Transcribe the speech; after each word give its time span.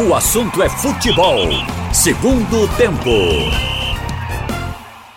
O 0.00 0.14
assunto 0.14 0.62
é 0.62 0.68
futebol. 0.68 1.48
Segundo 1.92 2.68
tempo. 2.76 3.77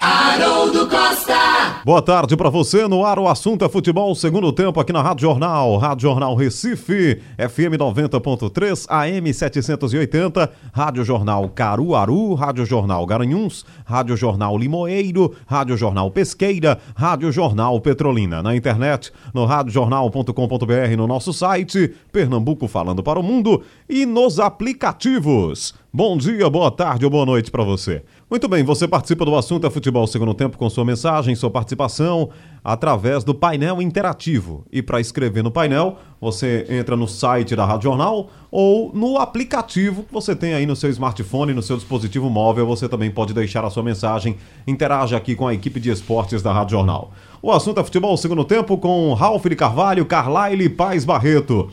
Haroldo 0.01 0.89
Costa. 0.89 1.81
Boa 1.85 2.01
tarde 2.01 2.35
para 2.35 2.49
você 2.49 2.87
no 2.87 3.05
ar. 3.05 3.19
O 3.19 3.27
assunto 3.27 3.63
é 3.63 3.69
futebol. 3.69 4.15
Segundo 4.15 4.51
tempo 4.51 4.79
aqui 4.79 4.91
na 4.91 4.99
Rádio 4.99 5.21
Jornal. 5.21 5.77
Rádio 5.77 6.09
Jornal 6.09 6.33
Recife, 6.33 7.21
FM 7.37 7.77
90.3, 7.77 8.87
AM 8.89 9.31
780, 9.31 10.51
Rádio 10.73 11.03
Jornal 11.03 11.47
Caruaru, 11.49 12.33
Rádio 12.33 12.65
Jornal 12.65 13.05
Garanhuns, 13.05 13.63
Rádio 13.85 14.17
Jornal 14.17 14.57
Limoeiro, 14.57 15.35
Rádio 15.45 15.77
Jornal 15.77 16.09
Pesqueira, 16.09 16.79
Rádio 16.95 17.31
Jornal 17.31 17.79
Petrolina. 17.79 18.41
Na 18.41 18.55
internet, 18.55 19.11
no 19.35 19.45
radiojornal.com.br, 19.45 20.97
no 20.97 21.05
nosso 21.05 21.31
site, 21.31 21.93
Pernambuco 22.11 22.67
falando 22.67 23.03
para 23.03 23.19
o 23.19 23.23
mundo 23.23 23.61
e 23.87 24.07
nos 24.07 24.39
aplicativos. 24.39 25.75
Bom 25.93 26.17
dia, 26.17 26.49
boa 26.49 26.71
tarde 26.71 27.05
ou 27.05 27.11
boa 27.11 27.25
noite 27.25 27.51
para 27.51 27.63
você. 27.63 28.01
Muito 28.31 28.47
bem, 28.47 28.63
você 28.63 28.87
participa 28.87 29.25
do 29.25 29.35
assunto 29.35 29.67
é 29.67 29.69
futebol 29.69 30.07
segundo 30.07 30.33
tempo 30.33 30.57
com 30.57 30.69
sua 30.69 30.85
mensagem, 30.85 31.35
sua 31.35 31.51
participação 31.51 32.29
através 32.63 33.25
do 33.25 33.35
painel 33.35 33.81
interativo. 33.81 34.65
E 34.71 34.81
para 34.81 35.01
escrever 35.01 35.43
no 35.43 35.51
painel, 35.51 35.97
você 36.21 36.65
entra 36.69 36.95
no 36.95 37.09
site 37.09 37.57
da 37.57 37.65
Rádio 37.65 37.89
Jornal 37.89 38.29
ou 38.49 38.89
no 38.93 39.17
aplicativo 39.17 40.03
que 40.03 40.13
você 40.13 40.33
tem 40.33 40.53
aí 40.53 40.65
no 40.65 40.77
seu 40.77 40.89
smartphone, 40.89 41.53
no 41.53 41.61
seu 41.61 41.75
dispositivo 41.75 42.29
móvel, 42.29 42.65
você 42.65 42.87
também 42.87 43.11
pode 43.11 43.33
deixar 43.33 43.65
a 43.65 43.69
sua 43.69 43.83
mensagem. 43.83 44.37
Interaja 44.65 45.17
aqui 45.17 45.35
com 45.35 45.45
a 45.45 45.53
equipe 45.53 45.81
de 45.81 45.89
esportes 45.89 46.41
da 46.41 46.53
Rádio 46.53 46.77
Jornal. 46.77 47.11
O 47.41 47.51
assunto 47.51 47.81
é 47.81 47.83
futebol 47.83 48.15
segundo 48.15 48.45
tempo 48.45 48.77
com 48.77 49.13
Ralf 49.13 49.45
de 49.45 49.57
Carvalho, 49.57 50.05
Carlyle 50.05 50.69
Paz 50.69 51.03
Barreto. 51.03 51.69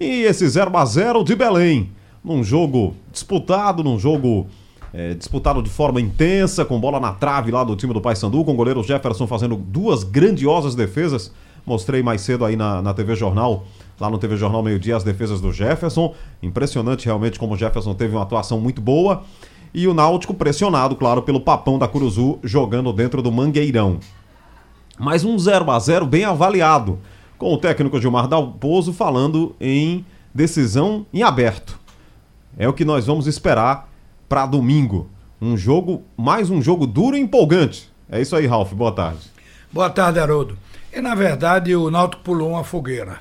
E 0.00 0.22
esse 0.22 0.48
0 0.48 0.76
a 0.76 0.84
0 0.84 1.22
de 1.22 1.36
Belém, 1.36 1.92
num 2.24 2.42
jogo 2.42 2.96
disputado, 3.12 3.84
num 3.84 4.00
jogo 4.00 4.48
é, 4.92 5.14
disputado 5.14 5.62
de 5.62 5.70
forma 5.70 6.00
intensa, 6.00 6.64
com 6.64 6.78
bola 6.78 7.00
na 7.00 7.12
trave 7.12 7.50
lá 7.50 7.64
do 7.64 7.74
time 7.74 7.94
do 7.94 8.00
Paysandu, 8.00 8.44
com 8.44 8.52
o 8.52 8.56
goleiro 8.56 8.82
Jefferson 8.82 9.26
fazendo 9.26 9.56
duas 9.56 10.04
grandiosas 10.04 10.74
defesas. 10.74 11.32
Mostrei 11.64 12.02
mais 12.02 12.20
cedo 12.20 12.44
aí 12.44 12.56
na, 12.56 12.82
na 12.82 12.92
TV 12.92 13.14
Jornal, 13.14 13.64
lá 13.98 14.10
no 14.10 14.18
TV 14.18 14.36
Jornal 14.36 14.62
Meio 14.62 14.78
Dia, 14.78 14.96
as 14.96 15.04
defesas 15.04 15.40
do 15.40 15.52
Jefferson. 15.52 16.14
Impressionante 16.42 17.06
realmente 17.06 17.38
como 17.38 17.54
o 17.54 17.56
Jefferson 17.56 17.94
teve 17.94 18.14
uma 18.14 18.22
atuação 18.22 18.60
muito 18.60 18.80
boa. 18.80 19.22
E 19.72 19.88
o 19.88 19.94
Náutico 19.94 20.34
pressionado, 20.34 20.94
claro, 20.96 21.22
pelo 21.22 21.40
papão 21.40 21.78
da 21.78 21.88
Curuzu, 21.88 22.38
jogando 22.42 22.92
dentro 22.92 23.22
do 23.22 23.32
Mangueirão. 23.32 23.98
Mais 24.98 25.24
um 25.24 25.38
0 25.38 25.70
a 25.70 25.78
0 25.78 26.04
bem 26.04 26.24
avaliado, 26.24 26.98
com 27.38 27.54
o 27.54 27.56
técnico 27.56 27.98
Gilmar 27.98 28.28
Dalpozo 28.28 28.92
falando 28.92 29.56
em 29.58 30.04
decisão 30.34 31.06
em 31.12 31.22
aberto. 31.22 31.80
É 32.58 32.68
o 32.68 32.72
que 32.74 32.84
nós 32.84 33.06
vamos 33.06 33.26
esperar 33.26 33.91
para 34.32 34.46
domingo. 34.46 35.10
Um 35.38 35.58
jogo, 35.58 36.06
mais 36.16 36.48
um 36.48 36.62
jogo 36.62 36.86
duro 36.86 37.14
e 37.14 37.20
empolgante. 37.20 37.92
É 38.10 38.18
isso 38.18 38.34
aí, 38.34 38.46
Ralf. 38.46 38.72
Boa 38.72 38.90
tarde. 38.90 39.30
Boa 39.70 39.90
tarde, 39.90 40.18
Haroldo. 40.18 40.56
E 40.90 41.02
na 41.02 41.14
verdade 41.14 41.76
o 41.76 41.90
Náutico 41.90 42.22
pulou 42.22 42.52
uma 42.52 42.64
fogueira. 42.64 43.18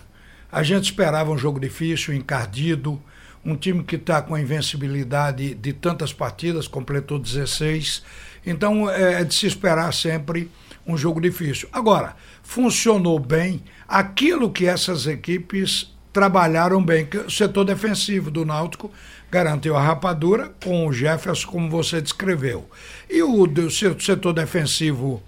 A 0.50 0.64
gente 0.64 0.86
esperava 0.86 1.30
um 1.30 1.38
jogo 1.38 1.60
difícil, 1.60 2.14
encardido, 2.14 2.98
um 3.44 3.58
time 3.58 3.84
que 3.84 3.98
está 3.98 4.22
com 4.22 4.36
a 4.36 4.40
invencibilidade 4.40 5.54
de 5.54 5.74
tantas 5.74 6.14
partidas, 6.14 6.66
completou 6.66 7.20
16. 7.20 8.04
Então 8.46 8.90
é, 8.90 9.20
é 9.20 9.24
de 9.26 9.34
se 9.34 9.46
esperar 9.46 9.94
sempre 9.94 10.50
um 10.88 10.98
jogo 10.98 11.20
difícil. 11.20 11.68
Agora, 11.74 12.16
funcionou 12.42 13.20
bem 13.20 13.62
aquilo 13.86 14.50
que 14.50 14.66
essas 14.66 15.08
equipes 15.08 15.94
trabalharam 16.14 16.82
bem, 16.82 17.08
o 17.26 17.30
setor 17.30 17.66
defensivo 17.66 18.32
do 18.32 18.46
Náutico 18.46 18.90
garantiu 19.32 19.78
a 19.78 19.82
rapadura 19.82 20.52
com 20.62 20.86
o 20.86 20.92
Jefferson, 20.92 21.48
como 21.50 21.70
você 21.70 22.02
descreveu. 22.02 22.70
E 23.10 23.24
o 23.24 23.48
setor 24.00 24.34
defensivo 24.34 25.24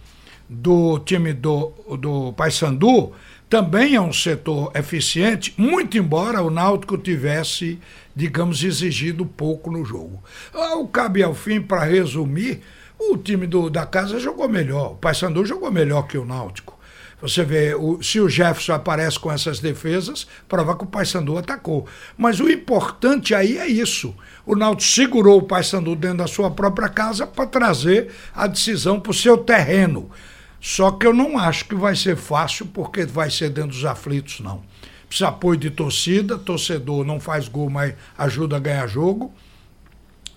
do 0.49 0.99
time 0.99 1.31
do, 1.31 1.71
do 1.97 2.33
Paysandu 2.33 3.13
também 3.49 3.95
é 3.95 4.01
um 4.01 4.11
setor 4.11 4.71
eficiente, 4.75 5.53
muito 5.57 5.97
embora 5.97 6.41
o 6.41 6.49
Náutico 6.49 6.97
tivesse, 6.97 7.79
digamos, 8.15 8.63
exigido 8.63 9.25
pouco 9.25 9.71
no 9.71 9.85
jogo. 9.85 10.21
Ao 10.53 10.87
cabe 10.87 11.23
ao 11.23 11.33
fim, 11.33 11.61
para 11.61 11.83
resumir, 11.83 12.61
o 12.99 13.15
time 13.17 13.47
do, 13.47 13.69
da 13.69 13.85
casa 13.85 14.19
jogou 14.19 14.49
melhor, 14.49 14.93
o 14.93 14.95
Paysandu 14.95 15.45
jogou 15.45 15.71
melhor 15.71 16.07
que 16.07 16.17
o 16.17 16.25
Náutico. 16.25 16.77
Você 17.23 17.41
vê, 17.41 17.73
o, 17.73 18.03
se 18.03 18.19
o 18.19 18.27
Jefferson 18.27 18.73
aparece 18.73 19.17
com 19.17 19.31
essas 19.31 19.61
defesas, 19.61 20.27
prova 20.45 20.75
que 20.75 20.83
o 20.83 20.87
Paysandu 20.87 21.37
atacou. 21.37 21.87
Mas 22.17 22.41
o 22.41 22.51
importante 22.51 23.33
aí 23.33 23.57
é 23.57 23.65
isso. 23.65 24.13
O 24.45 24.57
Náutico 24.57 24.91
segurou 24.91 25.39
o 25.39 25.43
Paysandu 25.43 25.95
dentro 25.95 26.17
da 26.17 26.27
sua 26.27 26.51
própria 26.51 26.89
casa 26.89 27.25
para 27.25 27.45
trazer 27.45 28.11
a 28.35 28.45
decisão 28.45 28.99
para 28.99 29.11
o 29.11 29.13
seu 29.13 29.37
terreno. 29.37 30.11
Só 30.59 30.91
que 30.91 31.07
eu 31.07 31.13
não 31.13 31.39
acho 31.39 31.63
que 31.63 31.75
vai 31.75 31.95
ser 31.95 32.17
fácil, 32.17 32.65
porque 32.65 33.05
vai 33.05 33.31
ser 33.31 33.51
dentro 33.51 33.71
dos 33.71 33.85
aflitos, 33.85 34.41
não. 34.41 34.61
Precisa 35.07 35.29
apoio 35.29 35.57
de 35.57 35.69
torcida, 35.69 36.37
torcedor 36.37 37.05
não 37.05 37.21
faz 37.21 37.47
gol, 37.47 37.69
mas 37.69 37.93
ajuda 38.17 38.57
a 38.57 38.59
ganhar 38.59 38.85
jogo. 38.85 39.33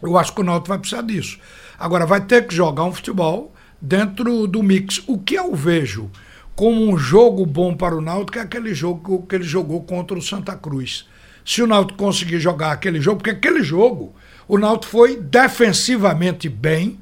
Eu 0.00 0.16
acho 0.16 0.32
que 0.32 0.40
o 0.40 0.44
Náutico 0.44 0.68
vai 0.68 0.78
precisar 0.78 1.02
disso. 1.02 1.36
Agora, 1.76 2.06
vai 2.06 2.20
ter 2.20 2.46
que 2.46 2.54
jogar 2.54 2.84
um 2.84 2.92
futebol 2.92 3.52
dentro 3.82 4.46
do 4.46 4.62
mix. 4.62 5.02
O 5.08 5.18
que 5.18 5.34
eu 5.34 5.52
vejo 5.52 6.08
como 6.56 6.88
um 6.88 6.96
jogo 6.96 7.44
bom 7.44 7.76
para 7.76 7.94
o 7.94 8.00
Náutico 8.00 8.38
é 8.38 8.40
aquele 8.40 8.74
jogo 8.74 9.26
que 9.28 9.34
ele 9.34 9.44
jogou 9.44 9.84
contra 9.84 10.16
o 10.16 10.22
Santa 10.22 10.56
Cruz. 10.56 11.06
Se 11.44 11.62
o 11.62 11.66
Náutico 11.66 11.98
conseguir 11.98 12.40
jogar 12.40 12.72
aquele 12.72 12.98
jogo, 12.98 13.18
porque 13.18 13.30
aquele 13.30 13.62
jogo 13.62 14.14
o 14.48 14.56
Náutico 14.56 14.90
foi 14.90 15.16
defensivamente 15.18 16.48
bem, 16.48 16.98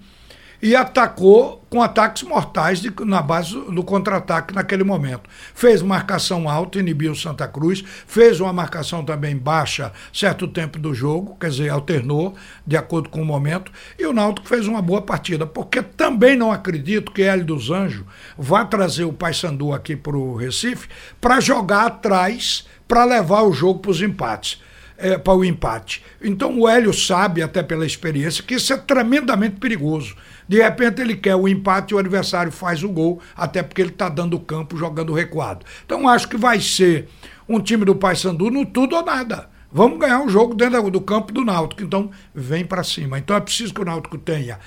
e 0.62 0.74
atacou 0.74 1.64
com 1.68 1.82
ataques 1.82 2.22
mortais 2.22 2.80
de, 2.80 2.92
na 3.04 3.20
base 3.20 3.52
do 3.52 3.82
contra-ataque 3.82 4.54
naquele 4.54 4.84
momento. 4.84 5.28
Fez 5.54 5.82
marcação 5.82 6.48
alta, 6.48 6.78
inibiu 6.78 7.14
Santa 7.14 7.46
Cruz, 7.48 7.84
fez 8.06 8.40
uma 8.40 8.52
marcação 8.52 9.04
também 9.04 9.36
baixa 9.36 9.92
certo 10.12 10.46
tempo 10.46 10.78
do 10.78 10.94
jogo, 10.94 11.36
quer 11.38 11.50
dizer, 11.50 11.68
alternou 11.68 12.34
de 12.66 12.76
acordo 12.76 13.08
com 13.08 13.22
o 13.22 13.24
momento, 13.24 13.72
e 13.98 14.06
o 14.06 14.12
Náutico 14.12 14.46
fez 14.46 14.66
uma 14.66 14.80
boa 14.80 15.02
partida, 15.02 15.46
porque 15.46 15.82
também 15.82 16.36
não 16.36 16.52
acredito 16.52 17.12
que 17.12 17.22
Hélio 17.22 17.44
dos 17.44 17.70
Anjos 17.70 18.04
vá 18.38 18.64
trazer 18.64 19.04
o 19.04 19.12
Paysandu 19.12 19.72
aqui 19.72 19.96
para 19.96 20.16
o 20.16 20.36
Recife 20.36 20.88
para 21.20 21.40
jogar 21.40 21.86
atrás 21.86 22.66
para 22.86 23.04
levar 23.04 23.42
o 23.42 23.52
jogo 23.52 23.80
para 23.80 23.90
os 23.90 24.00
empates 24.00 24.62
é, 24.96 25.18
para 25.18 25.34
o 25.34 25.44
empate. 25.44 26.02
Então 26.22 26.58
o 26.58 26.68
Hélio 26.68 26.92
sabe, 26.92 27.42
até 27.42 27.62
pela 27.62 27.86
experiência, 27.86 28.42
que 28.42 28.54
isso 28.54 28.72
é 28.72 28.76
tremendamente 28.76 29.56
perigoso. 29.56 30.16
De 30.48 30.62
repente 30.62 31.00
ele 31.00 31.16
quer 31.16 31.36
o 31.36 31.48
empate 31.48 31.92
e 31.92 31.94
o 31.94 31.98
adversário 31.98 32.52
faz 32.52 32.82
o 32.82 32.88
gol, 32.88 33.20
até 33.36 33.62
porque 33.62 33.80
ele 33.80 33.90
está 33.90 34.08
dando 34.08 34.38
campo, 34.38 34.76
jogando 34.76 35.12
recuado. 35.12 35.64
Então 35.84 36.08
acho 36.08 36.28
que 36.28 36.36
vai 36.36 36.60
ser 36.60 37.08
um 37.48 37.60
time 37.60 37.84
do 37.84 37.94
Paysandu 37.94 38.50
no 38.50 38.64
tudo 38.66 38.96
ou 38.96 39.04
nada. 39.04 39.48
Vamos 39.72 39.98
ganhar 39.98 40.22
o 40.22 40.28
jogo 40.28 40.54
dentro 40.54 40.90
do 40.90 41.00
campo 41.00 41.32
do 41.32 41.44
Náutico. 41.44 41.82
Então 41.82 42.10
vem 42.34 42.64
para 42.64 42.84
cima. 42.84 43.18
Então 43.18 43.34
é 43.34 43.40
preciso 43.40 43.74
que 43.74 43.80
o 43.80 43.84
Náutico 43.84 44.16
tenha 44.16 44.58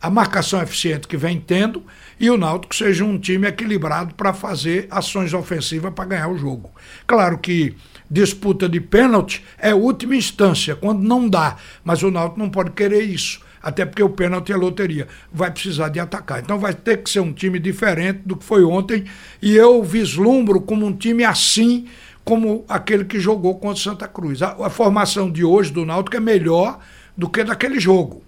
a 0.00 0.10
marcação 0.10 0.60
eficiente 0.60 1.08
que 1.08 1.16
vem 1.16 1.40
tendo 1.40 1.82
e 2.20 2.30
o 2.30 2.36
Náutico 2.36 2.74
seja 2.74 3.04
um 3.04 3.18
time 3.18 3.48
equilibrado 3.48 4.14
para 4.14 4.32
fazer 4.32 4.86
ações 4.90 5.32
ofensivas 5.32 5.92
para 5.94 6.04
ganhar 6.04 6.28
o 6.28 6.36
jogo. 6.36 6.70
Claro 7.06 7.38
que 7.38 7.76
disputa 8.10 8.68
de 8.68 8.80
pênalti 8.80 9.44
é 9.58 9.74
última 9.74 10.14
instância, 10.14 10.76
quando 10.76 11.02
não 11.02 11.28
dá, 11.28 11.56
mas 11.82 12.02
o 12.02 12.10
Náutico 12.10 12.38
não 12.38 12.50
pode 12.50 12.70
querer 12.70 13.02
isso. 13.02 13.40
Até 13.66 13.84
porque 13.84 14.00
o 14.00 14.08
pênalti 14.08 14.52
é 14.52 14.56
loteria. 14.56 15.08
Vai 15.32 15.50
precisar 15.50 15.88
de 15.88 15.98
atacar. 15.98 16.40
Então 16.40 16.56
vai 16.56 16.72
ter 16.72 17.02
que 17.02 17.10
ser 17.10 17.18
um 17.18 17.32
time 17.32 17.58
diferente 17.58 18.20
do 18.24 18.36
que 18.36 18.44
foi 18.44 18.62
ontem. 18.62 19.06
E 19.42 19.56
eu 19.56 19.82
vislumbro 19.82 20.60
como 20.60 20.86
um 20.86 20.92
time 20.92 21.24
assim 21.24 21.88
como 22.24 22.64
aquele 22.68 23.04
que 23.04 23.18
jogou 23.18 23.56
contra 23.56 23.76
o 23.76 23.82
Santa 23.82 24.06
Cruz. 24.06 24.40
A, 24.40 24.50
a 24.66 24.70
formação 24.70 25.28
de 25.28 25.42
hoje 25.42 25.72
do 25.72 25.84
Náutico 25.84 26.16
é 26.16 26.20
melhor 26.20 26.78
do 27.16 27.28
que 27.28 27.42
daquele 27.42 27.80
jogo. 27.80 28.22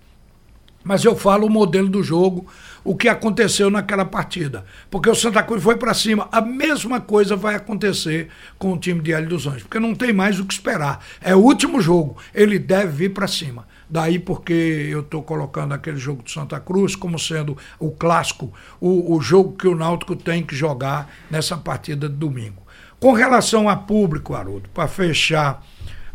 Mas 0.82 1.04
eu 1.04 1.14
falo 1.14 1.46
o 1.46 1.50
modelo 1.50 1.88
do 1.88 2.02
jogo, 2.02 2.44
o 2.82 2.96
que 2.96 3.08
aconteceu 3.08 3.70
naquela 3.70 4.04
partida. 4.04 4.64
Porque 4.90 5.08
o 5.08 5.14
Santa 5.14 5.44
Cruz 5.44 5.62
foi 5.62 5.76
para 5.76 5.94
cima. 5.94 6.28
A 6.32 6.40
mesma 6.40 7.00
coisa 7.00 7.36
vai 7.36 7.54
acontecer 7.54 8.26
com 8.58 8.72
o 8.72 8.78
time 8.78 9.00
de 9.00 9.12
Hélio 9.12 9.28
dos 9.28 9.46
Anjos, 9.46 9.62
porque 9.62 9.78
não 9.78 9.94
tem 9.94 10.12
mais 10.12 10.40
o 10.40 10.44
que 10.44 10.54
esperar. 10.54 10.98
É 11.20 11.32
o 11.36 11.38
último 11.38 11.80
jogo, 11.80 12.16
ele 12.34 12.58
deve 12.58 12.90
vir 12.90 13.14
para 13.14 13.28
cima. 13.28 13.67
Daí 13.90 14.18
porque 14.18 14.52
eu 14.52 15.00
estou 15.00 15.22
colocando 15.22 15.72
aquele 15.72 15.96
jogo 15.96 16.22
de 16.22 16.30
Santa 16.30 16.60
Cruz 16.60 16.94
como 16.94 17.18
sendo 17.18 17.56
o 17.78 17.90
clássico, 17.90 18.52
o, 18.80 19.14
o 19.16 19.20
jogo 19.20 19.56
que 19.56 19.66
o 19.66 19.74
Náutico 19.74 20.14
tem 20.14 20.42
que 20.42 20.54
jogar 20.54 21.10
nessa 21.30 21.56
partida 21.56 22.08
de 22.08 22.14
domingo. 22.14 22.62
Com 23.00 23.12
relação 23.12 23.68
a 23.68 23.76
público, 23.76 24.34
Haroldo, 24.34 24.68
para 24.74 24.88
fechar 24.88 25.64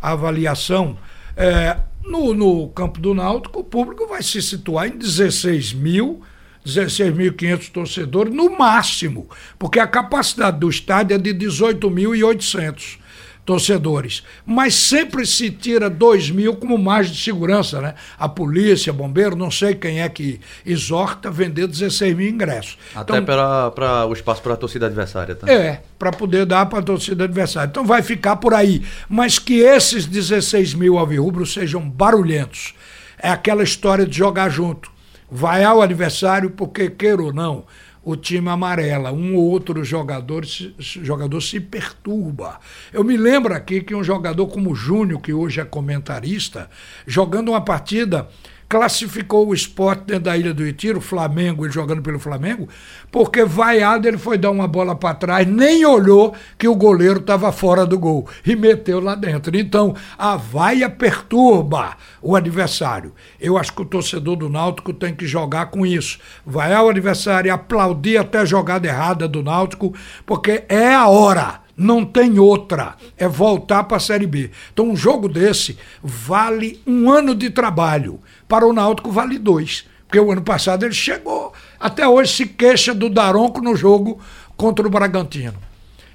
a 0.02 0.12
avaliação, 0.12 0.98
é, 1.36 1.78
no, 2.04 2.34
no 2.34 2.68
campo 2.70 3.00
do 3.00 3.14
Náutico, 3.14 3.62
o 3.62 3.64
público 3.64 4.08
vai 4.08 4.22
se 4.22 4.42
situar 4.42 4.88
em 4.88 4.98
16 4.98 5.74
mil 5.74 6.22
16.500 6.66 7.72
torcedores, 7.72 8.34
no 8.34 8.58
máximo, 8.58 9.30
porque 9.60 9.80
a 9.80 9.88
capacidade 9.88 10.60
do 10.60 10.70
estádio 10.70 11.16
é 11.16 11.18
de 11.18 11.34
18.800. 11.34 13.00
torcedores. 13.46 14.24
Mas 14.46 14.74
sempre 14.76 15.26
se 15.26 15.50
tira 15.50 15.90
2 15.90 16.32
mil 16.32 16.56
como 16.56 16.78
margem 16.78 17.14
de 17.14 17.22
segurança, 17.22 17.82
né? 17.82 17.96
A 18.18 18.30
polícia, 18.30 18.94
bombeiro, 18.94 19.36
não 19.36 19.52
sei 19.52 19.76
quem 19.76 20.02
é 20.02 20.10
que 20.10 20.40
exorta 20.66 21.30
vender 21.30 21.68
16 21.68 22.16
mil 22.16 22.30
ingressos. 22.30 22.78
Até 22.96 23.18
então, 23.18 23.72
para 23.72 24.06
o 24.06 24.14
espaço 24.14 24.42
para 24.42 24.54
a 24.54 24.58
torcida 24.58 24.86
adversária 24.86 25.36
também. 25.36 25.56
É, 25.56 25.82
para 26.00 26.12
poder 26.12 26.46
dar 26.46 26.66
para 26.68 26.80
a 26.80 26.84
torcida 26.84 27.26
adversária. 27.26 27.70
Então 27.70 27.86
vai 27.86 28.02
ficar 28.02 28.38
por 28.38 28.54
aí. 28.54 28.84
Mas 29.10 29.38
que 29.40 29.60
esses 29.60 30.06
16 30.06 30.74
mil 30.74 30.98
alvirrubros 30.98 31.54
sejam 31.54 31.88
barulhentos. 31.90 32.74
É 33.18 33.30
aquela 33.30 33.64
história 33.64 34.06
de 34.06 34.18
jogar 34.18 34.50
junto. 34.50 34.92
Vai 35.30 35.64
ao 35.64 35.82
adversário 35.82 36.52
porque, 36.52 36.90
queira 36.90 37.24
ou 37.24 37.34
não, 37.34 37.66
o 38.04 38.16
time 38.16 38.50
amarela. 38.50 39.12
Um 39.12 39.36
ou 39.36 39.50
outro 39.50 39.84
jogador, 39.84 40.44
jogador 40.80 41.42
se 41.42 41.60
perturba. 41.60 42.60
Eu 42.92 43.04
me 43.04 43.16
lembro 43.16 43.54
aqui 43.54 43.82
que 43.82 43.96
um 43.96 44.04
jogador 44.04 44.48
como 44.48 44.72
o 44.72 44.76
Júnior, 44.76 45.22
que 45.22 45.34
hoje 45.34 45.62
é 45.62 45.66
comentarista, 45.66 46.70
jogando 47.08 47.50
uma 47.50 47.62
partida 47.62 48.28
classificou 48.74 49.50
o 49.50 49.54
esporte 49.54 50.06
dentro 50.06 50.24
da 50.24 50.36
Ilha 50.36 50.52
do 50.52 50.64
Retiro, 50.64 50.98
o 50.98 51.02
Flamengo, 51.02 51.64
ele 51.64 51.72
jogando 51.72 52.02
pelo 52.02 52.18
Flamengo, 52.18 52.68
porque 53.12 53.46
vaiado 53.46 54.08
ele 54.08 54.18
foi 54.18 54.36
dar 54.36 54.50
uma 54.50 54.68
bola 54.68 54.96
para 54.96 55.14
trás, 55.14 55.46
nem 55.46 55.86
olhou 55.86 56.34
que 56.58 56.68
o 56.68 56.76
goleiro 56.76 57.20
estava 57.20 57.52
fora 57.52 57.86
do 57.86 58.00
gol 58.00 58.28
e 58.44 58.56
meteu 58.56 59.00
lá 59.00 59.14
dentro. 59.14 59.56
Então, 59.56 59.96
a 60.18 60.36
vaia 60.36 60.90
perturba 60.90 61.96
o 62.20 62.36
adversário. 62.36 63.14
Eu 63.40 63.60
acho 63.60 63.74
que 63.74 63.84
o 63.84 63.86
torcedor 63.86 64.38
do 64.38 64.50
Náutico 64.50 64.92
tem 64.92 65.14
que 65.14 65.28
jogar 65.28 65.68
com 65.68 65.86
isso. 65.86 66.18
Vaiar 66.44 66.84
o 66.84 66.90
adversário 66.90 67.50
e 67.50 67.52
aplaudir 67.52 68.18
até 68.18 68.40
a 68.40 68.46
jogada 68.46 68.88
errada 68.88 69.28
do 69.28 69.44
Náutico, 69.44 69.94
porque 70.26 70.64
é 70.68 70.96
a 70.96 71.08
hora 71.08 71.63
não 71.76 72.06
tem 72.06 72.40
outra. 72.40 72.96
É 73.18 73.28
voltar 73.28 73.84
para 73.84 73.98
a 73.98 74.00
Série 74.00 74.28
B. 74.28 74.52
Então, 74.72 74.90
um 74.90 74.96
jogo 74.96 75.28
desse 75.28 75.78
vale 76.02 76.82
um 76.86 77.10
ano 77.10 77.36
de 77.36 77.50
trabalho. 77.50 78.20
Para 78.48 78.68
o 78.68 78.74
Náutico, 78.74 79.12
vale 79.12 79.38
dois. 79.38 79.86
Porque 80.08 80.20
o 80.20 80.32
ano 80.32 80.42
passado 80.42 80.84
ele 80.84 80.94
chegou. 80.94 81.54
Até 81.80 82.08
hoje 82.08 82.34
se 82.34 82.46
queixa 82.46 82.94
do 82.94 83.10
Daronco 83.10 83.62
no 83.62 83.76
jogo 83.76 84.20
contra 84.56 84.86
o 84.86 84.90
Bragantino. 84.90 85.56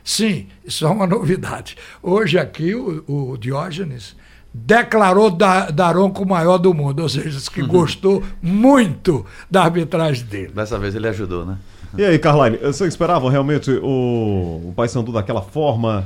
Sim, 0.05 0.47
isso 0.65 0.87
é 0.87 0.89
uma 0.89 1.07
novidade. 1.07 1.77
Hoje 2.03 2.39
aqui 2.39 2.75
o, 2.75 3.05
o 3.07 3.37
Diógenes 3.37 4.17
declarou 4.55 5.31
da, 5.31 5.71
Daronco 5.71 6.23
o 6.23 6.29
maior 6.29 6.59
do 6.59 6.73
mundo, 6.73 7.01
ou 7.01 7.09
seja, 7.09 7.39
que 7.51 7.61
uhum. 7.61 7.69
gostou 7.69 8.23
muito 8.41 9.27
da 9.51 9.65
arbitragem 9.65 10.25
dele. 10.25 10.53
Dessa 10.55 10.79
vez 10.79 10.95
ele 10.95 11.09
ajudou, 11.09 11.45
né? 11.45 11.59
E 11.97 12.05
aí, 12.05 12.19
Carline, 12.19 12.59
você 12.59 12.87
esperava 12.87 13.31
realmente 13.31 13.71
o, 13.71 14.69
o 14.69 14.73
Paysandu 14.77 15.13
daquela 15.13 15.43
forma, 15.43 16.05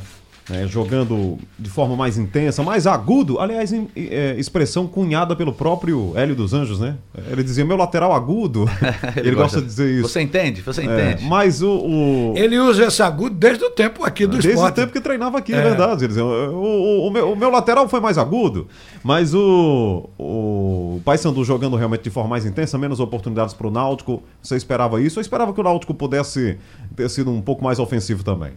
né, 0.49 0.67
jogando 0.67 1.39
de 1.59 1.71
forma 1.71 1.97
mais 1.97 2.19
intensa, 2.19 2.63
mais 2.63 2.87
agudo? 2.87 3.39
Aliás, 3.39 3.73
em, 3.73 3.89
é, 3.97 4.35
expressão 4.39 4.87
cunhada 4.87 5.37
pelo 5.37 5.53
próprio 5.53 6.13
Hélio 6.17 6.35
dos 6.35 6.53
Anjos, 6.53 6.81
né? 6.81 6.97
Ele 7.31 7.43
dizia, 7.43 7.65
meu 7.65 7.77
lateral 7.77 8.13
agudo. 8.13 8.69
ele, 9.17 9.29
ele 9.29 9.37
gosta, 9.37 9.61
de 9.61 9.67
dizer 9.67 9.91
isso. 9.91 10.09
Você 10.09 10.21
entende, 10.21 10.61
você 10.61 10.83
é, 10.83 10.85
entende. 10.85 11.25
mas 11.25 11.63
o, 11.63 11.71
o, 11.71 12.35
Ele 12.37 12.59
usa 12.59 12.87
esse 12.87 13.03
agudo 13.03 13.35
desde 13.37 13.65
o 13.65 13.71
tempo 13.71 14.05
aqui 14.05 14.27
do 14.27 14.33
desde 14.33 14.51
esporte. 14.51 14.75
Desde 14.75 14.81
o 14.81 14.85
tempo 14.85 14.93
que 14.93 15.01
treinava 15.01 15.39
aqui, 15.39 15.55
é, 15.55 15.59
é 15.59 15.63
verdade. 15.63 16.05
Ele 16.05 16.09
dizia, 16.09 16.25
o, 16.25 17.07
o, 17.07 17.11
meu, 17.11 17.33
o 17.33 17.37
meu 17.37 17.51
lateral 17.51 17.89
foi 17.89 18.01
mais 18.01 18.19
agudo, 18.19 18.67
mas 19.03 19.35
o, 19.35 20.09
o 20.19 21.01
Paysandu 21.05 21.45
jogando 21.45 21.77
realmente 21.77 22.03
de 22.03 22.11
forma 22.11 22.31
mais 22.31 22.45
intensa, 22.45 22.77
menos 22.77 23.01
oportunidades 23.01 23.55
para 23.55 23.67
o 23.67 23.71
Náutico. 23.71 24.23
Você 24.43 24.57
esperava 24.57 25.01
isso 25.01 25.19
ou 25.19 25.21
esperava 25.21 25.53
que 25.53 25.61
o 25.61 25.65
Náutico 25.65 25.95
pudesse 25.95 26.59
ter 26.97 27.09
sido 27.09 27.31
um 27.31 27.41
pouco 27.41 27.63
mais 27.63 27.79
ofensivo 27.79 28.25
também? 28.25 28.53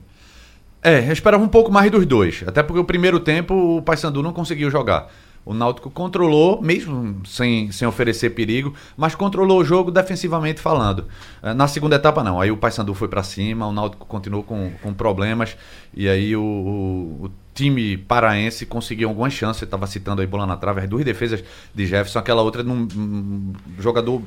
É, 0.86 1.00
eu 1.10 1.14
esperava 1.14 1.44
um 1.44 1.48
pouco 1.48 1.72
mais 1.72 1.90
dos 1.90 2.06
dois. 2.06 2.44
Até 2.46 2.62
porque 2.62 2.80
o 2.80 2.86
primeiro 2.86 3.20
tempo 3.20 3.78
o 3.78 3.82
Paysandu 3.82 4.22
não 4.22 4.32
conseguiu 4.32 4.70
jogar. 4.70 5.12
O 5.44 5.52
Náutico 5.52 5.90
controlou, 5.90 6.62
mesmo 6.62 7.22
sem, 7.26 7.72
sem 7.72 7.88
oferecer 7.88 8.32
perigo, 8.32 8.72
mas 8.96 9.16
controlou 9.16 9.62
o 9.62 9.66
jogo 9.66 9.90
defensivamente 9.90 10.62
falando. 10.62 11.08
É, 11.42 11.56
na 11.56 11.68
segunda 11.68 11.96
etapa, 11.96 12.24
não. 12.24 12.40
Aí 12.40 12.52
o 12.52 12.58
Paysandu 12.58 12.94
foi 12.94 13.08
para 13.08 13.24
cima, 13.24 13.66
o 13.66 13.72
Náutico 13.72 14.06
continuou 14.06 14.44
com, 14.44 14.74
com 14.84 14.94
problemas, 14.94 15.58
e 15.92 16.08
aí 16.08 16.36
o, 16.36 16.44
o, 16.44 17.26
o 17.26 17.32
time 17.56 17.98
paraense 17.98 18.64
conseguiu 18.64 19.10
algumas 19.10 19.34
chances. 19.34 19.58
Você 19.58 19.66
estava 19.66 19.88
citando 19.88 20.22
aí 20.22 20.28
bola 20.28 20.46
na 20.46 20.56
trave, 20.56 20.82
as 20.82 20.88
duas 20.88 21.04
defesas 21.04 21.44
de 21.74 21.86
Jefferson, 21.88 22.20
aquela 22.20 22.44
outra 22.44 22.62
num 22.62 22.88
um 22.96 23.54
jogador 23.80 24.22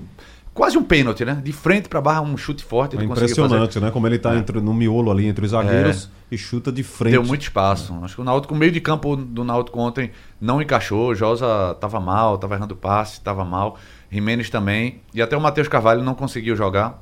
quase 0.59 0.77
um 0.77 0.83
pênalti, 0.83 1.25
né? 1.25 1.41
De 1.43 1.53
frente 1.53 1.89
para 1.89 2.01
barra, 2.01 2.21
um 2.21 2.37
chute 2.37 2.65
forte. 2.65 2.99
É 2.99 3.05
impressionante, 3.05 3.79
né? 3.79 3.93
Como 3.93 4.09
ele 4.09 4.17
está 4.17 4.35
é. 4.35 4.45
no 4.61 4.75
miolo 4.75 5.09
ali 5.09 5.27
entre 5.27 5.45
os 5.45 5.53
zagueiros 5.53 6.11
é. 6.31 6.35
e 6.35 6.37
chuta 6.37 6.73
de 6.73 6.83
frente. 6.83 7.13
Deu 7.13 7.23
muito 7.23 7.43
espaço. 7.43 7.97
Acho 8.03 8.17
que 8.17 8.21
o 8.21 8.25
Náutico, 8.25 8.53
o 8.53 8.57
meio 8.57 8.73
de 8.73 8.81
campo 8.81 9.15
do 9.15 9.45
Náutico 9.45 9.79
ontem 9.79 10.11
não 10.41 10.61
encaixou. 10.61 11.15
Josa 11.15 11.71
estava 11.71 12.01
mal, 12.01 12.35
estava 12.35 12.57
errando 12.57 12.75
passe, 12.75 13.19
estava 13.19 13.45
mal. 13.45 13.79
Jimenez 14.11 14.51
também. 14.51 15.01
E 15.15 15.23
até 15.23 15.37
o 15.37 15.41
Matheus 15.41 15.69
Carvalho 15.69 16.03
não 16.03 16.17
conseguiu 16.17 16.57
jogar. 16.57 17.01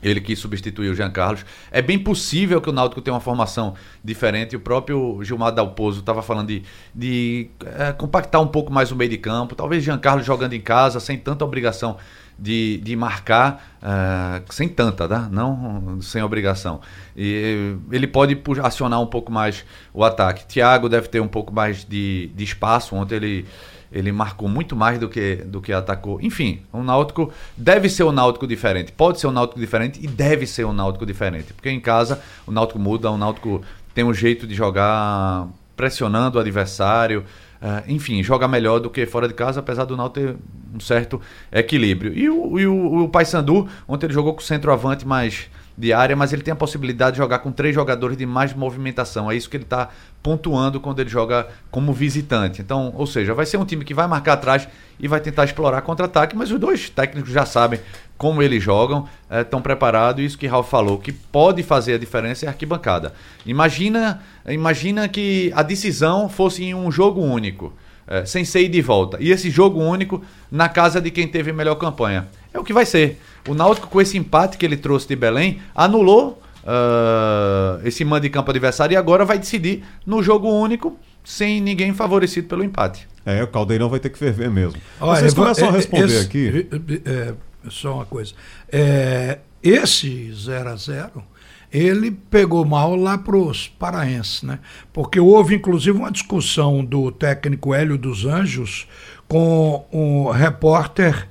Ele 0.00 0.20
que 0.20 0.36
substituiu 0.36 0.92
o 0.92 0.94
Jean 0.94 1.10
Carlos. 1.10 1.44
É 1.72 1.82
bem 1.82 1.98
possível 1.98 2.60
que 2.60 2.70
o 2.70 2.72
Náutico 2.72 3.00
tenha 3.00 3.14
uma 3.14 3.20
formação 3.20 3.74
diferente. 4.02 4.54
O 4.54 4.60
próprio 4.60 5.18
Gilmar 5.22 5.52
Dalpozo 5.52 6.00
estava 6.00 6.22
falando 6.22 6.48
de, 6.48 6.62
de 6.94 7.48
é, 7.78 7.92
compactar 7.92 8.40
um 8.40 8.48
pouco 8.48 8.72
mais 8.72 8.92
o 8.92 8.96
meio 8.96 9.10
de 9.10 9.18
campo. 9.18 9.56
Talvez 9.56 9.82
Jean 9.82 9.98
Carlos 9.98 10.24
jogando 10.24 10.52
em 10.52 10.60
casa, 10.60 11.00
sem 11.00 11.18
tanta 11.18 11.44
obrigação 11.44 11.96
de, 12.42 12.78
de 12.78 12.96
marcar 12.96 13.78
uh, 13.80 14.52
sem 14.52 14.68
tanta, 14.68 15.06
tá? 15.06 15.28
não 15.30 16.02
sem 16.02 16.20
obrigação. 16.24 16.80
E 17.16 17.76
ele 17.92 18.08
pode 18.08 18.36
acionar 18.60 19.00
um 19.00 19.06
pouco 19.06 19.30
mais 19.30 19.64
o 19.94 20.02
ataque. 20.02 20.44
Thiago 20.46 20.88
deve 20.88 21.06
ter 21.06 21.20
um 21.20 21.28
pouco 21.28 21.54
mais 21.54 21.84
de, 21.84 22.32
de 22.34 22.42
espaço. 22.42 22.96
Ontem 22.96 23.14
ele, 23.14 23.46
ele 23.92 24.10
marcou 24.10 24.48
muito 24.48 24.74
mais 24.74 24.98
do 24.98 25.08
que, 25.08 25.36
do 25.36 25.60
que 25.60 25.72
atacou. 25.72 26.20
Enfim, 26.20 26.62
o 26.72 26.82
Náutico 26.82 27.32
deve 27.56 27.88
ser 27.88 28.02
um 28.02 28.12
Náutico 28.12 28.44
diferente. 28.44 28.90
Pode 28.90 29.20
ser 29.20 29.28
um 29.28 29.32
Náutico 29.32 29.60
diferente 29.60 30.00
e 30.02 30.08
deve 30.08 30.44
ser 30.44 30.64
um 30.64 30.72
Náutico 30.72 31.06
diferente. 31.06 31.52
Porque 31.52 31.70
em 31.70 31.80
casa 31.80 32.20
o 32.44 32.50
Náutico 32.50 32.80
muda, 32.80 33.08
o 33.08 33.16
Náutico 33.16 33.62
tem 33.94 34.02
um 34.02 34.12
jeito 34.12 34.48
de 34.48 34.54
jogar 34.54 35.46
pressionando 35.76 36.38
o 36.38 36.40
adversário. 36.40 37.24
Uh, 37.62 37.84
enfim, 37.86 38.24
joga 38.24 38.48
melhor 38.48 38.80
do 38.80 38.90
que 38.90 39.06
fora 39.06 39.28
de 39.28 39.34
casa, 39.34 39.60
apesar 39.60 39.84
do 39.84 39.96
Náutico 39.96 40.26
ter 40.26 40.36
um 40.74 40.80
certo 40.80 41.20
equilíbrio. 41.52 42.12
E 42.12 42.28
o, 42.28 42.58
e 42.58 42.66
o, 42.66 43.04
o 43.04 43.08
Paysandu, 43.08 43.68
ontem 43.86 44.06
ele 44.06 44.12
jogou 44.12 44.34
com 44.34 44.40
o 44.40 44.44
centroavante 44.44 45.06
mais 45.06 45.48
de 45.76 45.92
área, 45.92 46.14
mas 46.14 46.32
ele 46.32 46.42
tem 46.42 46.52
a 46.52 46.56
possibilidade 46.56 47.12
de 47.12 47.18
jogar 47.18 47.38
com 47.38 47.50
três 47.50 47.74
jogadores 47.74 48.16
de 48.16 48.26
mais 48.26 48.52
movimentação. 48.54 49.30
É 49.30 49.36
isso 49.36 49.48
que 49.48 49.56
ele 49.56 49.64
está 49.64 49.88
pontuando 50.22 50.80
quando 50.80 51.00
ele 51.00 51.08
joga 51.08 51.48
como 51.70 51.92
visitante. 51.92 52.60
Então, 52.60 52.92
ou 52.96 53.06
seja, 53.06 53.34
vai 53.34 53.46
ser 53.46 53.56
um 53.56 53.64
time 53.64 53.84
que 53.84 53.94
vai 53.94 54.06
marcar 54.06 54.34
atrás 54.34 54.68
e 55.00 55.08
vai 55.08 55.20
tentar 55.20 55.44
explorar 55.44 55.82
contra-ataque, 55.82 56.36
mas 56.36 56.50
os 56.50 56.60
dois 56.60 56.90
técnicos 56.90 57.32
já 57.32 57.46
sabem 57.46 57.80
como 58.16 58.40
eles 58.42 58.62
jogam, 58.62 59.08
estão 59.40 59.58
é, 59.58 59.62
preparados. 59.62 60.24
Isso 60.24 60.38
que 60.38 60.46
Ralf 60.46 60.70
falou, 60.70 60.98
que 60.98 61.10
pode 61.10 61.62
fazer 61.62 61.94
a 61.94 61.98
diferença 61.98 62.44
é 62.44 62.48
a 62.48 62.52
arquibancada. 62.52 63.12
Imagina, 63.44 64.22
imagina 64.46 65.08
que 65.08 65.50
a 65.56 65.62
decisão 65.62 66.28
fosse 66.28 66.62
em 66.62 66.74
um 66.74 66.90
jogo 66.92 67.20
único. 67.20 67.72
É, 68.06 68.24
sem 68.24 68.44
ser 68.44 68.68
de 68.68 68.82
volta. 68.82 69.16
E 69.20 69.30
esse 69.30 69.48
jogo 69.48 69.80
único 69.80 70.22
na 70.50 70.68
casa 70.68 71.00
de 71.00 71.10
quem 71.10 71.28
teve 71.28 71.50
a 71.52 71.54
melhor 71.54 71.76
campanha. 71.76 72.28
É 72.52 72.58
o 72.58 72.64
que 72.64 72.72
vai 72.72 72.84
ser. 72.84 73.20
O 73.48 73.54
Náutico, 73.54 73.88
com 73.88 74.00
esse 74.00 74.16
empate 74.16 74.56
que 74.56 74.64
ele 74.64 74.76
trouxe 74.76 75.08
de 75.08 75.16
Belém, 75.16 75.60
anulou 75.74 76.40
uh, 76.62 77.86
esse 77.86 78.04
mando 78.04 78.22
de 78.22 78.30
campo 78.30 78.50
adversário 78.50 78.94
e 78.94 78.96
agora 78.96 79.24
vai 79.24 79.38
decidir 79.38 79.84
no 80.06 80.22
jogo 80.22 80.48
único, 80.48 80.96
sem 81.24 81.60
ninguém 81.60 81.92
favorecido 81.92 82.48
pelo 82.48 82.64
empate. 82.64 83.08
É, 83.24 83.42
o 83.42 83.46
Caldeirão 83.46 83.88
vai 83.88 84.00
ter 84.00 84.10
que 84.10 84.18
ferver 84.18 84.50
mesmo. 84.50 84.80
Olha, 85.00 85.20
Vocês 85.20 85.34
começam 85.34 85.68
a 85.68 85.72
responder 85.72 86.06
esse, 86.06 86.26
aqui. 86.26 86.68
É, 87.04 87.34
só 87.68 87.94
uma 87.94 88.04
coisa. 88.04 88.32
É, 88.70 89.38
esse 89.62 90.32
0 90.32 90.68
a 90.70 90.76
0 90.76 91.24
ele 91.72 92.10
pegou 92.10 92.66
mal 92.66 92.94
lá 92.94 93.16
para 93.16 93.36
os 93.36 93.66
paraenses, 93.66 94.42
né? 94.42 94.58
Porque 94.92 95.18
houve 95.18 95.54
inclusive 95.54 95.96
uma 95.96 96.12
discussão 96.12 96.84
do 96.84 97.10
técnico 97.10 97.72
Hélio 97.72 97.96
dos 97.96 98.26
Anjos 98.26 98.86
com 99.26 99.86
um 99.90 100.30
repórter 100.30 101.28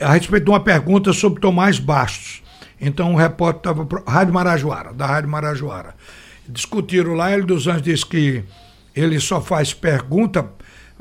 a 0.00 0.12
respeito 0.12 0.44
de 0.44 0.50
uma 0.50 0.60
pergunta 0.60 1.12
sobre 1.12 1.40
Tomás 1.40 1.78
Bastos. 1.78 2.42
Então 2.80 3.12
o 3.12 3.16
repórter 3.16 3.72
estava. 3.72 3.86
Rádio 4.06 4.32
Marajoara, 4.32 4.92
da 4.92 5.06
Rádio 5.06 5.30
Marajoara. 5.30 5.94
Discutiram 6.48 7.14
lá, 7.14 7.32
ele 7.32 7.42
dos 7.42 7.66
Anjos 7.66 7.82
disse 7.82 8.06
que 8.06 8.42
ele 8.96 9.20
só 9.20 9.40
faz 9.40 9.72
pergunta 9.74 10.48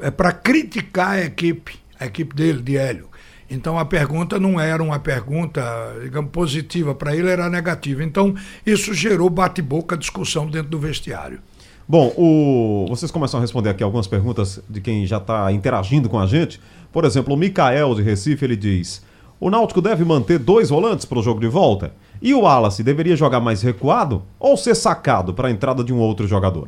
é, 0.02 0.12
para 0.12 0.32
criticar 0.32 1.12
a 1.12 1.22
equipe, 1.24 1.80
a 2.00 2.06
equipe 2.06 2.36
dele, 2.36 2.62
de 2.62 2.78
Hélio. 2.78 3.08
Então 3.50 3.80
a 3.80 3.86
pergunta 3.86 4.40
não 4.40 4.60
era 4.60 4.84
uma 4.84 5.00
pergunta, 5.00 5.62
digamos, 6.04 6.30
positiva 6.32 6.94
para 6.94 7.16
ele, 7.16 7.30
era 7.30 7.50
negativa. 7.50 8.04
Então 8.04 8.36
isso 8.66 8.94
gerou 8.94 9.30
bate-boca, 9.30 9.98
discussão 9.98 10.48
dentro 10.48 10.70
do 10.70 10.78
vestiário. 10.78 11.40
Bom, 11.88 12.14
o... 12.16 12.86
vocês 12.88 13.10
começam 13.10 13.40
a 13.40 13.42
responder 13.42 13.70
aqui 13.72 13.82
algumas 13.82 14.06
perguntas 14.06 14.62
de 14.70 14.80
quem 14.80 15.08
já 15.08 15.18
está 15.18 15.52
interagindo 15.52 16.08
com 16.08 16.20
a 16.20 16.28
gente. 16.28 16.62
Por 16.92 17.06
exemplo, 17.06 17.34
o 17.34 17.38
Mikael 17.38 17.94
de 17.96 18.02
Recife, 18.02 18.46
ele 18.46 18.56
diz: 18.56 19.04
o 19.40 19.50
Náutico 19.50 19.82
deve 19.82 20.04
manter 20.04 20.38
dois 20.38 20.70
volantes 20.70 21.06
para 21.06 21.20
o 21.20 21.24
jogo 21.24 21.40
de 21.40 21.48
volta? 21.48 21.94
E 22.22 22.34
o 22.34 22.42
Wallace 22.42 22.84
deveria 22.84 23.16
jogar 23.16 23.40
mais 23.40 23.62
recuado 23.62 24.24
ou 24.38 24.58
ser 24.58 24.76
sacado 24.76 25.34
para 25.34 25.48
a 25.48 25.52
entrada 25.52 25.84
de 25.84 25.94
um 25.94 26.00
outro 26.00 26.28
jogador? 26.28 26.68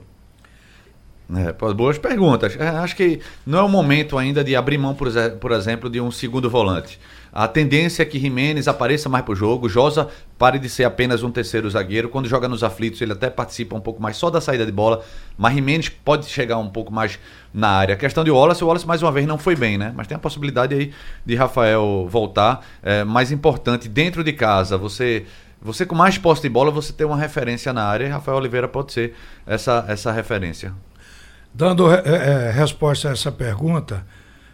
É, 1.34 1.74
boas 1.74 1.98
perguntas. 1.98 2.56
É, 2.60 2.68
acho 2.68 2.96
que 2.96 3.20
não 3.46 3.60
é 3.60 3.62
o 3.62 3.70
momento 3.70 4.18
ainda 4.18 4.44
de 4.44 4.56
abrir 4.56 4.78
mão, 4.78 4.94
por, 4.94 5.10
por 5.40 5.52
exemplo, 5.52 5.90
de 5.90 6.00
um 6.00 6.12
segundo 6.12 6.50
volante. 6.50 7.00
A 7.34 7.48
tendência 7.48 8.04
é 8.04 8.06
que 8.06 8.20
Jimenez 8.20 8.68
apareça 8.68 9.08
mais 9.08 9.24
pro 9.24 9.36
jogo, 9.36 9.70
Josa 9.70 10.10
pare 10.38 10.60
de 10.60 10.68
ser 10.68 10.84
apenas 10.84 11.24
um 11.24 11.32
terceiro 11.32 11.70
zagueiro. 11.70 12.10
Quando 12.10 12.28
joga 12.28 12.48
nos 12.48 12.64
aflitos, 12.64 13.00
ele 13.02 13.14
até 13.14 13.30
participa 13.30 13.76
um 13.76 13.80
pouco 13.80 14.02
mais 14.02 14.18
só 14.18 14.30
da 14.30 14.42
saída 14.42 14.66
de 14.66 14.72
bola, 14.72 15.04
mas 15.38 15.54
Jimenez 15.54 15.90
pode 15.90 16.26
chegar 16.26 16.58
um 16.58 16.70
pouco 16.70 16.92
mais 16.92 17.20
na 17.54 17.70
área. 17.70 17.96
A 17.96 17.98
questão 17.98 18.24
de 18.24 18.32
Wallace, 18.32 18.64
o 18.64 18.68
Wallace 18.68 18.88
mais 18.88 19.02
uma 19.02 19.12
vez 19.12 19.26
não 19.26 19.38
foi 19.38 19.56
bem, 19.56 19.78
né? 19.78 19.94
Mas 19.96 20.08
tem 20.08 20.16
a 20.16 20.20
possibilidade 20.20 20.76
aí 20.76 20.92
de 21.26 21.36
Rafael 21.36 22.08
voltar. 22.10 22.66
É, 22.84 23.04
mais 23.04 23.32
importante, 23.32 23.88
dentro 23.88 24.24
de 24.24 24.34
casa, 24.34 24.78
você 24.78 25.26
você 25.62 25.86
com 25.86 25.94
mais 25.94 26.18
posse 26.18 26.42
de 26.42 26.50
bola, 26.50 26.72
você 26.72 26.92
tem 26.92 27.06
uma 27.06 27.16
referência 27.16 27.72
na 27.72 27.84
área 27.84 28.06
e 28.06 28.10
Rafael 28.10 28.38
Oliveira 28.38 28.68
pode 28.68 28.92
ser 28.92 29.14
essa, 29.46 29.86
essa 29.88 30.12
referência. 30.12 30.74
Dando 31.54 31.94
eh, 31.94 32.02
eh, 32.04 32.52
resposta 32.52 33.10
a 33.10 33.12
essa 33.12 33.32
pergunta, 33.32 34.04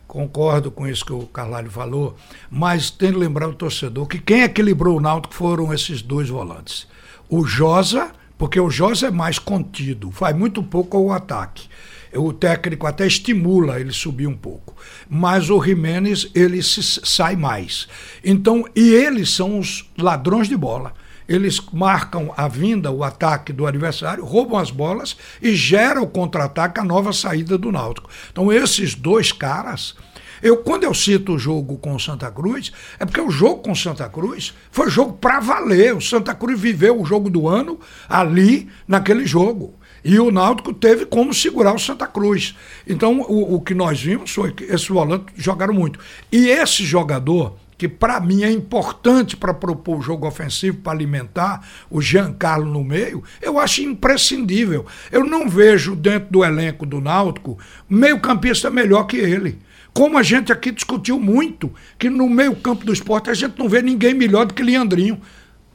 concordo 0.08 0.72
com 0.72 0.88
isso 0.88 1.06
que 1.06 1.14
o 1.14 1.28
Carvalho 1.28 1.70
falou, 1.70 2.16
mas 2.50 2.90
tem 2.90 3.12
que 3.12 3.18
lembrar 3.18 3.50
o 3.50 3.54
torcedor 3.54 4.08
que 4.08 4.20
quem 4.20 4.44
equilibrou 4.44 4.98
o 4.98 5.02
Náutico 5.02 5.34
foram 5.34 5.74
esses 5.74 6.02
dois 6.02 6.30
volantes. 6.30 6.88
O 7.30 7.46
Josa, 7.46 8.12
porque 8.38 8.60
o 8.60 8.70
Josa 8.70 9.08
é 9.08 9.12
mais 9.12 9.38
contido, 9.38 10.10
faz 10.12 10.36
muito 10.36 10.64
pouco 10.64 10.98
ao 10.98 11.12
ataque. 11.12 11.68
O 12.16 12.32
técnico 12.32 12.88
até 12.88 13.06
estimula 13.06 13.80
ele 13.80 13.92
subir 13.92 14.28
um 14.28 14.36
pouco. 14.36 14.74
Mas 15.10 15.50
o 15.50 15.62
Jimenez, 15.62 16.32
ele 16.34 16.64
se 16.64 16.82
sai 16.82 17.36
mais. 17.36 17.88
Então, 18.24 18.66
e 18.74 18.94
eles 18.94 19.30
são 19.30 19.60
os 19.60 19.90
ladrões 19.98 20.48
de 20.48 20.56
bola. 20.56 20.94
Eles 21.28 21.62
marcam 21.74 22.34
a 22.38 22.48
vinda, 22.48 22.92
o 22.92 23.04
ataque 23.04 23.52
do 23.52 23.66
adversário, 23.66 24.24
roubam 24.24 24.58
as 24.58 24.72
bolas 24.72 25.18
e 25.42 25.56
geram 25.56 26.04
o 26.04 26.08
contra-ataque, 26.08 26.80
a 26.80 26.84
nova 26.84 27.12
saída 27.12 27.58
do 27.58 27.72
Náutico. 27.72 28.10
Então, 28.32 28.52
esses 28.52 28.96
dois 28.96 29.32
caras. 29.32 29.96
Eu, 30.42 30.58
quando 30.58 30.84
eu 30.84 30.94
cito 30.94 31.34
o 31.34 31.40
jogo 31.40 31.78
com 31.80 31.96
o 31.96 32.00
Santa 32.00 32.30
Cruz, 32.30 32.72
é 33.00 33.06
porque 33.06 33.20
o 33.20 33.32
jogo 33.32 33.64
com 33.64 33.72
o 33.72 33.76
Santa 33.76 34.08
Cruz 34.08 34.54
foi 34.72 34.90
jogo 34.90 35.14
para 35.14 35.40
valer. 35.40 35.96
O 35.96 36.02
Santa 36.02 36.36
Cruz 36.36 36.60
viveu 36.60 37.02
o 37.02 37.06
jogo 37.06 37.30
do 37.30 37.48
ano 37.48 37.80
ali, 38.08 38.70
naquele 38.88 39.26
jogo. 39.26 39.74
E 40.04 40.20
o 40.20 40.32
Náutico 40.32 40.74
teve 40.74 41.06
como 41.06 41.34
segurar 41.34 41.74
o 41.74 41.80
Santa 41.80 42.06
Cruz. 42.06 42.56
Então, 42.88 43.22
o, 43.22 43.56
o 43.56 43.62
que 43.62 43.74
nós 43.74 44.02
vimos 44.02 44.32
foi 44.32 44.52
que 44.52 44.64
esses 44.64 44.88
volantes 44.88 45.34
jogaram 45.36 45.74
muito. 45.74 46.00
E 46.32 46.48
esse 46.50 46.86
jogador, 46.86 47.58
que 47.78 47.88
para 47.88 48.20
mim 48.20 48.44
é 48.44 48.52
importante 48.52 49.38
para 49.38 49.54
propor 49.54 50.00
o 50.00 50.02
jogo 50.02 50.28
ofensivo, 50.28 50.78
para 50.78 50.94
alimentar 50.94 51.66
o 51.90 52.02
Giancarlo 52.02 52.66
no 52.66 52.84
meio, 52.84 53.24
eu 53.42 53.60
acho 53.60 53.82
imprescindível. 53.82 54.86
Eu 55.12 55.24
não 55.24 55.48
vejo 55.48 55.96
dentro 55.96 56.32
do 56.32 56.44
elenco 56.44 56.86
do 56.86 57.00
Náutico 57.00 57.58
meio-campista 57.88 58.70
melhor 58.72 59.04
que 59.04 59.18
ele. 59.18 59.60
Como 59.94 60.18
a 60.18 60.24
gente 60.24 60.52
aqui 60.52 60.72
discutiu 60.72 61.20
muito, 61.20 61.72
que 61.98 62.10
no 62.10 62.28
meio-campo 62.30 62.86
do 62.86 62.94
esporte 62.94 63.30
a 63.30 63.34
gente 63.34 63.58
não 63.58 63.70
vê 63.70 63.82
ninguém 63.82 64.14
melhor 64.14 64.46
do 64.46 64.54
que 64.54 64.64
Leandrinho. 64.64 65.22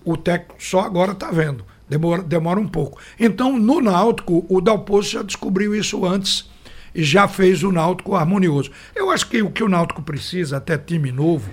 O 0.04 0.16
técnico 0.16 0.56
só 0.58 0.80
agora 0.80 1.12
está 1.12 1.30
vendo. 1.30 1.64
Demora, 1.88 2.22
demora 2.22 2.60
um 2.60 2.68
pouco. 2.68 3.00
Então, 3.18 3.58
no 3.58 3.80
Náutico, 3.80 4.46
o 4.48 4.60
Dalpozo 4.60 5.10
já 5.10 5.22
descobriu 5.22 5.74
isso 5.74 6.04
antes 6.06 6.50
e 6.94 7.02
já 7.02 7.28
fez 7.28 7.62
o 7.62 7.72
Náutico 7.72 8.14
harmonioso. 8.14 8.70
Eu 8.94 9.10
acho 9.10 9.28
que 9.28 9.42
o 9.42 9.50
que 9.50 9.62
o 9.62 9.68
Náutico 9.68 10.02
precisa, 10.02 10.56
até 10.56 10.78
time 10.78 11.12
novo, 11.12 11.50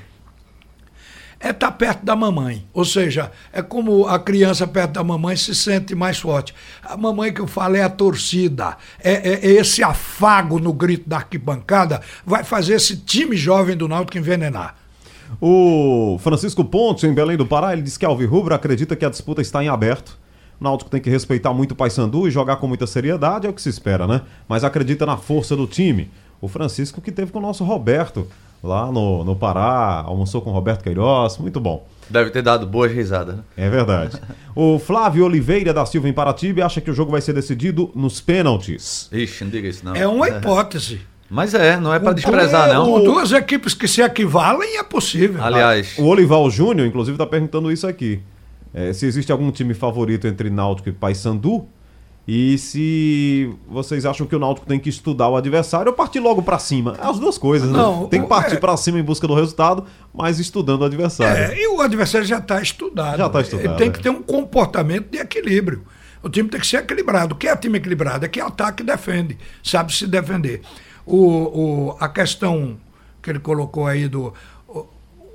é 1.39 1.51
estar 1.51 1.71
perto 1.71 2.05
da 2.05 2.15
mamãe. 2.15 2.65
Ou 2.73 2.83
seja, 2.83 3.31
é 3.53 3.61
como 3.61 4.07
a 4.07 4.19
criança 4.19 4.67
perto 4.67 4.91
da 4.91 5.03
mamãe 5.03 5.35
se 5.37 5.55
sente 5.55 5.95
mais 5.95 6.19
forte. 6.19 6.53
A 6.83 6.97
mamãe 6.97 7.31
que 7.33 7.39
eu 7.39 7.47
falo 7.47 7.75
é 7.77 7.81
a 7.83 7.89
torcida. 7.89 8.75
É, 9.01 9.13
é- 9.13 9.45
é 9.47 9.51
esse 9.53 9.81
afago 9.81 10.59
no 10.59 10.73
grito 10.73 11.07
da 11.07 11.17
arquibancada 11.17 12.01
vai 12.25 12.43
fazer 12.43 12.73
esse 12.73 12.97
time 12.97 13.37
jovem 13.37 13.77
do 13.77 13.87
Náutico 13.87 14.17
envenenar. 14.17 14.75
O 15.39 16.17
Francisco 16.21 16.65
Pontes, 16.65 17.03
em 17.03 17.13
Belém 17.13 17.37
do 17.37 17.45
Pará, 17.45 17.71
ele 17.73 17.83
diz 17.83 17.97
que 17.97 18.05
Alvirrubro 18.05 18.53
acredita 18.53 18.95
que 18.95 19.05
a 19.05 19.09
disputa 19.09 19.41
está 19.41 19.63
em 19.63 19.69
aberto. 19.69 20.17
O 20.59 20.63
Náutico 20.63 20.89
tem 20.89 20.99
que 20.99 21.09
respeitar 21.09 21.53
muito 21.53 21.71
o 21.71 21.75
Paysandu 21.75 22.27
e 22.27 22.31
jogar 22.31 22.57
com 22.57 22.67
muita 22.67 22.85
seriedade, 22.87 23.47
é 23.47 23.49
o 23.49 23.53
que 23.53 23.61
se 23.61 23.69
espera, 23.69 24.05
né? 24.07 24.21
Mas 24.47 24.63
acredita 24.63 25.05
na 25.05 25.15
força 25.15 25.55
do 25.55 25.67
time. 25.67 26.09
O 26.41 26.47
Francisco 26.47 26.99
que 26.99 27.11
teve 27.11 27.31
com 27.31 27.39
o 27.39 27.41
nosso 27.41 27.63
Roberto 27.63 28.27
lá 28.63 28.91
no, 28.91 29.23
no 29.23 29.35
Pará, 29.35 30.03
almoçou 30.05 30.41
com 30.41 30.49
o 30.49 30.53
Roberto 30.53 30.83
Queiroz, 30.83 31.37
muito 31.37 31.59
bom. 31.59 31.87
Deve 32.09 32.31
ter 32.31 32.41
dado 32.41 32.65
boas 32.65 32.91
risadas. 32.91 33.35
né? 33.37 33.43
É 33.55 33.69
verdade. 33.69 34.17
o 34.55 34.79
Flávio 34.79 35.25
Oliveira 35.25 35.71
da 35.73 35.85
Silva 35.85 36.09
em 36.09 36.13
Paratibe 36.13 36.61
acha 36.61 36.81
que 36.81 36.89
o 36.89 36.93
jogo 36.93 37.11
vai 37.11 37.21
ser 37.21 37.33
decidido 37.33 37.91
nos 37.95 38.19
pênaltis. 38.19 39.07
Ixi, 39.11 39.43
não 39.43 39.51
diga 39.51 39.67
isso 39.67 39.85
não. 39.85 39.95
É 39.95 40.07
uma 40.07 40.27
hipótese. 40.27 41.01
Mas 41.29 41.53
é, 41.53 41.79
não 41.79 41.93
é 41.93 41.99
pra 41.99 42.09
Com- 42.09 42.15
desprezar, 42.15 42.69
com 42.69 42.97
não. 42.97 43.03
duas 43.03 43.31
equipes 43.31 43.75
que 43.75 43.87
se 43.87 44.01
equivalem 44.01 44.77
é 44.77 44.83
possível. 44.83 45.43
Aliás, 45.43 45.95
O 45.99 46.05
Olival 46.05 46.49
Júnior, 46.49 46.87
inclusive, 46.87 47.13
está 47.13 47.27
perguntando 47.27 47.71
isso 47.71 47.85
aqui. 47.85 48.19
É, 48.73 48.91
se 48.93 49.05
existe 49.05 49.31
algum 49.31 49.51
time 49.51 49.75
favorito 49.75 50.25
entre 50.27 50.49
Náutico 50.49 50.89
e 50.89 50.91
Paysandu 50.91 51.67
e 52.31 52.57
se 52.59 53.51
vocês 53.67 54.05
acham 54.05 54.27
que 54.27 54.35
o 54.35 54.39
Náutico 54.39 54.67
tem 54.67 54.79
que 54.79 54.87
estudar 54.87 55.29
o 55.29 55.35
adversário 55.35 55.89
ou 55.89 55.95
partir 55.95 56.19
logo 56.19 56.43
pra 56.43 56.59
cima. 56.59 56.95
As 56.99 57.17
duas 57.17 57.39
coisas, 57.39 57.71
né? 57.71 57.75
Não, 57.77 58.07
Tem 58.07 58.21
que 58.21 58.27
partir 58.27 58.55
é- 58.55 58.59
pra 58.59 58.77
cima 58.77 58.99
em 58.99 59.03
busca 59.03 59.27
do 59.27 59.33
resultado, 59.33 59.83
mas 60.13 60.37
estudando 60.37 60.81
o 60.81 60.85
adversário. 60.85 61.41
É, 61.51 61.57
e 61.59 61.67
o 61.69 61.81
adversário 61.81 62.27
já 62.27 62.37
está 62.37 62.61
estudado. 62.61 63.17
Já 63.17 63.27
tá 63.29 63.41
estudado, 63.41 63.65
Ele 63.65 63.75
tem 63.77 63.87
é. 63.87 63.91
que 63.91 63.99
ter 63.99 64.09
um 64.09 64.21
comportamento 64.21 65.09
de 65.09 65.17
equilíbrio. 65.17 65.83
O 66.21 66.29
time 66.29 66.47
tem 66.49 66.59
que 66.59 66.67
ser 66.67 66.77
equilibrado. 66.77 67.33
O 67.33 67.37
que 67.37 67.47
é 67.47 67.55
time 67.55 67.79
equilibrado? 67.79 68.25
É 68.25 68.27
que 68.29 68.39
ataca 68.39 68.83
e 68.83 68.85
defende, 68.85 69.35
sabe 69.63 69.91
se 69.95 70.05
defender. 70.05 70.61
O, 71.05 71.17
o- 71.93 71.97
a 71.99 72.07
questão 72.07 72.77
que 73.23 73.29
ele 73.31 73.39
colocou 73.39 73.87
aí 73.87 74.07
do. 74.07 74.31
o- 74.67 74.85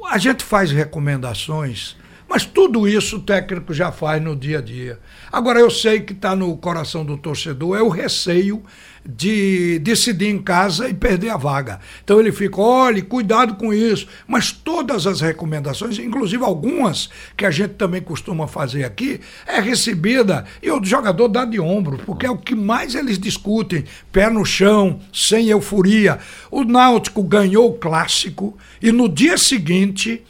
a 0.09 0.17
gente 0.19 0.45
faz 0.45 0.71
recomendações, 0.71 1.97
mas 2.35 2.45
tudo 2.45 2.89
isso 2.89 3.19
o 3.19 3.21
técnico 3.21 3.73
já 3.73 3.93
faz 3.93 4.21
no 4.21 4.35
dia 4.35 4.59
a 4.59 4.61
dia. 4.61 4.99
Agora, 5.31 5.61
eu 5.61 5.71
sei 5.71 6.01
que 6.01 6.13
está 6.13 6.35
no 6.35 6.57
coração 6.57 7.05
do 7.05 7.17
torcedor 7.17 7.79
é 7.79 7.81
o 7.81 7.89
receio 7.89 8.61
de 9.07 9.79
decidir 9.79 10.31
em 10.31 10.43
casa 10.43 10.89
e 10.89 10.95
perder 10.95 11.29
a 11.29 11.37
vaga. 11.37 11.79
Então 12.03 12.19
ele 12.19 12.33
fica, 12.33 12.61
olhe, 12.61 13.03
cuidado 13.03 13.55
com 13.55 13.73
isso. 13.73 14.09
Mas 14.27 14.51
todas 14.51 15.07
as 15.07 15.21
recomendações, 15.21 15.97
inclusive 16.01 16.43
algumas 16.43 17.09
que 17.37 17.47
a 17.47 17.53
gente 17.53 17.75
também 17.75 18.03
costuma 18.03 18.49
fazer 18.49 18.83
aqui, 18.83 19.21
é 19.47 19.61
recebida 19.61 20.45
e 20.61 20.73
o 20.73 20.85
jogador 20.85 21.29
dá 21.29 21.45
de 21.45 21.61
ombro, 21.61 22.01
porque 22.05 22.27
é 22.27 22.31
o 22.33 22.37
que 22.37 22.57
mais 22.57 22.97
eles 22.97 23.17
discutem. 23.17 23.85
Pé 24.11 24.29
no 24.29 24.45
chão, 24.45 24.99
sem 25.13 25.51
euforia. 25.51 26.19
O 26.51 26.65
Náutico 26.65 27.23
ganhou 27.23 27.71
o 27.71 27.75
clássico 27.75 28.59
e 28.83 28.91
no 28.91 29.09
dia 29.09 29.39
seguinte 29.39 30.25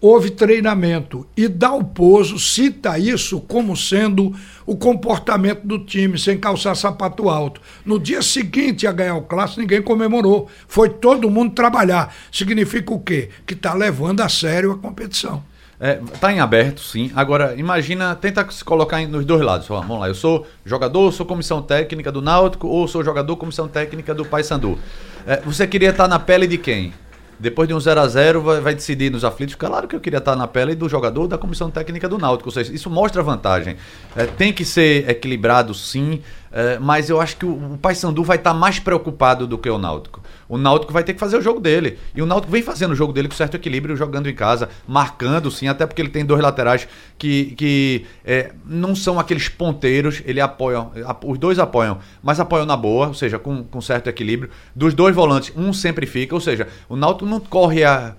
houve 0.00 0.30
treinamento. 0.30 1.26
E 1.36 1.48
Dalpozo 1.48 2.38
cita 2.38 2.98
isso 2.98 3.40
como 3.40 3.76
sendo 3.76 4.34
o 4.64 4.76
comportamento 4.76 5.66
do 5.66 5.78
time, 5.78 6.18
sem 6.18 6.38
calçar 6.38 6.74
sapato 6.74 7.28
alto. 7.28 7.60
No 7.84 7.98
dia 7.98 8.22
seguinte 8.22 8.86
a 8.86 8.92
ganhar 8.92 9.16
o 9.16 9.22
clássico, 9.22 9.60
ninguém 9.60 9.82
comemorou. 9.82 10.48
Foi 10.68 10.88
todo 10.88 11.30
mundo 11.30 11.54
trabalhar. 11.54 12.14
Significa 12.30 12.92
o 12.92 13.00
quê? 13.00 13.30
Que 13.46 13.54
está 13.54 13.74
levando 13.74 14.20
a 14.20 14.28
sério 14.28 14.72
a 14.72 14.78
competição. 14.78 15.42
É, 15.78 16.00
tá 16.20 16.32
em 16.32 16.40
aberto, 16.40 16.80
sim. 16.80 17.12
Agora, 17.14 17.54
imagina, 17.56 18.14
tenta 18.14 18.50
se 18.50 18.64
colocar 18.64 19.06
nos 19.06 19.24
dois 19.26 19.42
lados. 19.42 19.70
Ó, 19.70 19.78
vamos 19.80 20.00
lá, 20.00 20.08
eu 20.08 20.14
sou 20.14 20.46
jogador, 20.64 21.12
sou 21.12 21.26
comissão 21.26 21.60
técnica 21.60 22.10
do 22.10 22.22
Náutico 22.22 22.66
ou 22.66 22.88
sou 22.88 23.04
jogador, 23.04 23.36
comissão 23.36 23.68
técnica 23.68 24.14
do 24.14 24.24
Paysandu. 24.24 24.78
É, 25.26 25.40
você 25.40 25.66
queria 25.66 25.90
estar 25.90 26.08
na 26.08 26.18
pele 26.18 26.46
de 26.46 26.56
quem? 26.56 26.94
Depois 27.38 27.68
de 27.68 27.74
um 27.74 27.80
0 27.80 28.00
a 28.00 28.08
0 28.08 28.42
vai, 28.42 28.60
vai 28.60 28.74
decidir 28.74 29.10
nos 29.10 29.24
aflitos. 29.24 29.54
Claro 29.54 29.86
que 29.86 29.94
eu 29.94 30.00
queria 30.00 30.18
estar 30.18 30.34
na 30.36 30.46
pele 30.46 30.74
do 30.74 30.88
jogador 30.88 31.26
da 31.26 31.36
comissão 31.36 31.70
técnica 31.70 32.08
do 32.08 32.18
Náutico. 32.18 32.48
Ou 32.48 32.52
seja, 32.52 32.72
isso 32.72 32.88
mostra 32.88 33.22
vantagem. 33.22 33.76
É, 34.14 34.26
tem 34.26 34.52
que 34.52 34.64
ser 34.64 35.08
equilibrado, 35.08 35.74
sim. 35.74 36.22
É, 36.50 36.78
mas 36.78 37.08
eu 37.10 37.20
acho 37.20 37.36
que 37.36 37.46
o, 37.46 37.74
o 37.74 37.78
Paysandu 37.78 38.22
vai 38.22 38.36
estar 38.36 38.54
mais 38.54 38.78
preocupado 38.78 39.46
do 39.46 39.58
que 39.58 39.68
o 39.68 39.78
Náutico. 39.78 40.22
O 40.48 40.56
Náutico 40.56 40.92
vai 40.92 41.02
ter 41.02 41.14
que 41.14 41.20
fazer 41.20 41.36
o 41.36 41.40
jogo 41.40 41.60
dele. 41.60 41.98
E 42.14 42.22
o 42.22 42.26
Náutico 42.26 42.52
vem 42.52 42.62
fazendo 42.62 42.92
o 42.92 42.94
jogo 42.94 43.12
dele 43.12 43.28
com 43.28 43.34
certo 43.34 43.56
equilíbrio, 43.56 43.96
jogando 43.96 44.28
em 44.28 44.34
casa, 44.34 44.68
marcando 44.86 45.50
sim, 45.50 45.68
até 45.68 45.86
porque 45.86 46.00
ele 46.00 46.08
tem 46.08 46.24
dois 46.24 46.40
laterais 46.40 46.86
que, 47.18 47.54
que 47.56 48.06
é, 48.24 48.52
não 48.64 48.94
são 48.94 49.18
aqueles 49.18 49.48
ponteiros, 49.48 50.22
ele 50.24 50.40
apoia, 50.40 50.86
os 51.24 51.38
dois 51.38 51.58
apoiam, 51.58 51.98
mas 52.22 52.38
apoiam 52.38 52.66
na 52.66 52.76
boa, 52.76 53.08
ou 53.08 53.14
seja, 53.14 53.38
com, 53.38 53.64
com 53.64 53.80
certo 53.80 54.08
equilíbrio. 54.08 54.50
Dos 54.74 54.94
dois 54.94 55.14
volantes, 55.14 55.52
um 55.56 55.72
sempre 55.72 56.06
fica, 56.06 56.34
ou 56.34 56.40
seja, 56.40 56.68
o 56.88 56.96
Náutico 56.96 57.26
não 57.26 57.40
corre 57.40 57.84
a 57.84 58.14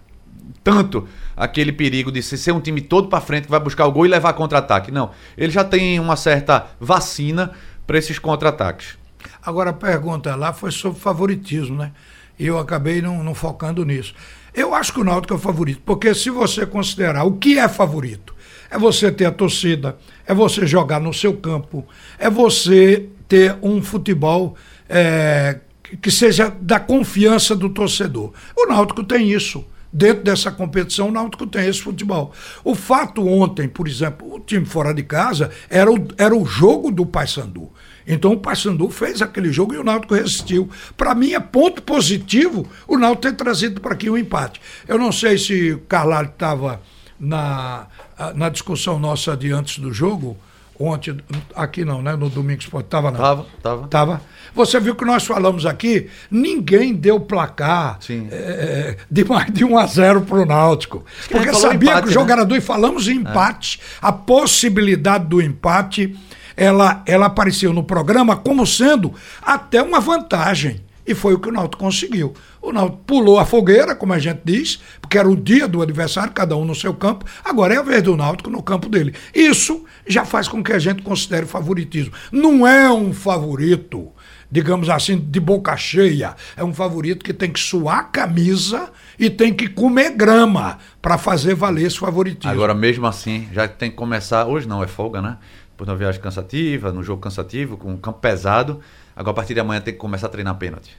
tanto 0.63 1.07
aquele 1.36 1.72
perigo 1.72 2.12
de 2.12 2.22
ser 2.22 2.51
um 2.51 2.60
time 2.60 2.81
todo 2.81 3.07
para 3.07 3.22
frente 3.22 3.46
que 3.46 3.51
vai 3.51 3.60
buscar 3.60 3.86
o 3.86 3.91
gol 3.91 4.05
e 4.05 4.10
levar 4.10 4.34
contra-ataque. 4.34 4.91
Não, 4.91 5.12
ele 5.38 5.51
já 5.51 5.63
tem 5.63 6.00
uma 6.00 6.15
certa 6.15 6.67
vacina 6.79 7.51
para 7.88 7.98
esses 7.98 8.20
contra-ataques. 8.20 8.98
Agora 9.41 9.70
a 9.70 9.74
pergunta 9.74 10.36
lá 10.36 10.51
foi 10.51 10.72
sobre 10.72 11.00
favoritismo, 11.00 11.77
né? 11.77 11.94
E 12.38 12.46
eu 12.46 12.60
acabei 12.60 13.01
não, 13.01 13.24
não 13.24 13.34
focando 13.34 13.84
nisso. 13.84 14.13
Eu 14.53 14.75
acho 14.75 14.94
que 14.94 15.00
o 15.00 15.03
Náutico 15.03 15.34
é 15.34 15.38
o 15.38 15.39
favorito, 15.39 15.82
porque 15.86 16.13
se 16.13 16.29
você 16.29 16.65
considerar 16.65 17.24
o 17.24 17.34
que 17.34 17.58
é 17.58 17.67
favorito, 17.67 18.36
é 18.70 18.77
você 18.77 19.12
ter 19.12 19.25
a 19.25 19.32
torcida, 19.32 19.98
é 20.25 20.34
você 20.34 20.67
jogar 20.67 21.00
no 21.00 21.13
seu 21.13 21.36
campo, 21.38 21.88
é 22.20 22.29
você 22.29 23.08
ter 23.27 23.58
um 23.62 23.82
futebol 23.82 24.56
é, 24.89 25.60
que 26.01 26.12
seja 26.12 26.53
da 26.62 26.79
confiança 26.79 27.56
do 27.56 27.70
torcedor. 27.70 28.34
O 28.56 28.67
Náutico 28.67 29.03
tem 29.03 29.32
isso. 29.32 29.65
Dentro 29.98 30.24
dessa 30.24 30.51
competição, 30.51 31.08
o 31.08 31.12
Náutico 31.12 31.48
tem 31.48 31.68
esse 31.68 31.82
futebol. 31.82 32.32
O 32.63 32.75
fato 32.75 33.27
ontem, 33.27 33.68
por 33.68 33.88
exemplo, 33.88 34.32
o 34.32 34.39
time 34.39 34.63
fora 34.63 34.94
de 34.94 35.01
casa 35.01 35.50
era 35.68 35.92
o, 35.92 36.08
era 36.20 36.36
o 36.36 36.46
jogo 36.46 36.92
do 36.92 37.04
Paysandu. 37.04 37.72
Então 38.06 38.34
o 38.34 38.38
Paysandu 38.38 38.92
fez 38.92 39.24
aquele 39.24 39.51
jogo 39.51 39.74
e 39.74 39.77
o 39.80 39.84
Náutico 39.84 40.13
resistiu. 40.13 40.70
Para 40.96 41.16
mim 41.16 41.34
é 41.34 41.39
ponto 41.39 41.82
positivo 41.82 42.70
o 42.88 42.96
Náutico 42.96 43.24
ter 43.24 43.34
trazido 43.34 43.82
para 43.82 43.94
aqui 43.94 44.08
um 44.08 44.16
empate. 44.16 44.62
Eu 44.88 45.00
não 45.00 45.12
sei 45.12 45.36
se 45.36 45.72
o 45.72 45.80
Carlalho 45.80 46.30
estava 46.30 46.80
na, 47.20 47.88
na 48.36 48.50
discussão 48.50 49.00
nossa 49.00 49.36
de 49.36 49.51
antes 49.51 49.80
do 49.80 49.92
jogo, 49.92 50.38
ontem, 50.79 51.17
aqui 51.55 51.84
não, 51.84 52.01
né? 52.01 52.15
No 52.15 52.29
Domingo 52.29 52.62
Esporte, 52.62 52.86
estava 52.86 53.12
não? 53.12 53.19
Tava, 53.19 53.46
tava. 53.62 53.88
Tava. 53.88 54.22
Você 54.53 54.79
viu 54.79 54.96
que 54.96 55.05
nós 55.05 55.25
falamos 55.25 55.65
aqui, 55.65 56.10
ninguém 56.29 56.93
deu 56.93 57.19
placar 57.19 58.00
é, 58.31 58.98
de 59.10 59.24
mais 59.24 59.51
de 59.51 59.63
1 59.63 59.77
a 59.77 59.86
0 59.86 60.22
para 60.22 60.38
o 60.38 60.46
Náutico. 60.46 61.05
Porque 61.29 61.53
sabia 61.53 61.91
empate, 61.91 62.03
que 62.03 62.10
o 62.10 62.13
jogo 62.13 62.27
né? 62.27 62.34
era 62.34 62.46
do 62.46 62.55
e 62.55 62.62
falamos 62.62 63.07
em 63.07 63.17
empate. 63.17 63.79
É. 64.01 64.07
A 64.07 64.12
possibilidade 64.12 65.25
do 65.25 65.41
empate, 65.41 66.17
ela, 66.55 67.03
ela 67.05 67.27
apareceu 67.27 67.74
no 67.74 67.84
programa 67.84 68.36
como 68.36 68.65
sendo 68.65 69.13
até 69.41 69.81
uma 69.81 70.00
vantagem. 70.00 70.87
E 71.07 71.15
foi 71.15 71.33
o 71.33 71.39
que 71.39 71.47
o 71.47 71.51
Náutico 71.51 71.81
conseguiu. 71.81 72.33
O 72.61 72.73
Náutico 72.73 73.03
pulou 73.05 73.39
a 73.39 73.45
fogueira, 73.45 73.95
como 73.95 74.11
a 74.11 74.19
gente 74.19 74.41
diz, 74.43 74.81
porque 74.99 75.17
era 75.17 75.29
o 75.29 75.37
dia 75.37 75.67
do 75.67 75.81
adversário, 75.81 76.33
cada 76.33 76.55
um 76.57 76.65
no 76.65 76.75
seu 76.75 76.93
campo. 76.93 77.23
Agora 77.45 77.73
é 77.73 77.77
a 77.77 77.81
vez 77.81 78.03
do 78.03 78.17
Náutico 78.17 78.49
no 78.49 78.61
campo 78.61 78.89
dele. 78.89 79.15
Isso 79.33 79.85
já 80.05 80.25
faz 80.25 80.49
com 80.49 80.61
que 80.61 80.73
a 80.73 80.79
gente 80.79 81.01
considere 81.01 81.45
favoritismo. 81.45 82.11
Não 82.29 82.67
é 82.67 82.91
um 82.91 83.13
favorito, 83.13 84.11
digamos 84.51 84.89
assim, 84.89 85.17
de 85.17 85.39
boca 85.39 85.77
cheia. 85.77 86.35
É 86.57 86.63
um 86.63 86.73
favorito 86.73 87.23
que 87.23 87.33
tem 87.33 87.51
que 87.51 87.59
suar 87.59 87.99
a 87.99 88.03
camisa 88.03 88.91
e 89.17 89.29
tem 89.29 89.53
que 89.53 89.69
comer 89.69 90.11
grama 90.11 90.77
para 91.01 91.17
fazer 91.17 91.55
valer 91.55 91.87
esse 91.87 91.97
favoritismo. 91.97 92.51
Agora, 92.51 92.73
mesmo 92.73 93.07
assim, 93.07 93.47
já 93.53 93.65
tem 93.65 93.89
que 93.89 93.95
começar. 93.95 94.45
Hoje 94.45 94.67
não, 94.67 94.83
é 94.83 94.87
folga, 94.87 95.21
né? 95.21 95.37
Por 95.77 95.87
uma 95.87 95.95
viagem 95.95 96.19
cansativa, 96.19 96.91
no 96.91 97.01
jogo 97.01 97.21
cansativo, 97.21 97.77
com 97.77 97.93
um 97.93 97.97
campo 97.97 98.19
pesado. 98.19 98.81
Agora, 99.17 99.31
a 99.31 99.33
partir 99.33 99.55
de 99.55 99.59
amanhã, 99.59 99.81
tem 99.81 99.93
que 99.93 100.00
começar 100.00 100.27
a 100.27 100.29
treinar 100.29 100.55
pênalti. 100.55 100.95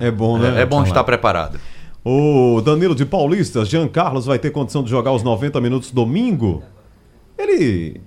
É 0.00 0.10
bom, 0.10 0.38
né? 0.38 0.58
É, 0.58 0.62
é 0.62 0.66
bom 0.66 0.82
estar 0.82 1.04
preparado. 1.04 1.60
O 2.02 2.62
Danilo 2.62 2.94
de 2.94 3.04
Paulista, 3.04 3.64
Jean 3.64 3.86
Carlos 3.86 4.24
vai 4.24 4.38
ter 4.38 4.50
condição 4.50 4.82
de 4.82 4.88
jogar 4.88 5.12
os 5.12 5.22
90 5.22 5.60
minutos 5.60 5.90
domingo? 5.90 6.62
Ele. 7.36 8.00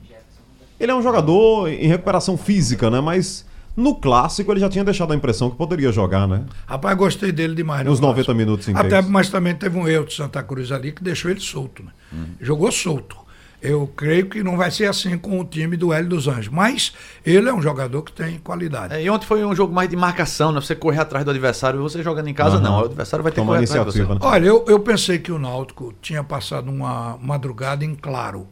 Ele 0.79 0.91
é 0.91 0.95
um 0.95 1.03
jogador 1.03 1.67
em 1.67 1.87
recuperação 1.87 2.35
física, 2.35 2.89
né? 2.89 2.99
Mas 2.99 3.45
no 3.75 3.95
clássico 3.95 4.51
ele 4.51 4.59
já 4.59 4.69
tinha 4.69 4.83
deixado 4.83 5.11
a 5.13 5.15
impressão 5.15 5.51
que 5.51 5.55
poderia 5.57 5.91
jogar, 5.91 6.27
né? 6.27 6.45
Rapaz, 6.65 6.97
gostei 6.97 7.31
dele 7.31 7.53
demais. 7.53 7.85
Nos 7.85 7.99
90 7.99 8.33
minutos 8.33 8.67
inteiros. 8.67 8.91
Até, 8.91 9.07
mas 9.07 9.29
também 9.29 9.53
teve 9.53 9.77
um 9.77 9.87
erro 9.87 10.05
de 10.05 10.15
Santa 10.15 10.41
Cruz 10.41 10.71
ali 10.71 10.91
que 10.93 11.03
deixou 11.03 11.29
ele 11.29 11.41
solto, 11.41 11.83
né? 11.83 11.91
Uhum. 12.11 12.25
Jogou 12.41 12.71
solto. 12.71 13.17
Eu 13.61 13.87
creio 13.87 14.27
que 14.27 14.41
não 14.41 14.55
vai 14.55 14.71
ser 14.71 14.85
assim 14.85 15.17
com 15.17 15.39
o 15.39 15.43
time 15.43 15.75
do 15.75 15.91
Hélio 15.91 16.09
dos 16.09 16.27
Anjos. 16.27 16.47
Mas 16.47 16.93
ele 17.25 17.49
é 17.49 17.53
um 17.53 17.61
jogador 17.61 18.01
que 18.03 18.11
tem 18.11 18.37
qualidade. 18.37 18.93
É, 18.93 19.03
e 19.03 19.09
ontem 19.09 19.25
foi 19.25 19.43
um 19.43 19.53
jogo 19.53 19.73
mais 19.73 19.89
de 19.89 19.97
marcação, 19.97 20.51
né? 20.51 20.61
Você 20.61 20.75
correr 20.75 20.99
atrás 20.99 21.25
do 21.25 21.31
adversário 21.31 21.79
e 21.79 21.81
você 21.81 22.01
jogando 22.01 22.29
em 22.29 22.33
casa, 22.33 22.55
uhum. 22.55 22.61
não. 22.61 22.81
O 22.81 22.85
adversário 22.85 23.21
vai 23.21 23.31
ter 23.31 23.41
Toma 23.41 23.59
que 23.59 23.67
correr 23.67 23.79
atrás 23.79 23.93
de 23.93 24.01
você. 24.01 24.13
Né? 24.13 24.19
Olha, 24.21 24.45
eu, 24.45 24.65
eu 24.67 24.79
pensei 24.79 25.19
que 25.19 25.31
o 25.31 25.37
Náutico 25.37 25.93
tinha 26.01 26.23
passado 26.23 26.71
uma 26.71 27.17
madrugada 27.21 27.83
em 27.83 27.95
claro. 27.95 28.47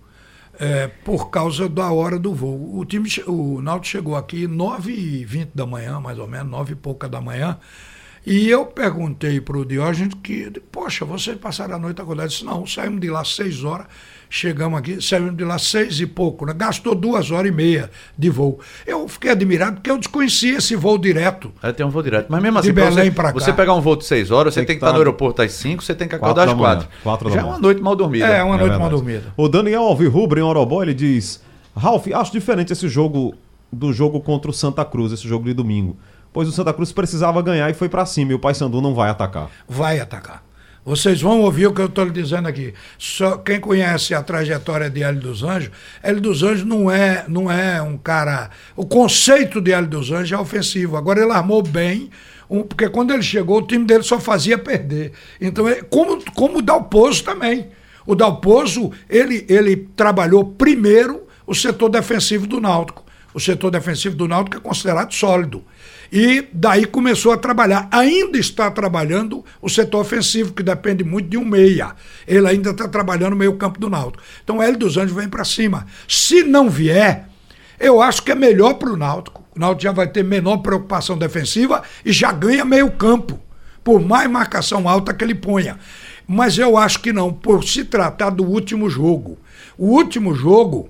É, 0.60 0.88
por 0.88 1.30
causa 1.30 1.70
da 1.70 1.92
hora 1.92 2.18
do 2.18 2.34
voo. 2.34 2.80
O 2.80 2.84
time, 2.84 3.08
o 3.28 3.62
Náutico 3.62 3.86
chegou 3.86 4.16
aqui 4.16 4.48
9h20 4.48 5.50
da 5.54 5.68
manhã, 5.68 6.00
mais 6.00 6.18
ou 6.18 6.28
menos, 6.28 6.50
9 6.50 6.74
e 6.74 6.76
pouca 6.76 7.08
da 7.08 7.22
manhã. 7.22 7.58
E 8.30 8.50
eu 8.50 8.66
perguntei 8.66 9.40
para 9.40 9.58
o 9.58 9.64
Diógenes 9.64 10.14
que, 10.22 10.52
poxa, 10.72 11.06
vocês 11.06 11.38
passaram 11.38 11.76
a 11.76 11.80
noite 11.80 12.02
acordado? 12.02 12.26
Ele 12.26 12.34
disse, 12.34 12.44
não, 12.44 12.68
saímos 12.68 13.00
de 13.00 13.10
lá 13.10 13.24
6 13.24 13.64
horas 13.64 13.88
Chegamos 14.30 14.78
aqui, 14.78 15.02
saímos 15.02 15.36
de 15.38 15.44
lá 15.46 15.58
seis 15.58 16.00
e 16.02 16.06
pouco, 16.06 16.46
né? 16.46 16.54
gastou 16.56 16.94
duas 16.94 17.32
horas 17.32 17.50
e 17.50 17.54
meia 17.54 17.90
de 18.18 18.30
voo. 18.30 18.60
Eu 18.86 19.08
fiquei 19.08 19.32
admirado 19.32 19.76
porque 19.76 19.90
eu 19.90 19.98
desconhecia 19.98 20.58
esse 20.58 20.76
voo 20.76 20.98
direto. 20.98 21.52
É, 21.64 21.72
tem 21.72 21.86
um 21.86 21.90
voo 21.90 22.04
direto. 22.04 22.28
Mas 22.30 22.42
mesmo 22.42 22.60
assim, 22.60 22.68
de 22.68 22.74
Belém 22.74 23.12
para 23.12 23.32
cá. 23.32 23.40
você 23.40 23.54
pegar 23.54 23.74
um 23.74 23.82
voo 23.82 23.96
de 23.96 24.06
seis 24.06 24.30
horas, 24.30 24.54
você 24.54 24.60
tem, 24.62 24.68
tem 24.68 24.76
que 24.76 24.84
estar 24.84 24.92
no 24.92 25.00
aeroporto 25.00 25.42
às 25.42 25.54
cinco, 25.54 25.82
você 25.82 25.96
tem 25.96 26.08
que 26.08 26.16
acordar 26.16 26.50
às 26.50 26.54
quatro. 26.54 26.90
quatro 27.02 27.30
Já 27.32 27.40
é 27.40 27.44
uma 27.44 27.58
noite 27.58 27.82
mal 27.82 27.96
dormida. 27.96 28.26
É, 28.26 28.44
uma 28.44 28.56
é 28.56 28.60
noite 28.60 28.78
mal 28.78 28.90
dormida. 28.90 29.34
O 29.38 29.48
Daniel 29.48 29.84
Alvirrubra, 29.84 30.40
em 30.40 30.44
Orobó, 30.44 30.84
ele 30.84 30.94
diz: 30.94 31.42
Ralf, 31.76 32.06
acho 32.14 32.32
diferente 32.32 32.74
esse 32.74 32.90
jogo 32.90 33.34
do 33.72 33.94
jogo 33.94 34.20
contra 34.20 34.52
o 34.52 34.54
Santa 34.54 34.84
Cruz, 34.84 35.14
esse 35.14 35.28
jogo 35.28 35.46
de 35.46 35.54
domingo. 35.54 35.98
Pois 36.32 36.48
o 36.48 36.52
Santa 36.52 36.74
Cruz 36.74 36.92
precisava 36.92 37.42
ganhar 37.42 37.70
e 37.70 37.74
foi 37.74 37.90
para 37.90 38.06
cima, 38.06 38.32
e 38.32 38.36
o 38.36 38.40
Paysandu 38.40 38.82
não 38.82 38.94
vai 38.94 39.10
atacar. 39.10 39.50
Vai 39.68 40.00
atacar. 40.00 40.48
Vocês 40.88 41.22
vão 41.22 41.42
ouvir 41.42 41.68
o 41.68 41.74
que 41.74 41.82
eu 41.82 41.88
estou 41.88 42.06
lhe 42.06 42.12
dizendo 42.12 42.48
aqui. 42.48 42.74
Só 42.98 43.36
quem 43.36 43.60
conhece 43.60 44.14
a 44.14 44.24
trajetória 44.24 44.90
de 44.90 45.04
Hélio 45.04 45.20
dos 45.20 45.44
Anjos, 45.44 45.70
Hélio 46.02 46.22
dos 46.22 46.44
Anjos 46.44 46.64
não 46.64 46.90
é, 46.90 47.26
não 47.28 47.52
é 47.52 47.82
um 47.82 47.98
cara. 47.98 48.50
O 48.74 48.86
conceito 48.86 49.60
de 49.60 49.74
Hélio 49.74 49.90
dos 49.90 50.12
Anjos 50.12 50.32
é 50.32 50.42
ofensivo. 50.42 50.96
Agora 50.96 51.22
ele 51.22 51.34
armou 51.34 51.62
bem, 51.62 52.10
um, 52.50 52.64
porque 52.64 52.88
quando 52.88 53.14
ele 53.14 53.22
chegou, 53.22 53.58
o 53.60 53.68
time 53.68 53.84
dele 53.84 54.04
só 54.04 54.18
fazia 54.18 54.58
perder. 54.58 55.12
Então, 55.42 55.68
é, 55.68 55.82
como, 55.82 56.24
como 56.32 56.60
o 56.60 56.62
Dalpozo 56.62 57.22
também. 57.22 57.68
O 58.06 58.16
Dalpozo, 58.16 58.92
ele, 59.10 59.46
ele 59.50 59.90
trabalhou 59.94 60.46
primeiro 60.46 61.28
o 61.46 61.54
setor 61.54 61.90
defensivo 61.90 62.48
do 62.48 62.62
Náutico. 62.62 63.04
O 63.34 63.42
setor 63.42 63.72
defensivo 63.72 64.16
do 64.16 64.26
Náutico 64.26 64.56
é 64.56 64.62
considerado 64.62 65.14
sólido. 65.14 65.66
E 66.12 66.48
daí 66.54 66.86
começou 66.86 67.32
a 67.32 67.38
trabalhar. 67.38 67.88
Ainda 67.92 68.38
está 68.38 68.70
trabalhando 68.72 69.44
o 69.62 69.70
setor 69.70 70.02
ofensivo, 70.02 70.54
que 70.54 70.64
depende 70.64 71.04
muito 71.04 71.30
de 71.30 71.38
um 71.38 71.46
meia. 71.46 71.96
Ele 72.28 72.48
ainda 72.48 72.72
está 72.72 72.88
trabalhando 72.88 73.34
o 73.34 73.38
meio 73.38 73.56
campo 73.56 73.80
do 73.80 73.90
Náutico. 73.90 74.24
Então 74.44 74.60
o 74.60 74.78
dos 74.78 74.98
Anjos 74.98 75.16
vem 75.16 75.30
para 75.30 75.44
cima. 75.44 75.86
Se 76.08 76.44
não 76.44 76.70
vier, 76.70 77.28
eu 77.80 78.02
acho 78.02 78.24
que 78.24 78.32
é 78.32 78.36
melhor 78.36 78.76
para 78.76 78.92
o 78.92 78.98
Náutico. 78.98 79.44
O 79.56 79.60
Náutico 79.60 79.84
já 79.84 79.92
vai 79.92 80.08
ter 80.08 80.24
menor 80.24 80.58
preocupação 80.58 81.18
defensiva 81.18 81.84
e 82.06 82.12
já 82.12 82.32
ganha 82.32 82.64
meio 82.64 82.92
campo, 82.92 83.40
por 83.84 84.02
mais 84.02 84.30
marcação 84.30 84.88
alta 84.88 85.14
que 85.14 85.24
ele 85.24 85.36
ponha. 85.36 85.78
Mas 86.28 86.58
eu 86.58 86.78
acho 86.78 87.00
que 87.00 87.14
não, 87.14 87.32
por 87.32 87.64
se 87.64 87.86
tratar 87.86 88.32
do 88.32 88.44
último 88.44 88.90
jogo. 88.90 89.38
O 89.78 89.88
último 89.88 90.36
jogo 90.36 90.90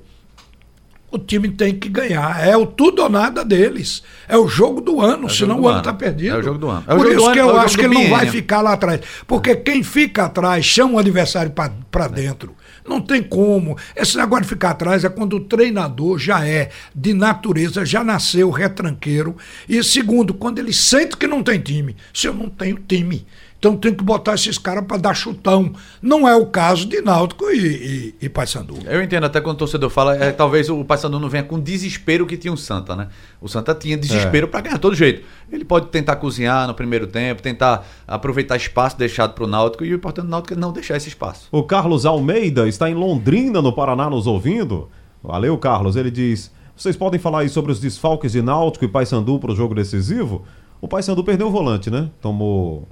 o 1.10 1.18
time 1.18 1.50
tem 1.50 1.74
que 1.74 1.88
ganhar. 1.88 2.46
É 2.46 2.56
o 2.58 2.66
tudo 2.66 3.02
ou 3.04 3.10
nada 3.10 3.44
deles. 3.44 4.04
É 4.28 4.38
o 4.38 4.48
jogo 4.48 4.82
do 4.82 5.00
ano, 5.00 5.28
é 5.28 5.30
senão 5.30 5.62
o 5.62 5.68
ano 5.68 5.80
está 5.80 5.94
perdido. 5.94 6.36
É 6.36 6.40
o 6.40 6.44
jogo 6.44 6.60
do 6.60 6.70
ano. 6.70 6.84
É 6.88 6.96
Por 6.96 7.12
isso 7.12 7.32
que 7.32 7.40
ano, 7.40 7.50
eu 7.50 7.58
é 7.58 7.64
acho 7.64 7.78
que 7.78 7.86
ele 7.86 7.94
não 7.94 8.10
vai 8.10 8.28
ficar 8.28 8.62
lá 8.62 8.74
atrás. 8.74 9.02
Porque 9.26 9.56
quem 9.56 9.84
fica 9.84 10.26
atrás 10.26 10.66
chama 10.66 10.96
o 10.96 11.00
adversário 11.00 11.54
para 11.92 12.08
dentro. 12.08 12.56
Não 12.86 13.02
tem 13.02 13.24
como. 13.24 13.78
Esse 13.96 14.18
negócio 14.18 14.44
de 14.44 14.50
ficar 14.50 14.72
atrás 14.72 15.04
é 15.04 15.10
quando 15.10 15.38
o 15.38 15.42
treinador 15.42 16.18
já 16.18 16.46
é 16.46 16.70
de 16.96 17.14
natureza, 17.14 17.86
já 17.86 18.04
nasceu 18.04 18.50
retranqueiro. 18.50 19.36
E 19.68 19.82
segundo, 19.84 20.34
quando 20.34 20.60
ele 20.60 20.74
sente 20.74 21.18
que 21.18 21.28
não 21.28 21.44
tem 21.44 21.60
time. 21.60 21.96
Se 22.14 22.28
eu 22.28 22.34
não 22.34 22.50
tenho 22.50 22.78
time. 22.88 23.26
Então 23.68 23.76
tem 23.76 23.94
que 23.94 24.02
botar 24.02 24.34
esses 24.34 24.58
caras 24.58 24.86
para 24.86 24.96
dar 24.96 25.14
chutão. 25.14 25.74
Não 26.02 26.26
é 26.26 26.34
o 26.34 26.46
caso 26.46 26.88
de 26.88 27.02
Náutico 27.02 27.52
e, 27.52 28.16
e, 28.22 28.26
e 28.26 28.30
Paysandu. 28.30 28.78
Eu 28.86 29.04
entendo 29.04 29.26
até 29.26 29.42
quando 29.42 29.56
o 29.56 29.60
torcedor 29.60 29.90
fala, 29.90 30.16
é, 30.16 30.32
talvez 30.32 30.70
o 30.70 30.86
Paysandu 30.86 31.20
não 31.20 31.28
venha 31.28 31.44
com 31.44 31.60
desespero 31.60 32.26
que 32.26 32.38
tinha 32.38 32.54
o 32.54 32.58
Santa, 32.58 32.96
né? 32.96 33.10
O 33.42 33.50
Santa 33.50 33.76
tinha 33.76 33.98
desespero 33.98 34.48
é. 34.48 34.50
para 34.50 34.62
ganhar 34.62 34.76
de 34.76 34.82
todo 34.82 34.96
jeito. 34.96 35.26
Ele 35.52 35.66
pode 35.66 35.88
tentar 35.88 36.16
cozinhar 36.16 36.66
no 36.66 36.74
primeiro 36.74 37.08
tempo, 37.08 37.42
tentar 37.42 37.86
aproveitar 38.08 38.56
espaço 38.56 38.98
deixado 38.98 39.34
para 39.34 39.44
o 39.44 39.48
Náutico 39.48 39.84
e 39.84 39.92
o 39.92 39.96
importante 39.96 40.26
do 40.26 40.32
Náutico 40.32 40.54
é 40.54 40.58
não 40.58 40.72
deixar 40.72 40.96
esse 40.96 41.10
espaço. 41.10 41.50
O 41.52 41.64
Carlos 41.64 42.06
Almeida 42.06 42.70
está 42.70 42.90
em 42.90 42.94
Londrina, 42.94 43.62
no 43.62 43.74
Paraná, 43.74 44.10
nos 44.10 44.28
ouvindo. 44.28 44.90
Valeu, 45.22 45.58
Carlos. 45.58 45.98
Ele 45.98 46.10
diz: 46.10 46.54
vocês 46.74 46.96
podem 46.96 47.20
falar 47.20 47.40
aí 47.40 47.50
sobre 47.50 47.74
os 47.74 47.82
desfalques 47.82 48.32
de 48.32 48.42
Náutico 48.42 48.86
e 48.86 48.88
Paysandu 48.88 49.38
para 49.40 49.52
o 49.52 49.56
jogo 49.56 49.76
decisivo? 49.76 50.44
O 50.80 50.88
Paysandu 50.88 51.22
perdeu 51.22 51.48
o 51.48 51.52
volante, 51.52 51.90
né? 51.90 52.10
Tomou 52.22 52.88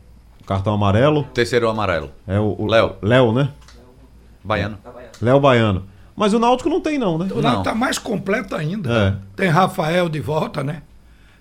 Cartão 0.45 0.73
amarelo. 0.73 1.23
Terceiro 1.34 1.69
amarelo. 1.69 2.12
É 2.27 2.39
o 2.39 2.65
Léo. 2.67 2.95
Léo, 3.01 3.31
né? 3.34 3.49
Baiano. 4.43 4.77
Léo 5.21 5.39
Baiano. 5.39 5.86
Mas 6.15 6.34
o 6.34 6.39
Náutico 6.39 6.69
não 6.69 6.79
tem, 6.79 6.97
não, 6.97 7.17
né? 7.17 7.27
O 7.31 7.41
Náutico 7.41 7.63
tá 7.63 7.75
mais 7.75 7.97
completo 7.97 8.55
ainda. 8.55 8.93
É. 8.93 9.15
Tem 9.36 9.49
Rafael 9.49 10.08
de 10.08 10.19
volta, 10.19 10.63
né? 10.63 10.81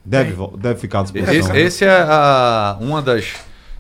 Deve, 0.04 0.34
deve 0.58 0.80
ficar 0.80 1.00
à 1.00 1.02
disposição. 1.02 1.34
Esse, 1.34 1.56
esse 1.56 1.84
é 1.84 2.02
a, 2.02 2.76
uma 2.80 3.00
das, 3.00 3.34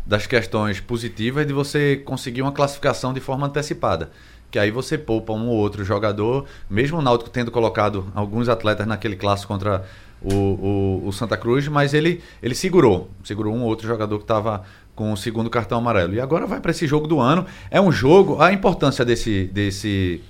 das 0.06 0.26
questões 0.26 0.80
positivas 0.80 1.46
de 1.46 1.52
você 1.52 1.96
conseguir 1.96 2.42
uma 2.42 2.52
classificação 2.52 3.12
de 3.12 3.20
forma 3.20 3.46
antecipada. 3.46 4.10
Que 4.50 4.58
aí 4.58 4.70
você 4.70 4.96
poupa 4.96 5.32
um 5.32 5.48
ou 5.48 5.56
outro 5.56 5.84
jogador, 5.84 6.46
mesmo 6.70 6.98
o 6.98 7.02
Náutico 7.02 7.28
tendo 7.28 7.50
colocado 7.50 8.06
alguns 8.14 8.48
atletas 8.48 8.86
naquele 8.86 9.16
clássico 9.16 9.52
contra 9.52 9.84
o, 10.24 11.02
o, 11.04 11.08
o 11.08 11.12
Santa 11.12 11.36
Cruz, 11.36 11.68
mas 11.68 11.92
ele, 11.92 12.20
ele 12.42 12.54
segurou. 12.54 13.10
Segurou 13.22 13.54
um 13.54 13.62
ou 13.62 13.68
outro 13.68 13.86
jogador 13.86 14.16
que 14.16 14.24
estava 14.24 14.64
com 14.94 15.12
o 15.12 15.16
segundo 15.16 15.50
cartão 15.50 15.78
amarelo. 15.78 16.14
E 16.14 16.20
agora 16.20 16.46
vai 16.46 16.60
para 16.60 16.70
esse 16.70 16.86
jogo 16.86 17.06
do 17.06 17.20
ano. 17.20 17.46
É 17.70 17.80
um 17.80 17.92
jogo, 17.92 18.40
a 18.40 18.52
importância 18.52 19.04
desse, 19.04 19.44
desse, 19.52 20.22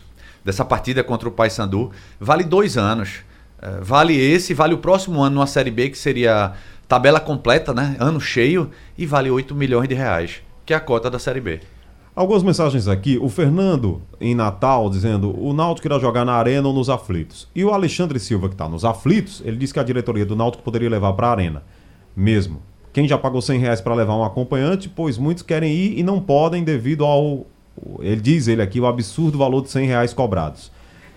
dessa 0.44 0.64
partida 0.64 1.04
contra 1.04 1.28
o 1.28 1.32
Paysandu 1.32 1.92
vale 2.18 2.44
dois 2.44 2.76
anos. 2.76 3.20
É, 3.60 3.80
vale 3.80 4.14
esse, 4.18 4.52
vale 4.52 4.74
o 4.74 4.78
próximo 4.78 5.22
ano 5.22 5.36
numa 5.36 5.46
Série 5.46 5.70
B, 5.70 5.90
que 5.90 5.98
seria 5.98 6.52
tabela 6.88 7.20
completa, 7.20 7.72
né? 7.72 7.96
Ano 7.98 8.20
cheio 8.20 8.70
e 8.96 9.06
vale 9.06 9.30
8 9.30 9.54
milhões 9.54 9.88
de 9.88 9.94
reais, 9.94 10.42
que 10.66 10.74
é 10.74 10.76
a 10.76 10.80
cota 10.80 11.10
da 11.10 11.18
Série 11.18 11.40
B. 11.40 11.60
Algumas 12.16 12.44
mensagens 12.44 12.86
aqui. 12.86 13.18
O 13.20 13.28
Fernando, 13.28 14.00
em 14.20 14.36
Natal, 14.36 14.88
dizendo 14.88 15.36
o 15.36 15.52
Náutico 15.52 15.88
irá 15.88 15.98
jogar 15.98 16.24
na 16.24 16.34
Arena 16.34 16.68
ou 16.68 16.72
nos 16.72 16.88
aflitos. 16.88 17.48
E 17.52 17.64
o 17.64 17.72
Alexandre 17.72 18.20
Silva, 18.20 18.48
que 18.48 18.54
está 18.54 18.68
nos 18.68 18.84
aflitos, 18.84 19.42
ele 19.44 19.56
disse 19.56 19.74
que 19.74 19.80
a 19.80 19.82
diretoria 19.82 20.24
do 20.24 20.36
Náutico 20.36 20.62
poderia 20.62 20.88
levar 20.88 21.12
para 21.14 21.26
a 21.26 21.30
Arena. 21.32 21.64
Mesmo. 22.14 22.62
Quem 22.92 23.08
já 23.08 23.18
pagou 23.18 23.42
100 23.42 23.58
reais 23.58 23.80
para 23.80 23.96
levar 23.96 24.14
um 24.14 24.22
acompanhante, 24.22 24.88
pois 24.88 25.18
muitos 25.18 25.42
querem 25.42 25.72
ir 25.72 25.98
e 25.98 26.04
não 26.04 26.20
podem 26.20 26.62
devido 26.62 27.04
ao. 27.04 27.46
Ele 27.98 28.20
diz 28.20 28.46
ele 28.46 28.62
aqui 28.62 28.78
o 28.78 28.86
absurdo 28.86 29.36
valor 29.36 29.62
de 29.62 29.70
100 29.70 29.86
reais 29.88 30.14
cobrados. 30.14 30.70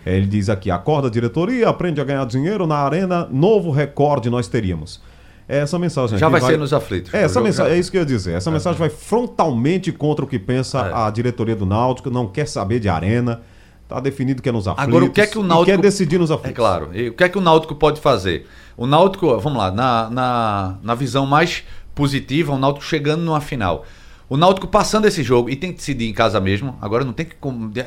Ele 0.04 0.26
diz 0.26 0.50
aqui: 0.50 0.72
acorda 0.72 1.10
a 1.10 1.12
diretoria, 1.12 1.70
aprende 1.70 2.02
a 2.02 2.04
ganhar 2.04 2.26
dinheiro 2.26 2.66
na 2.66 2.78
Arena, 2.78 3.28
novo 3.32 3.70
recorde 3.70 4.32
nós 4.32 4.48
teríamos. 4.48 5.00
Essa 5.48 5.80
mensagem 5.80 6.18
Já 6.18 6.28
aqui 6.28 6.40
vai, 6.42 6.52
ser 6.52 6.58
nos 6.58 6.74
aflitos. 6.74 7.14
é, 7.14 7.24
essa 7.24 7.40
mensagem, 7.40 7.72
já- 7.72 7.78
é 7.78 7.80
isso 7.80 7.90
que 7.90 7.98
eu 7.98 8.02
ia 8.02 8.06
dizer. 8.06 8.34
Essa 8.34 8.52
mensagem 8.52 8.78
vai 8.78 8.90
frontalmente 8.90 9.92
contra 9.92 10.26
o 10.26 10.28
que 10.28 10.38
pensa 10.38 10.80
É. 10.88 10.94
a 10.94 11.10
diretoria 11.10 11.56
do 11.56 11.66
Náutico, 11.66 12.10
não 12.10 12.28
quer 12.28 12.48
saber 12.48 12.80
de 12.80 12.90
arena. 12.90 13.42
Tá 13.88 14.02
definido 14.02 14.42
que 14.42 14.50
é 14.50 14.52
nos 14.52 14.68
aflitos. 14.68 14.90
Agora, 14.90 15.06
o 15.06 15.10
que 15.10 15.22
é 15.22 15.26
que 15.28 15.40
o 15.40 15.44
Náutico- 15.44 15.66
quer 15.78 15.78
decidir 15.82 16.18
nos 16.20 16.30
É 16.30 16.34
aflitos. 16.34 16.56
claro. 16.58 16.90
E 16.94 17.08
o 17.08 17.14
que 17.14 17.24
é 17.24 17.30
que 17.30 17.38
o 17.38 17.42
Náutico 17.42 17.74
pode 17.76 18.02
fazer? 18.02 18.46
O 18.76 18.86
Náutico, 18.86 19.40
vamos 19.40 19.58
lá, 19.58 19.72
na, 19.72 20.10
na, 20.10 20.76
na 20.84 20.94
visão 20.96 21.26
mais 21.26 21.64
positiva, 21.96 22.52
o 22.54 22.58
Náutico 22.60 22.84
chegando 22.86 23.22
numa 23.22 23.40
final. 23.40 23.86
O 24.30 24.36
Náutico 24.36 24.68
passando 24.68 25.06
esse 25.08 25.24
jogo 25.24 25.50
e 25.50 25.56
tem 25.56 25.72
que 25.72 25.78
decidir 25.78 26.08
em 26.10 26.14
casa 26.14 26.40
mesmo. 26.42 26.78
Agora 26.82 27.06
não 27.06 27.14
tem 27.14 27.26
que, 27.26 27.36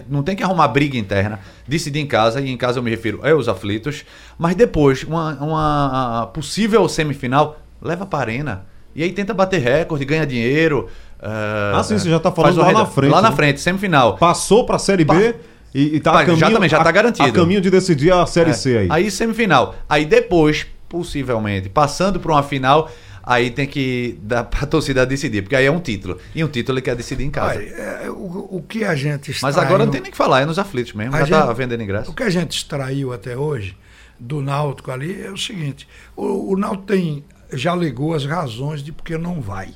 não 0.09 0.23
tem 0.23 0.35
que 0.35 0.43
arrumar 0.43 0.69
briga 0.69 0.97
interna. 0.97 1.39
Decidir 1.69 2.01
em 2.01 2.07
casa, 2.07 2.41
e 2.41 2.51
em 2.51 2.57
casa 2.57 2.79
eu 2.79 2.83
me 2.83 2.91
refiro 2.91 3.21
aos 3.27 3.47
aflitos. 3.47 4.05
Mas 4.39 4.55
depois, 4.55 5.03
uma, 5.05 5.35
uma 5.35 6.27
possível 6.33 6.89
semifinal, 6.89 7.59
leva 7.83 8.07
para 8.07 8.21
arena. 8.21 8.67
E 8.97 9.03
aí 9.03 9.13
tenta 9.13 9.35
bater 9.35 9.61
recorde, 9.61 10.05
ganha 10.05 10.27
dinheiro. 10.27 10.89
eh, 11.23 11.73
Ah, 11.75 11.83
sim, 11.83 11.99
você 11.99 12.09
já 12.09 12.19
tá 12.19 12.33
faz 12.33 12.55
falando 12.57 12.67
lá 12.75 12.81
na 12.81 12.87
frente, 12.87 13.11
Lá 13.13 13.23
na 13.23 13.31
né? 13.31 13.37
frente, 13.37 13.61
semifinal. 13.61 14.17
Passou 14.17 14.65
pra 14.65 14.79
Série 14.79 15.05
B 15.05 15.35
e, 15.75 15.97
e 15.97 16.01
tá 16.01 16.13
a 16.21 16.25
caminho, 16.25 16.69
já 16.69 16.83
tá 16.83 16.89
a- 16.89 16.93
garantido. 16.93 17.29
A 17.29 17.33
caminho 17.33 17.61
de 17.61 17.71
decidir 17.71 18.13
a 18.13 18.25
Série 18.27 18.51
É. 18.51 18.55
C 18.55 18.79
aí. 18.79 18.87
Aí 18.91 19.11
semifinal. 19.11 19.75
Aí 19.89 20.07
depois, 20.07 20.67
possivelmente, 20.89 21.69
passando 21.69 22.19
para 22.19 22.33
uma 22.33 22.43
final, 22.43 22.91
aí 23.33 23.51
tem 23.51 23.67
que 23.67 24.19
dar 24.23 24.45
pra 24.45 24.67
torcida 24.67 25.07
decidir, 25.07 25.43
porque 25.43 25.55
aí 25.57 25.65
é 25.67 25.71
um 25.71 25.81
título. 25.81 26.19
E 26.35 26.43
um 26.43 26.49
título 26.49 26.77
ele 26.79 26.83
quer 26.83 26.97
decidir 26.97 27.25
em 27.25 27.31
casa. 27.31 27.59
Olha, 27.59 27.65
é, 27.69 28.11
o, 28.11 28.57
o 28.57 28.65
que 28.69 28.85
a 28.85 28.95
gente 28.95 29.29
Mas 29.29 29.37
extraiu- 29.55 29.61
agora 29.61 29.85
não 29.85 29.93
tem 29.93 30.01
nem 30.01 30.11
que 30.11 30.17
falar, 30.17 30.41
é 30.41 30.45
nos 30.47 30.59
aflitos 30.59 30.93
mesmo. 30.95 31.15
A 31.15 31.25
Já 31.25 31.41
tá 31.43 31.47
gente- 31.47 31.57
vendendo 31.57 31.83
ingresso. 31.83 32.11
O 32.11 32.15
que 32.15 32.23
a 32.25 32.31
gente 32.31 32.53
extraiu 32.57 33.13
até 33.13 33.37
hoje 33.37 33.77
do 34.19 34.43
Náutico 34.43 34.91
ali 34.91 35.23
é 35.23 35.31
o 35.31 35.37
seguinte: 35.37 35.87
o, 36.17 36.53
o 36.53 36.57
Náutico 36.57 36.85
tem, 36.87 37.25
já 37.53 37.71
alegou 37.73 38.15
as 38.15 38.25
razões 38.27 38.83
de 38.83 38.91
porque 38.93 39.17
não 39.17 39.41
vai. 39.41 39.71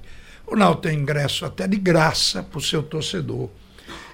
O 0.46 0.56
Náutico 0.56 0.82
tem 0.88 0.98
ingresso 0.98 1.44
até 1.46 1.66
de 1.68 1.76
graça 1.76 2.42
para 2.42 2.58
o 2.58 2.60
seu 2.60 2.82
torcedor. 2.82 3.48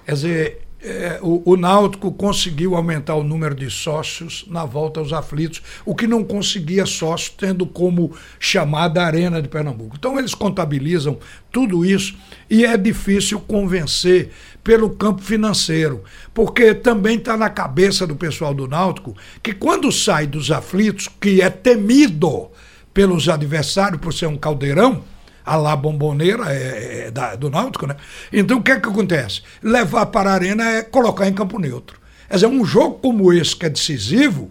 Quer 0.05 0.13
dizer, 0.13 0.61
é, 0.83 1.19
o, 1.21 1.41
o 1.45 1.55
Náutico 1.55 2.11
conseguiu 2.11 2.75
aumentar 2.75 3.15
o 3.15 3.23
número 3.23 3.53
de 3.53 3.69
sócios 3.69 4.45
na 4.47 4.65
volta 4.65 4.99
aos 4.99 5.13
aflitos, 5.13 5.61
o 5.85 5.95
que 5.95 6.07
não 6.07 6.23
conseguia 6.23 6.85
sócio 6.85 7.33
tendo 7.37 7.65
como 7.65 8.15
chamada 8.39 9.03
Arena 9.03 9.41
de 9.41 9.47
Pernambuco. 9.47 9.95
Então 9.97 10.17
eles 10.17 10.33
contabilizam 10.33 11.19
tudo 11.51 11.85
isso 11.85 12.15
e 12.49 12.65
é 12.65 12.75
difícil 12.77 13.39
convencer 13.39 14.31
pelo 14.63 14.91
campo 14.91 15.21
financeiro, 15.21 16.03
porque 16.33 16.73
também 16.73 17.17
está 17.17 17.35
na 17.37 17.49
cabeça 17.49 18.05
do 18.05 18.15
pessoal 18.15 18.53
do 18.53 18.67
Náutico 18.67 19.15
que 19.41 19.53
quando 19.53 19.91
sai 19.91 20.25
dos 20.25 20.51
aflitos, 20.51 21.07
que 21.19 21.41
é 21.41 21.49
temido 21.49 22.49
pelos 22.93 23.29
adversários 23.29 24.01
por 24.01 24.13
ser 24.13 24.27
um 24.27 24.37
caldeirão, 24.37 25.03
a 25.45 25.55
lá 25.55 25.75
bomboneira 25.75 26.45
é, 26.53 27.05
é 27.07 27.11
da- 27.11 27.35
do 27.35 27.49
Náutico, 27.49 27.87
né? 27.87 27.95
Então 28.31 28.57
o 28.59 28.63
que 28.63 28.71
é 28.71 28.79
que 28.79 28.87
acontece? 28.89 29.41
Levar 29.63 30.05
para 30.07 30.29
a 30.31 30.33
arena 30.33 30.63
é 30.69 30.81
colocar 30.81 31.27
em 31.27 31.33
campo 31.33 31.57
neutro. 31.59 31.99
Quer 32.29 32.35
dizer, 32.35 32.47
um 32.47 32.63
jogo 32.63 32.95
como 32.99 33.33
esse, 33.33 33.55
que 33.55 33.65
é 33.65 33.69
decisivo, 33.69 34.49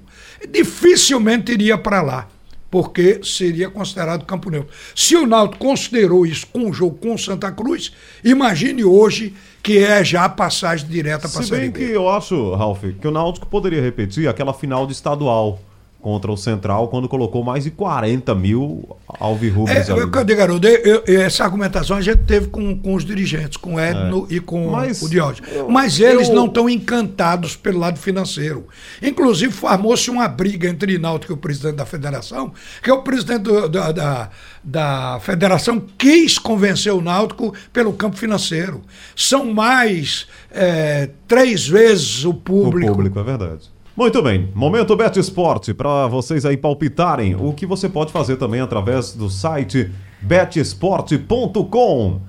dificilmente 0.48 1.53
iria 1.53 1.79
para 1.79 2.03
lá, 2.03 2.29
porque 2.70 3.20
seria 3.24 3.70
considerado 3.70 4.24
campo 4.24 4.50
neutro. 4.50 4.70
Se 4.94 5.16
o 5.16 5.26
Náutico 5.26 5.64
considerou 5.64 6.26
isso 6.26 6.46
com 6.46 6.68
o 6.68 6.72
jogo 6.72 6.96
com 6.98 7.14
o 7.14 7.18
Santa 7.18 7.50
Cruz, 7.50 7.92
imagine 8.24 8.85
hoje 8.85 9.35
que 9.62 9.79
é 9.79 10.03
já 10.05 10.24
a 10.24 10.29
passagem 10.29 10.87
direta 10.88 11.29
para 11.29 11.40
a 11.40 11.42
Se 11.42 11.48
Série 11.48 11.62
bem 11.62 11.70
B. 11.70 11.79
que 11.87 11.90
eu 11.92 12.09
acho, 12.09 12.55
Ralf, 12.55 12.83
que 13.00 13.07
o 13.09 13.11
Náutico 13.11 13.46
poderia 13.46 13.81
repetir 13.83 14.29
aquela 14.29 14.53
final 14.55 14.87
de 14.87 14.92
estadual 14.92 15.61
contra 16.00 16.32
o 16.32 16.36
Central, 16.36 16.88
quando 16.88 17.08
colocou 17.08 17.44
mais 17.44 17.64
de 17.64 17.70
40 17.70 18.34
mil 18.34 18.96
alvirrubros 19.06 19.76
É, 19.88 19.92
ali. 19.92 20.00
eu, 20.00 20.10
cadê, 20.10 20.34
garoto? 20.34 20.66
Eu- 20.66 21.02
eu- 21.06 21.20
essa 21.20 21.44
argumentação 21.44 21.96
a 21.96 22.00
gente 22.00 22.20
teve 22.24 22.48
com, 22.48 22.74
com 22.78 22.94
os 22.94 23.04
dirigentes, 23.04 23.56
com 23.58 23.74
o 23.74 23.80
Edno 23.80 24.26
e 24.30 24.40
com 24.40 24.70
Mas 24.70 25.02
o 25.02 25.08
Diógenes. 25.10 25.50
Mas 25.68 26.00
eles 26.00 26.28
eu- 26.28 26.34
não 26.34 26.46
estão 26.46 26.68
encantados 26.70 27.54
pelo 27.56 27.78
lado 27.78 27.98
financeiro. 27.98 28.66
Inclusive, 29.02 29.52
formou-se 29.52 30.10
uma 30.10 30.26
briga 30.26 30.68
entre 30.68 30.96
Náutico 30.98 31.32
e 31.32 31.34
o 31.34 31.36
presidente 31.36 31.76
da 31.76 31.84
federação, 31.86 32.52
que 32.82 32.88
é 32.90 32.92
o 32.94 33.02
presidente 33.02 33.42
do- 33.42 33.68
da, 33.68 33.92
da, 33.92 34.30
da 34.64 35.18
federação 35.20 35.82
quis 35.98 36.38
convencer 36.38 36.92
o 36.92 37.00
Náutico 37.00 37.54
pelo 37.72 37.92
campo 37.92 38.16
financeiro. 38.16 38.80
São 39.14 39.52
mais 39.52 40.26
é, 40.50 41.10
três 41.28 41.66
vezes 41.68 42.24
o 42.24 42.30
O 42.30 42.34
público. 42.34 42.92
público, 42.92 43.18
é 43.18 43.22
verdade. 43.22 43.70
Muito 44.00 44.22
bem, 44.22 44.48
momento 44.54 44.96
Bet 44.96 45.20
Esporte, 45.20 45.74
para 45.74 46.06
vocês 46.06 46.46
aí 46.46 46.56
palpitarem 46.56 47.36
o 47.38 47.52
que 47.52 47.66
você 47.66 47.86
pode 47.86 48.10
fazer 48.10 48.36
também 48.36 48.62
através 48.62 49.12
do 49.12 49.28
site 49.28 49.92
betesporte.com. 50.22 52.22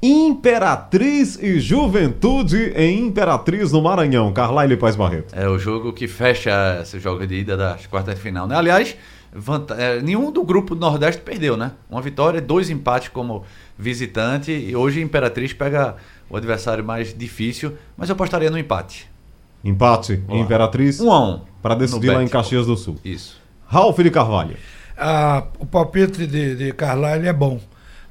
Imperatriz 0.00 1.36
e 1.42 1.58
Juventude 1.58 2.72
em 2.76 3.04
Imperatriz 3.04 3.72
no 3.72 3.82
Maranhão. 3.82 4.32
Carlyle 4.32 4.76
Paz 4.76 4.94
Barreto. 4.94 5.34
É 5.34 5.48
o 5.48 5.58
jogo 5.58 5.92
que 5.92 6.06
fecha 6.06 6.78
esse 6.80 7.00
jogo 7.00 7.26
de 7.26 7.40
ida 7.40 7.56
das 7.56 7.88
quartas 7.88 8.14
de 8.14 8.20
final, 8.20 8.46
né? 8.46 8.54
Aliás, 8.54 8.96
é, 9.76 10.00
nenhum 10.00 10.30
do 10.30 10.44
grupo 10.44 10.76
do 10.76 10.80
Nordeste 10.80 11.20
perdeu, 11.20 11.56
né? 11.56 11.72
Uma 11.90 12.00
vitória, 12.00 12.40
dois 12.40 12.70
empates 12.70 13.08
como 13.08 13.42
visitante 13.76 14.52
e 14.52 14.76
hoje 14.76 15.00
Imperatriz 15.00 15.52
pega 15.52 15.96
o 16.28 16.36
adversário 16.36 16.84
mais 16.84 17.12
difícil, 17.12 17.72
mas 17.96 18.08
eu 18.08 18.12
apostaria 18.12 18.52
no 18.52 18.56
empate. 18.56 19.09
Empate 19.64 20.22
em. 20.28 20.40
Imperatriz 20.40 21.00
Um 21.00 21.10
a 21.12 21.20
um. 21.20 21.40
para 21.62 21.74
decidir 21.74 22.10
lá 22.10 22.22
em. 22.22 22.28
Caxias 22.28 22.66
do 22.66 22.76
Sul. 22.76 22.96
Isso. 23.04 23.40
Ralf 23.66 23.98
de 23.98 24.10
Carvalho. 24.10 24.56
Ah, 24.96 25.44
o 25.58 25.66
palpite 25.66 26.26
de, 26.26 26.56
de 26.56 26.72
Carlyle 26.72 27.26
é 27.26 27.32
bom. 27.32 27.60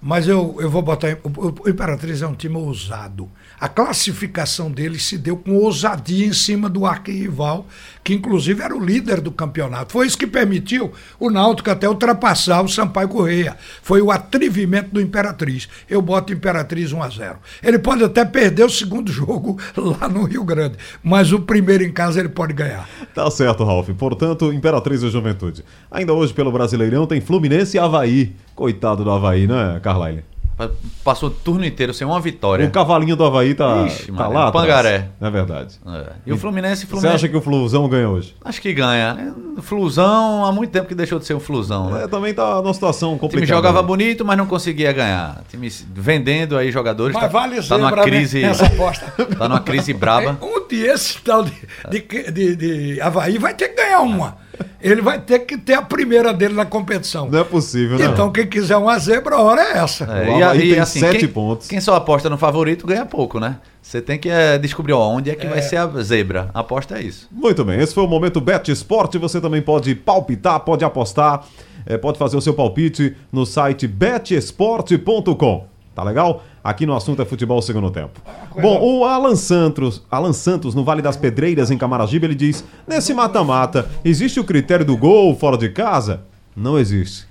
Mas 0.02 0.28
eu, 0.28 0.56
eu 0.60 0.70
vou 0.70 0.82
botar. 0.82 1.18
O 1.24 1.70
Imperatriz 1.70 2.22
é 2.22 2.28
um 2.28 2.34
time 2.34 2.56
ousado. 2.56 3.30
A 3.60 3.67
classificação 3.67 4.72
dele 4.72 4.98
se 4.98 5.17
deu 5.17 5.36
com 5.36 5.56
ousadia 5.56 6.26
em 6.26 6.32
cima 6.32 6.69
do 6.69 6.86
arquirrival, 6.86 7.67
que 8.04 8.13
inclusive 8.13 8.63
era 8.63 8.76
o 8.76 8.84
líder 8.84 9.19
do 9.19 9.32
campeonato. 9.32 9.91
Foi 9.91 10.08
isso 10.08 10.17
que 10.17 10.26
permitiu 10.26 10.93
o 11.19 11.30
Náutico 11.30 11.69
até 11.69 11.88
ultrapassar 11.88 12.62
o 12.62 12.69
Sampaio 12.69 13.10
Correia. 13.10 13.58
Foi 13.82 14.02
o 14.02 14.12
atrevimento 14.12 14.91
do 14.91 15.02
Imperatriz. 15.02 15.67
Eu 15.89 16.02
boto 16.02 16.32
Imperatriz 16.32 16.93
1 16.93 17.04
a 17.04 17.10
0 17.10 17.36
Ele 17.62 17.78
pode 17.78 18.04
até 18.04 18.24
perder 18.24 18.63
o 18.63 18.69
segundo 18.69 19.12
jogo 19.13 19.60
lá 19.76 20.08
no 20.08 20.24
Rio 20.24 20.43
Grande, 20.45 20.78
mas 21.04 21.34
o 21.34 21.39
primeiro 21.41 21.84
em 21.84 21.91
casa 21.91 22.19
ele 22.19 22.30
pode 22.30 22.54
ganhar. 22.54 22.88
Tá 23.13 23.30
certo, 23.30 23.65
Ralf. 23.65 23.89
Portanto, 23.89 24.54
Imperatriz 24.54 25.04
e 25.04 25.10
Juventude. 25.10 25.65
Ainda 25.91 26.13
hoje 26.13 26.34
pelo 26.34 26.52
Brasileirão 26.52 27.06
tem 27.06 27.19
Fluminense 27.19 27.76
e 27.76 27.80
Havaí. 27.80 28.34
Coitado 28.56 29.04
do 29.04 29.12
Havaí, 29.12 29.48
né, 29.48 29.80
Carlyle? 29.84 30.24
Pa- 30.60 30.69
Passou 31.06 31.30
o 31.30 31.32
turno 31.32 31.65
inteiro 31.65 31.93
sem 31.93 32.06
uma 32.06 32.19
vitória. 32.19 32.67
O 32.67 32.69
cavalinho 32.72 33.15
do 33.15 33.24
Havaí 33.24 33.56
tá, 33.56 33.86
Ixi, 33.88 34.12
tá 34.12 34.28
lá 34.28 34.48
atrás. 34.50 34.65
Pangaré. 34.67 35.08
É 35.22 35.30
verdade. 35.30 35.80
É. 35.88 36.06
E 36.26 36.34
o 36.34 36.38
Fluminense, 36.38 36.82
Você 36.82 36.88
Fluminense 36.88 37.15
acha 37.15 37.30
que 37.30 37.38
o 37.38 37.41
Flusão 37.41 37.88
ganha 37.88 38.10
hoje? 38.10 38.36
acho 38.43 38.62
que 38.62 38.74
ganha. 38.74 39.13
né? 39.13 39.34
Flusão, 39.62 40.43
há 40.45 40.52
muito 40.52 40.72
tempo 40.72 40.88
que 40.88 40.93
deixou 40.95 41.17
de 41.17 41.26
ser 41.26 41.34
um 41.34 41.39
Flusão, 41.39 41.89
né? 41.91 42.04
É, 42.04 42.08
também 42.08 42.34
tá 42.34 42.62
numa 42.62 42.74
situação 42.74 43.10
O 43.12 43.13
time 43.13 43.19
complicada. 43.22 43.56
jogava 43.56 43.82
né? 43.82 43.88
bonito, 43.88 44.26
mas 44.26 44.38
não 44.38 44.45
conseguia 44.45 44.91
ganhar. 44.91 45.41
O 45.45 45.50
time 45.50 45.69
vendendo 45.93 46.58
aí 46.58 46.72
jogadores. 46.72 47.13
Mas 47.13 47.24
tá, 47.24 47.30
vale 47.30 47.62
tá 47.63 47.78
numa 47.78 47.89
zebra 47.89 48.04
crise. 48.04 48.43
aposta. 48.45 49.06
tá 49.39 49.48
numa 49.48 49.62
crise 49.62 49.93
braba. 49.93 50.38
Um 50.41 50.67
dia 50.67 50.93
esse 50.93 51.19
tal 51.22 51.43
de, 51.43 51.54
de, 51.89 52.32
de, 52.32 52.56
de 52.56 53.02
Havaí 53.02 53.38
vai 53.38 53.54
ter 53.54 53.69
que 53.69 53.82
ganhar 53.82 54.02
uma. 54.02 54.38
Ele 54.82 55.02
vai 55.02 55.19
ter 55.19 55.39
que 55.39 55.58
ter 55.58 55.74
a 55.74 55.82
primeira 55.82 56.34
dele 56.34 56.54
na 56.54 56.65
competição. 56.65 57.30
Não 57.30 57.39
é 57.39 57.43
possível, 57.43 57.98
né? 57.98 58.06
Então, 58.06 58.32
quem 58.32 58.48
quiser 58.48 58.78
uma 58.78 58.98
zebra, 58.98 59.36
a 59.36 59.41
hora 59.41 59.62
é 59.62 59.78
essa. 59.78 60.06
É, 60.06 60.39
e 60.39 60.43
aí, 60.43 60.69
tem 60.72 60.80
assim, 60.80 61.00
sete 61.00 61.19
quem, 61.19 61.28
pontos. 61.28 61.67
Quem 61.67 61.82
só 61.82 61.95
aposta 61.95 62.30
no 62.30 62.38
favorito 62.38 62.88
ganha 62.88 63.06
pouco, 63.06 63.39
né? 63.39 63.58
Você 63.82 64.02
tem 64.02 64.17
que 64.17 64.30
é, 64.30 64.58
descobrir 64.58 64.93
ó, 64.93 65.08
onde 65.10 65.30
é 65.30 65.36
que 65.36 65.48
vai 65.48 65.62
ser 65.62 65.78
a 65.78 65.88
zebra. 66.02 66.50
A 66.54 66.60
aposta 66.60 66.98
é 66.98 67.02
isso. 67.02 67.28
Muito 67.32 67.65
bem, 67.65 67.80
esse 67.80 67.93
foi 67.93 68.04
o 68.04 68.08
momento 68.08 68.39
Bet 68.39 68.72
Esporte. 68.72 69.17
Você 69.17 69.41
também 69.41 69.62
pode 69.62 69.95
palpitar, 69.95 70.60
pode 70.62 70.86
apostar, 70.86 71.43
eh, 71.86 71.98
pode 71.98 72.17
fazer 72.17 72.38
o 72.38 72.41
seu 72.41 72.54
palpite 72.54 73.15
no 73.32 73.45
site 73.45 73.88
betesporte.com. 73.88 75.67
Tá 75.95 76.04
legal? 76.04 76.43
Aqui 76.63 76.86
no 76.86 76.93
assunto 76.95 77.22
é 77.22 77.26
futebol 77.26 77.62
segundo 77.62 77.89
tempo. 77.89 78.19
Bom, 78.62 78.80
o 78.82 79.06
Alan 79.06 79.36
Santos, 79.36 80.04
Alan 80.12 80.34
Santos, 80.34 80.76
no 80.76 80.84
Vale 80.84 81.02
das 81.02 81.15
Pedreiras, 81.15 81.72
em 81.72 81.78
Camaragibe, 81.78 82.26
ele 82.26 82.36
diz: 82.36 82.63
nesse 82.88 83.13
mata-mata, 83.13 83.89
existe 84.04 84.39
o 84.39 84.43
critério 84.43 84.86
do 84.86 84.98
gol 84.98 85.36
fora 85.36 85.58
de 85.58 85.69
casa? 85.69 86.22
Não 86.56 86.78
existe. 86.78 87.28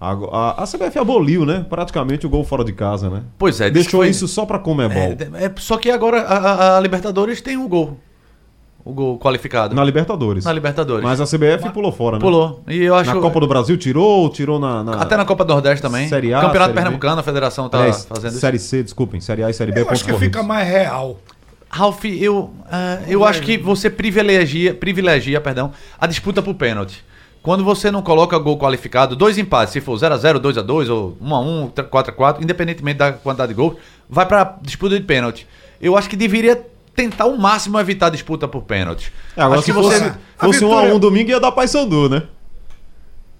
Agora, 0.00 0.30
A, 0.32 0.62
a 0.62 0.66
CBF 0.66 0.96
aboliu, 0.98 1.44
né? 1.44 1.66
Praticamente 1.68 2.24
o 2.24 2.30
gol 2.30 2.44
fora 2.44 2.62
de 2.64 2.72
casa, 2.72 3.10
né? 3.10 3.22
Pois 3.36 3.60
é, 3.60 3.64
disse 3.68 3.82
Deixou 3.86 4.00
foi- 4.00 4.08
isso 4.10 4.28
só 4.28 4.46
pra 4.46 4.58
Comebol. 4.60 4.96
É, 4.96 5.46
é, 5.46 5.52
só 5.56 5.76
que 5.76 5.90
agora 5.90 6.20
a, 6.22 6.36
a- 6.38 6.76
a 6.76 6.80
Libertadores 6.80 7.40
tem 7.40 7.56
um 7.56 7.68
gol. 7.68 7.98
O 8.84 8.92
gol 8.92 9.18
qualificado. 9.18 9.74
Na 9.74 9.84
Libertadores. 9.84 10.44
Na 10.44 10.52
Libertadores. 10.52 11.02
Mas 11.04 11.20
a 11.20 11.24
CBF 11.26 11.70
pulou 11.74 11.92
fora, 11.92 12.16
né? 12.16 12.20
Pulou. 12.22 12.62
E 12.68 12.84
eu 12.84 12.94
acho. 12.94 13.14
Na 13.14 13.20
Copa 13.20 13.40
do 13.40 13.46
Brasil 13.46 13.76
tirou, 13.76 14.28
tirou 14.30 14.58
na. 14.58 14.82
na- 14.82 14.92
Até 15.02 15.16
na 15.16 15.24
Copa 15.24 15.44
do 15.44 15.52
Nordeste 15.52 15.82
também. 15.82 16.08
Série 16.08 16.32
A, 16.32 16.40
Campeonato 16.40 16.58
Série 16.60 16.72
B. 16.72 16.74
Pernambucano, 16.80 17.20
a 17.20 17.22
federação 17.22 17.68
tá 17.68 17.78
Aliás, 17.78 18.06
fazendo 18.06 18.30
isso. 18.32 18.40
Série 18.40 18.58
C, 18.58 18.82
desculpem. 18.82 19.20
Série 19.20 19.42
A 19.44 19.50
e 19.50 19.52
Série 19.54 19.72
B. 19.72 19.82
Eu 19.82 19.90
acho 19.90 20.04
que 20.04 20.12
fica 20.14 20.42
mais 20.42 20.66
real. 20.68 21.18
Ralf, 21.70 22.02
eu, 22.06 22.50
ah, 22.72 23.00
eu 23.06 23.24
acho 23.26 23.42
que 23.42 23.58
você 23.58 23.90
privilegia, 23.90 24.72
privilegia 24.72 25.38
perdão, 25.38 25.70
a 26.00 26.06
disputa 26.06 26.40
por 26.40 26.54
pênalti. 26.54 27.04
Quando 27.42 27.62
você 27.62 27.90
não 27.90 28.00
coloca 28.00 28.38
gol 28.38 28.58
qualificado, 28.58 29.14
dois 29.14 29.36
empates, 29.36 29.74
se 29.74 29.80
for 29.80 29.94
0x0, 29.96 30.38
2x2 30.40 30.88
ou 30.88 31.16
1x1, 31.22 31.70
4x4, 31.90 32.42
independentemente 32.42 32.96
da 32.98 33.12
quantidade 33.12 33.50
de 33.50 33.54
gols, 33.54 33.76
vai 34.08 34.24
pra 34.24 34.56
disputa 34.62 34.98
de 34.98 35.04
pênalti. 35.04 35.46
Eu 35.80 35.94
acho 35.96 36.08
que 36.08 36.16
deveria 36.16 36.60
tentar 36.98 37.24
ao 37.24 37.36
máximo 37.36 37.78
evitar 37.78 38.06
a 38.06 38.10
disputa 38.10 38.48
por 38.48 38.62
pênalti. 38.62 39.12
É, 39.36 39.40
agora 39.42 39.60
acho 39.60 39.66
se 39.66 39.72
que 39.72 39.78
você. 39.78 39.98
fosse, 40.00 40.18
A 40.38 40.44
fosse 40.46 40.64
um 40.64 40.76
a 40.76 40.82
um 40.82 40.98
domingo 40.98 41.30
ia 41.30 41.38
dar 41.38 41.52
Paysandu, 41.52 42.08
né? 42.08 42.22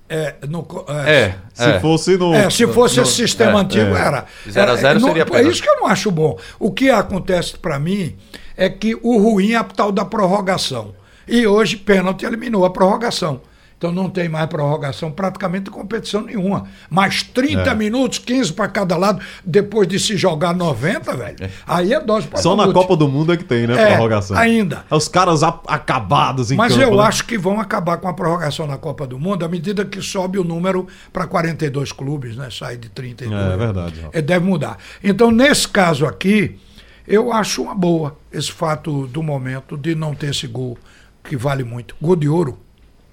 É, 0.09 0.37
no 0.49 0.63
co- 0.63 0.87
É, 0.89 1.35
Se 1.53 1.65
é. 1.69 1.81
fosse 1.81 2.17
no. 2.17 2.33
É, 2.33 2.49
se 2.49 2.67
fosse 2.69 2.97
no- 2.97 3.03
esse 3.03 3.13
sistema 3.13 3.59
é, 3.59 3.63
antigo, 3.63 3.95
é. 3.97 4.01
era. 4.01 4.25
Zero 4.49 4.71
a 4.71 4.73
Era- 4.73 4.77
zero 4.81 5.01
não- 5.01 5.09
seria 5.09 5.27
É 5.33 5.43
isso 5.43 5.63
que 5.63 5.69
eu 5.69 5.77
não 5.77 5.87
acho 5.87 6.11
bom. 6.11 6.39
O 6.59 6.71
que 6.73 6.89
acontece 6.89 7.59
pra 7.59 7.79
mim 7.79 8.17
é 8.57 8.71
que 8.71 8.95
o 9.03 9.19
ruim 9.19 9.53
é 9.53 9.57
a 9.57 9.65
tal 9.65 9.91
da 9.93 10.05
prorrogação. 10.05 10.95
E 11.27 11.47
hoje, 11.47 11.77
pênalti 11.77 12.25
eliminou 12.25 12.65
a 12.65 12.71
prorrogação. 12.71 13.41
Então 13.79 13.93
não 13.93 14.11
tem 14.11 14.29
mais 14.29 14.47
prorrogação 14.49 15.09
praticamente 15.09 15.71
competição 15.71 16.23
nenhuma. 16.23 16.67
Mais 16.91 17.23
30 17.23 17.71
É. 17.71 17.75
minutos, 17.77 18.19
15 18.19 18.53
para 18.53 18.67
cada 18.67 18.97
lado, 18.97 19.21
depois 19.45 19.87
de 19.87 20.01
se 20.01 20.17
jogar 20.17 20.53
90, 20.53 21.17
velho. 21.17 21.37
Aí 21.65 21.95
é 21.95 22.01
dose 22.01 22.27
para 22.27 22.41
Só 22.43 22.57
na 22.57 22.73
Copa 22.73 22.97
do 22.97 23.07
Mundo 23.09 23.33
é 23.33 23.37
que 23.37 23.45
tem, 23.45 23.69
né? 23.69 23.81
É, 23.81 23.87
prorrogação. 23.95 24.37
ainda. 24.37 24.85
Os 24.91 25.07
caras 25.07 25.45
acabados 25.45 26.51
em 26.51 26.57
Mas 26.57 26.73
campo, 26.73 26.85
eu 26.91 26.97
né? 26.97 27.03
acho 27.05 27.25
que 27.25 27.39
vão 27.39 27.61
acabar 27.61 27.99
com 27.99 28.09
a 28.09 28.13
prorrogação 28.13 28.67
na 28.67 28.77
Copa 28.77 29.07
do 29.07 29.17
Mundo 29.17 29.45
à 29.45 29.49
medida 29.49 29.85
que 29.85 30.03
sobe 30.03 30.39
o 30.41 30.45
número 30.45 30.89
para 31.13 31.27
42 31.29 31.93
clubes, 31.93 32.37
né? 32.37 32.49
Sai 32.51 32.77
de 32.77 32.89
32. 32.89 33.41
É, 33.41 33.55
é 33.55 33.57
verdade. 33.57 33.95
É, 34.13 34.21
deve 34.21 34.45
mudar. 34.45 34.77
Então, 35.05 35.31
nesse 35.31 35.69
caso 35.69 36.05
aqui, 36.05 36.59
eu 37.07 37.33
acho 37.33 37.63
uma 37.63 37.77
boa 37.77 38.17
esse 38.33 38.51
fato 38.51 39.07
do 39.07 39.23
momento 39.23 39.77
de 39.77 39.95
não 39.95 40.17
ter 40.17 40.31
esse 40.31 40.49
gol 40.49 40.77
que 41.23 41.37
vale 41.37 41.63
muito. 41.63 41.95
Gol 42.03 42.17
de 42.17 42.29
ouro. 42.29 42.59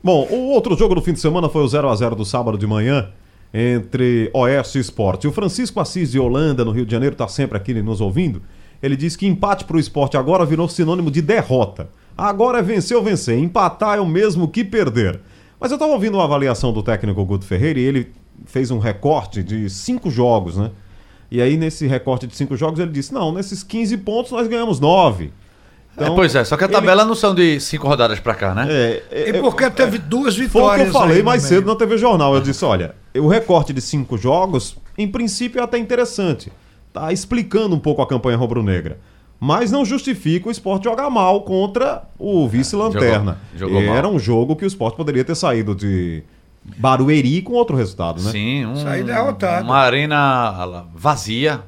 Bom, 0.05 0.27
o 0.29 0.51
outro 0.51 0.77
jogo 0.77 0.93
do 0.93 1.01
fim 1.01 1.13
de 1.13 1.19
semana 1.19 1.49
foi 1.49 1.63
o 1.63 1.67
0 1.67 1.89
a 1.89 1.95
0 1.95 2.15
do 2.15 2.23
sábado 2.23 2.59
de 2.59 2.67
manhã 2.67 3.09
entre 3.51 4.29
Oeste 4.35 4.77
e 4.77 4.81
Esporte. 4.81 5.27
O 5.27 5.31
Francisco 5.31 5.79
Assis 5.79 6.11
de 6.11 6.19
Holanda, 6.19 6.63
no 6.63 6.69
Rio 6.69 6.85
de 6.85 6.91
Janeiro, 6.91 7.13
está 7.15 7.27
sempre 7.27 7.57
aqui 7.57 7.73
nos 7.81 8.01
ouvindo. 8.01 8.43
Ele 8.83 8.95
diz 8.95 9.15
que 9.15 9.25
empate 9.25 9.65
para 9.65 9.77
o 9.77 9.79
esporte 9.79 10.15
agora 10.15 10.45
virou 10.45 10.69
sinônimo 10.69 11.09
de 11.09 11.23
derrota. 11.23 11.89
Agora 12.15 12.59
é 12.59 12.61
vencer 12.61 12.95
ou 12.95 13.01
vencer. 13.01 13.39
Empatar 13.39 13.97
é 13.97 13.99
o 13.99 14.05
mesmo 14.05 14.47
que 14.47 14.63
perder. 14.63 15.21
Mas 15.59 15.71
eu 15.71 15.75
estava 15.75 15.93
ouvindo 15.93 16.19
uma 16.19 16.25
avaliação 16.25 16.71
do 16.71 16.83
técnico 16.83 17.25
Guto 17.25 17.43
Ferreira 17.43 17.79
e 17.79 17.83
ele 17.83 18.11
fez 18.45 18.69
um 18.69 18.77
recorte 18.77 19.41
de 19.41 19.67
cinco 19.71 20.11
jogos, 20.11 20.55
né? 20.55 20.69
E 21.31 21.41
aí, 21.41 21.57
nesse 21.57 21.87
recorte 21.87 22.27
de 22.27 22.35
cinco 22.35 22.55
jogos, 22.55 22.79
ele 22.79 22.91
disse: 22.91 23.11
não, 23.11 23.31
nesses 23.31 23.63
15 23.63 23.97
pontos 23.97 24.31
nós 24.31 24.47
ganhamos 24.47 24.79
nove. 24.79 25.33
É, 25.97 26.09
pois 26.09 26.35
é, 26.35 26.43
só 26.43 26.57
que 26.57 26.63
a 26.63 26.67
ele- 26.67 26.73
tabela 26.73 27.05
não 27.05 27.15
são 27.15 27.33
de 27.33 27.59
cinco 27.59 27.87
rodadas 27.87 28.19
pra 28.19 28.35
cá, 28.35 28.53
né? 28.53 28.67
É, 28.69 29.03
é, 29.11 29.29
E 29.29 29.33
porque 29.41 29.69
teve 29.69 29.97
duas 29.97 30.35
foi 30.35 30.45
o 30.45 30.47
vitórias. 30.47 30.89
que 30.91 30.95
eu 30.95 30.99
falei 30.99 31.23
mais 31.23 31.43
meio. 31.43 31.55
cedo 31.55 31.67
na 31.67 31.75
TV 31.75 31.97
Jornal. 31.97 32.35
Eu 32.35 32.41
disse: 32.41 32.65
olha, 32.65 32.95
o 33.15 33.27
recorte 33.27 33.71
de 33.71 33.79
cinco 33.81 34.17
jogos, 34.17 34.75
em 34.97 35.07
princípio, 35.07 35.59
é 35.59 35.63
até 35.63 35.77
interessante. 35.77 36.51
Tá 36.91 37.11
explicando 37.13 37.75
um 37.75 37.79
pouco 37.79 38.01
a 38.01 38.07
campanha 38.07 38.37
rubro-negra. 38.37 38.97
Mas 39.39 39.69
não 39.71 39.83
justifica 39.85 40.47
o 40.47 40.51
esporte 40.51 40.85
jogar 40.85 41.09
mal 41.09 41.41
contra 41.41 42.03
o 42.17 42.47
vice-lanterna. 42.47 43.37
jogou- 43.55 43.81
jogou 43.81 43.95
Era 43.95 44.07
um 44.07 44.17
jogo 44.17 44.55
que 44.55 44.63
o 44.63 44.67
esporte 44.67 44.95
poderia 44.95 45.23
ter 45.25 45.35
saído 45.35 45.75
de 45.75 46.23
Barueri 46.77 47.41
com 47.41 47.53
outro 47.53 47.75
resultado, 47.75 48.21
né? 48.23 48.31
Sim, 48.31 48.65
um, 48.65 48.75
Saí 48.77 49.03
derrotado. 49.03 49.65
uma 49.65 49.77
arena 49.77 50.85
vazia, 50.95 51.61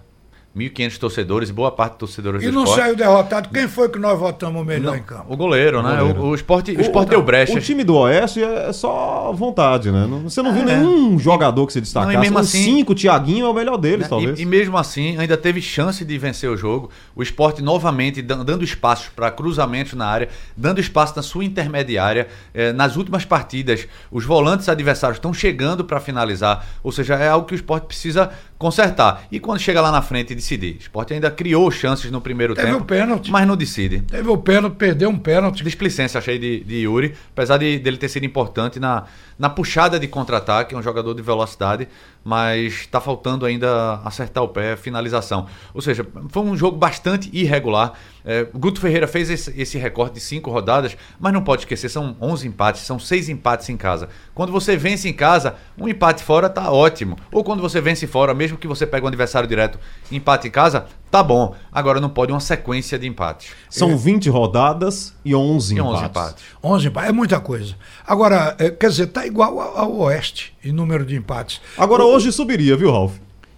1.500 0.58 0.98
torcedores, 0.98 1.52
boa 1.52 1.72
parte 1.72 1.94
de 1.94 2.00
torcedores 2.00 2.42
E 2.44 2.48
do 2.48 2.52
não 2.54 2.64
esporte. 2.64 2.82
saiu 2.82 2.96
derrotado. 2.96 3.50
Quem 3.50 3.68
foi 3.68 3.90
que 3.90 4.00
nós 4.00 4.18
votamos 4.20 4.66
melhor 4.66 4.92
Não, 4.92 4.96
em 4.98 5.04
campo? 5.04 5.26
o 5.32 5.38
goleiro, 5.38 5.84
né? 5.84 5.98
goleiro. 5.98 6.22
O, 6.22 6.28
o 6.30 6.36
esporte, 6.36 6.72
o 6.72 6.82
esporte 6.82 7.10
deu 7.10 7.22
brecha. 7.22 7.54
O 7.58 7.62
time 7.62 7.84
do 7.84 7.96
Oeste 7.96 8.44
é 8.44 8.74
só 8.74 9.32
vontade, 9.34 9.92
né? 9.92 10.08
Não- 10.10 10.22
Você 10.30 10.42
não 10.42 10.52
viu 10.54 10.64
É. 10.64 10.66
nenhum 10.78 11.20
jogador 11.20 11.66
que 11.68 11.74
se 11.74 11.82
destacasse. 11.82 12.14
Não, 12.14 12.20
e 12.22 12.26
mesmo 12.26 12.40
assim- 12.40 12.64
cinco, 12.64 12.94
o 12.94 12.96
Thiaguinho 12.96 13.46
é 13.46 13.50
o 13.50 13.54
melhor 13.54 13.78
deles, 13.78 14.02
né? 14.02 14.08
talvez. 14.10 14.40
E, 14.40 14.42
e 14.42 14.46
mesmo 14.46 14.78
assim, 14.78 15.18
ainda 15.18 15.38
teve 15.38 15.62
chance 15.62 16.04
de 16.04 16.18
vencer 16.18 16.50
o 16.50 16.58
jogo. 16.58 16.90
O 17.16 17.22
esporte 17.22 17.62
novamente 17.62 18.22
dan- 18.22 18.44
dando 18.44 18.64
espaço 18.64 19.12
para 19.16 19.30
cruzamentos 19.30 19.94
na 19.94 20.06
área, 20.08 20.30
dando 20.56 20.80
espaço 20.82 21.14
na 21.16 21.22
sua 21.22 21.44
intermediária. 21.46 22.28
Eh, 22.54 22.74
nas 22.74 22.96
últimas 22.96 23.26
partidas, 23.26 23.88
os 24.12 24.26
volantes 24.26 24.68
adversários 24.70 25.18
estão 25.18 25.34
chegando 25.34 25.84
para 25.86 26.00
finalizar. 26.00 26.66
Ou 26.84 26.92
seja, 26.92 27.16
é 27.16 27.28
algo 27.30 27.46
que 27.48 27.54
o 27.54 27.56
esporte 27.56 27.86
precisa 27.86 28.30
consertar. 28.58 29.28
E 29.32 29.40
quando 29.40 29.60
chega 29.60 29.80
lá 29.80 29.92
na 29.92 30.02
frente 30.02 30.32
e 30.32 30.36
decidir. 30.36 30.76
O 30.76 30.80
esporte 30.80 31.14
ainda 31.14 31.30
criou 31.30 31.70
chances 31.70 32.10
no 32.12 32.20
primeiro 32.20 32.56
Teve 32.56 32.68
tempo, 32.68 32.82
o 32.82 32.86
pênalti. 32.86 33.32
mas 33.32 33.48
não 33.48 33.56
decide. 33.56 34.02
Teve 34.02 34.30
o 34.30 34.38
pênalti, 34.38 34.76
perdeu 34.76 35.10
um 35.10 35.18
pênalti. 35.18 35.64
Displicência, 35.64 36.18
achei, 36.18 36.40
de, 36.40 36.64
de 36.64 36.76
Yuri, 36.78 37.14
apesar 37.32 37.58
de, 37.58 37.78
dele 37.80 37.98
ter 37.98 38.10
sido 38.10 38.26
importante 38.26 38.80
na, 38.80 39.06
na 39.38 39.50
puxada 39.50 40.00
de 40.00 40.08
contra-ataque, 40.08 40.74
é 40.74 40.78
um 40.78 40.82
jogador 40.82 41.14
de 41.14 41.22
velocidade, 41.22 41.88
mas 42.24 42.74
está 42.74 43.00
faltando 43.00 43.46
ainda 43.46 44.02
acertar 44.04 44.44
o 44.44 44.48
pé, 44.48 44.76
finalização. 44.76 45.48
Ou 45.74 45.82
seja, 45.82 46.06
foi 46.30 46.44
um 46.44 46.58
jogo 46.58 46.78
bastante 46.78 47.30
irregular. 47.32 47.94
É, 48.30 48.46
o 48.54 48.60
Guto 48.60 48.82
Ferreira 48.82 49.08
fez 49.08 49.30
esse, 49.30 49.54
esse 49.60 49.78
recorte 49.78 50.16
de 50.16 50.20
cinco 50.20 50.52
rodadas, 50.52 50.98
mas 51.18 51.32
não 51.32 51.42
pode 51.42 51.62
esquecer, 51.62 51.88
são 51.88 52.14
11 52.22 52.46
empates, 52.46 52.82
são 52.82 53.00
seis 53.00 53.30
empates 53.30 53.70
em 53.70 53.78
casa. 53.78 54.10
Quando 54.36 54.52
você 54.52 54.76
vence 54.76 55.08
em 55.08 55.14
casa, 55.14 55.56
um 55.78 55.88
empate 55.88 56.24
fora 56.26 56.50
tá 56.50 56.70
ótimo. 56.70 57.18
Ou 57.32 57.42
quando 57.42 57.62
você 57.62 57.80
vence 57.80 58.06
fora, 58.06 58.34
mesmo 58.34 58.58
que 58.58 58.68
você 58.68 58.86
pegue 58.86 59.06
um 59.06 59.08
adversário 59.08 59.48
direto, 59.48 59.80
empate 60.12 60.50
em 60.50 60.52
casa, 60.52 60.88
tá 61.10 61.24
bom. 61.24 61.56
Agora 61.72 62.02
não 62.02 62.10
pode 62.10 62.34
uma 62.34 62.42
sequência 62.42 63.00
de 63.00 63.08
empates. 63.08 63.52
São 63.70 63.98
20 63.98 64.30
rodadas 64.30 65.14
e 65.24 65.34
11 65.34 65.76
E 65.76 65.80
empates. 65.80 65.94
11 65.96 66.06
empates. 66.06 66.44
11 66.64 66.88
empates. 66.90 67.10
É 67.10 67.14
muita 67.14 67.40
coisa. 67.40 67.76
Agora, 68.06 68.56
é, 68.60 68.70
quer 68.70 68.90
dizer, 68.90 69.08
tá 69.08 69.26
igual 69.26 69.58
ao, 69.58 69.78
ao 69.78 69.96
Oeste 70.00 70.54
em 70.62 70.74
número 70.74 71.06
de 71.06 71.16
empates. 71.16 71.62
Agora 71.78 72.04
O- 72.04 72.08
hoje 72.14 72.32
subiria, 72.34 72.76
viu, 72.76 72.92
Ralf? 72.92 73.14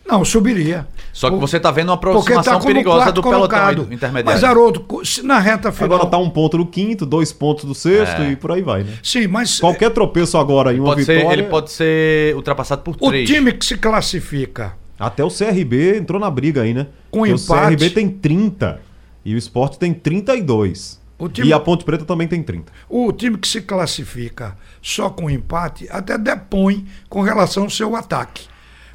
Não, 0.10 0.26
subiria. 0.26 0.88
Só 1.13 1.30
que 1.30 1.36
O- 1.36 1.39
você 1.39 1.60
tá 1.60 1.69
vendo 1.69 1.89
uma 1.89 1.98
Porque 1.98 2.17
aproximação 2.34 2.60
tá 2.60 2.65
perigosa 2.65 3.12
do 3.12 3.22
pelotão 3.22 3.32
colocado. 3.41 3.82
intermediário. 3.91 4.26
Mas, 4.26 4.43
Haroldo, 4.43 4.86
na 5.24 5.38
reta 5.39 5.72
final... 5.72 5.98
Agora 5.98 6.10
tá 6.10 6.17
um 6.17 6.30
ponto 6.30 6.58
do 6.58 6.65
quinto, 6.65 7.06
dois 7.06 7.32
pontos 7.32 7.65
do 7.65 7.76
sexto 7.76 8.22
É. 8.22 8.32
e 8.32 8.36
por 8.36 8.52
aí 8.52 8.62
vai, 8.62 8.84
né? 8.84 8.93
Sim, 9.04 9.28
mas 9.28 9.60
Qualquer 9.60 9.91
tropeço 9.91 10.38
agora 10.38 10.74
em 10.74 10.80
uma 10.80 10.89
pode 10.89 11.06
ser, 11.06 11.17
vitória. 11.17 11.34
ele 11.41 11.43
pode 11.50 11.72
ser 11.72 12.36
ultrapassado 12.36 12.82
por 12.82 12.95
o 13.00 13.10
três. 13.10 13.30
time 13.30 13.52
que 13.52 13.65
se 13.65 13.78
classifica 13.78 14.74
Até 15.00 15.24
o 15.24 15.30
CRB 15.30 15.98
entrou 15.98 16.19
na 16.19 16.30
briga 16.30 16.63
aí, 16.63 16.74
né? 16.74 16.88
Com 17.12 17.19
Porque 17.19 17.32
empate. 17.34 17.65
O 17.76 17.78
CRB 17.78 17.89
tem 17.91 18.10
30 18.10 18.82
e 19.24 19.34
o 19.36 19.38
Sport 19.38 19.76
tem 19.78 19.93
32. 19.93 21.00
O 21.17 21.30
time- 21.30 21.48
E 21.50 21.54
a 21.54 21.60
Ponte 21.60 21.84
Preta 21.86 22.04
também 22.04 22.28
tem 22.28 22.41
30. 22.41 22.72
O 22.89 23.12
time 23.13 23.38
que 23.38 23.48
se 23.48 23.62
classifica 23.62 24.58
só 24.82 25.10
com 25.10 25.30
empate 25.30 25.88
até 25.91 26.17
depõe 26.17 26.86
com 27.10 27.22
relação 27.22 27.63
ao 27.63 27.69
seu 27.69 27.95
ataque. 27.95 28.43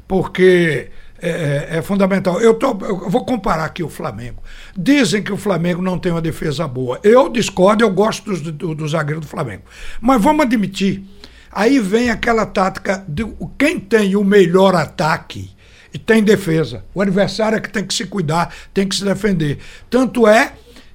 Porque 0.07 0.89
é, 1.21 1.77
é 1.77 1.81
fundamental. 1.81 2.39
Eu, 2.41 2.53
tô, 2.53 2.77
eu 2.81 3.09
vou 3.09 3.25
comparar 3.25 3.65
aqui 3.65 3.83
o 3.83 3.89
Flamengo. 3.89 4.41
Dizem 4.77 5.23
que 5.23 5.31
o 5.31 5.37
Flamengo 5.37 5.81
não 5.81 5.97
tem 5.97 6.11
uma 6.11 6.21
defesa 6.21 6.67
boa. 6.67 6.99
Eu 7.03 7.29
discordo, 7.29 7.83
eu 7.83 7.89
gosto 7.91 8.25
dos- 8.29 8.41
do, 8.41 8.75
do 8.75 8.87
zagueiro 8.87 9.21
do 9.21 9.27
Flamengo. 9.27 9.63
Mas 10.01 10.21
vamos 10.21 10.45
admitir. 10.45 11.03
Aí 11.51 11.79
vem 11.79 12.09
aquela 12.09 12.45
tática 12.45 13.03
de 13.07 13.25
quem 13.57 13.79
tem 13.79 14.15
o 14.15 14.23
melhor 14.23 14.75
ataque 14.75 15.51
e 15.93 15.97
tem 15.97 16.21
defesa. 16.21 16.83
O 16.93 17.01
adversário 17.01 17.57
é 17.57 17.61
que 17.61 17.69
tem 17.71 17.85
que 17.85 17.93
se 17.93 18.05
cuidar, 18.05 18.53
tem 18.73 18.85
que 18.87 18.95
se 18.95 19.05
defender. 19.05 19.59
Tanto 19.89 20.27
é 20.27 20.51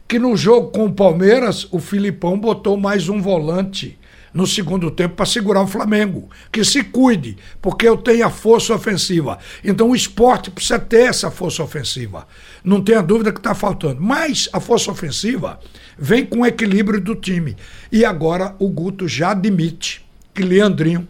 que 0.06 0.18
no 0.18 0.36
jogo 0.36 0.68
com 0.70 0.84
o 0.86 0.92
Palmeiras, 0.92 1.66
o 1.70 1.78
Filipão 1.78 2.38
botou 2.38 2.76
mais 2.76 3.08
um 3.08 3.22
volante 3.22 3.98
no 4.32 4.46
segundo 4.46 4.90
tempo 4.90 5.16
para 5.16 5.26
segurar 5.26 5.62
o 5.62 5.66
Flamengo. 5.66 6.28
Que 6.50 6.64
se 6.64 6.82
cuide, 6.84 7.36
porque 7.60 7.86
eu 7.86 7.96
tenho 7.96 8.26
a 8.26 8.30
força 8.30 8.74
ofensiva. 8.74 9.38
Então 9.64 9.90
o 9.90 9.96
esporte 9.96 10.50
precisa 10.50 10.78
ter 10.78 11.08
essa 11.08 11.30
força 11.30 11.62
ofensiva. 11.62 12.26
Não 12.64 12.82
tenha 12.82 13.02
dúvida 13.02 13.32
que 13.32 13.38
está 13.40 13.54
faltando. 13.54 14.00
Mas 14.00 14.48
a 14.52 14.60
força 14.60 14.90
ofensiva 14.90 15.58
vem 15.98 16.24
com 16.24 16.40
o 16.40 16.46
equilíbrio 16.46 17.00
do 17.00 17.14
time. 17.14 17.56
E 17.90 18.04
agora 18.04 18.54
o 18.58 18.68
Guto 18.68 19.08
já 19.08 19.32
admite 19.32 20.04
que 20.32 20.42
Leandrinho 20.42 21.06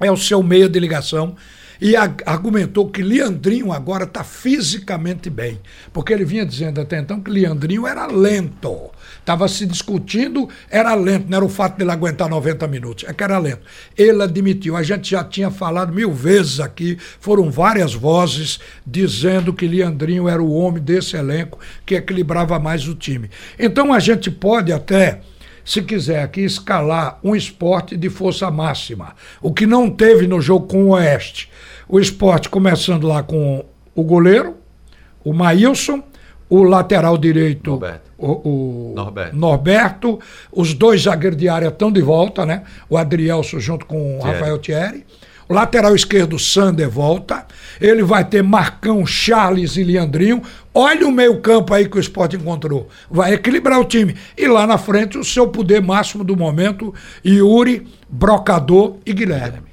é 0.00 0.10
o 0.10 0.16
seu 0.16 0.42
meio 0.42 0.68
de 0.68 0.78
ligação 0.78 1.36
e 1.80 1.94
argumentou 1.96 2.88
que 2.88 3.02
Leandrinho 3.02 3.72
agora 3.72 4.04
está 4.04 4.24
fisicamente 4.24 5.28
bem. 5.28 5.60
Porque 5.92 6.12
ele 6.12 6.24
vinha 6.24 6.44
dizendo 6.44 6.80
até 6.80 6.98
então 6.98 7.20
que 7.20 7.30
Leandrinho 7.30 7.86
era 7.86 8.06
lento. 8.06 8.90
Estava 9.26 9.48
se 9.48 9.66
discutindo, 9.66 10.48
era 10.70 10.94
lento, 10.94 11.28
não 11.28 11.38
era 11.38 11.44
o 11.44 11.48
fato 11.48 11.76
dele 11.76 11.90
aguentar 11.90 12.28
90 12.28 12.68
minutos, 12.68 13.04
é 13.08 13.12
que 13.12 13.24
era 13.24 13.36
lento. 13.38 13.62
Ele 13.98 14.22
admitiu, 14.22 14.76
a 14.76 14.84
gente 14.84 15.10
já 15.10 15.24
tinha 15.24 15.50
falado 15.50 15.92
mil 15.92 16.12
vezes 16.12 16.60
aqui, 16.60 16.96
foram 17.18 17.50
várias 17.50 17.92
vozes 17.92 18.60
dizendo 18.86 19.52
que 19.52 19.66
Leandrinho 19.66 20.28
era 20.28 20.40
o 20.40 20.52
homem 20.52 20.80
desse 20.80 21.16
elenco 21.16 21.58
que 21.84 21.96
equilibrava 21.96 22.60
mais 22.60 22.86
o 22.86 22.94
time. 22.94 23.28
Então 23.58 23.92
a 23.92 23.98
gente 23.98 24.30
pode 24.30 24.72
até 24.72 25.22
se 25.64 25.82
quiser 25.82 26.22
aqui, 26.22 26.42
escalar 26.42 27.18
um 27.24 27.34
esporte 27.34 27.96
de 27.96 28.08
força 28.08 28.48
máxima. 28.48 29.16
O 29.42 29.52
que 29.52 29.66
não 29.66 29.90
teve 29.90 30.28
no 30.28 30.40
jogo 30.40 30.68
com 30.68 30.84
o 30.84 30.88
Oeste. 30.90 31.50
O 31.88 31.98
esporte 31.98 32.48
começando 32.48 33.08
lá 33.08 33.24
com 33.24 33.64
o 33.92 34.04
goleiro, 34.04 34.54
o 35.24 35.32
Maílson, 35.32 36.00
o 36.48 36.62
lateral 36.62 37.18
direito, 37.18 37.68
Norberto. 37.68 38.05
O, 38.18 38.90
o 38.90 38.94
Norberto. 38.94 39.36
Norberto. 39.36 40.20
os 40.50 40.72
dois 40.72 41.02
zagueiros 41.02 41.38
de 41.38 41.48
área 41.48 41.68
estão 41.68 41.92
de 41.92 42.00
volta, 42.00 42.46
né? 42.46 42.62
O 42.88 42.96
Adrielso 42.96 43.60
junto 43.60 43.84
com 43.84 44.16
o 44.16 44.20
Thierry. 44.20 44.32
Rafael 44.32 44.58
Thierry. 44.58 45.04
O 45.48 45.54
lateral 45.54 45.94
esquerdo, 45.94 46.38
Sander, 46.38 46.90
volta. 46.90 47.46
Ele 47.80 48.02
vai 48.02 48.24
ter 48.24 48.42
Marcão, 48.42 49.06
Charles 49.06 49.76
e 49.76 49.84
Leandrinho. 49.84 50.42
Olha 50.74 51.06
o 51.06 51.12
meio-campo 51.12 51.72
aí 51.72 51.88
que 51.88 51.96
o 51.96 52.00
Sport 52.00 52.34
encontrou. 52.34 52.88
Vai 53.08 53.34
equilibrar 53.34 53.78
o 53.78 53.84
time. 53.84 54.16
E 54.36 54.48
lá 54.48 54.66
na 54.66 54.76
frente, 54.76 55.16
o 55.16 55.24
seu 55.24 55.46
poder 55.46 55.80
máximo 55.80 56.24
do 56.24 56.36
momento, 56.36 56.92
Yuri, 57.24 57.86
Brocador 58.08 58.96
e 59.06 59.12
Guilherme. 59.12 59.66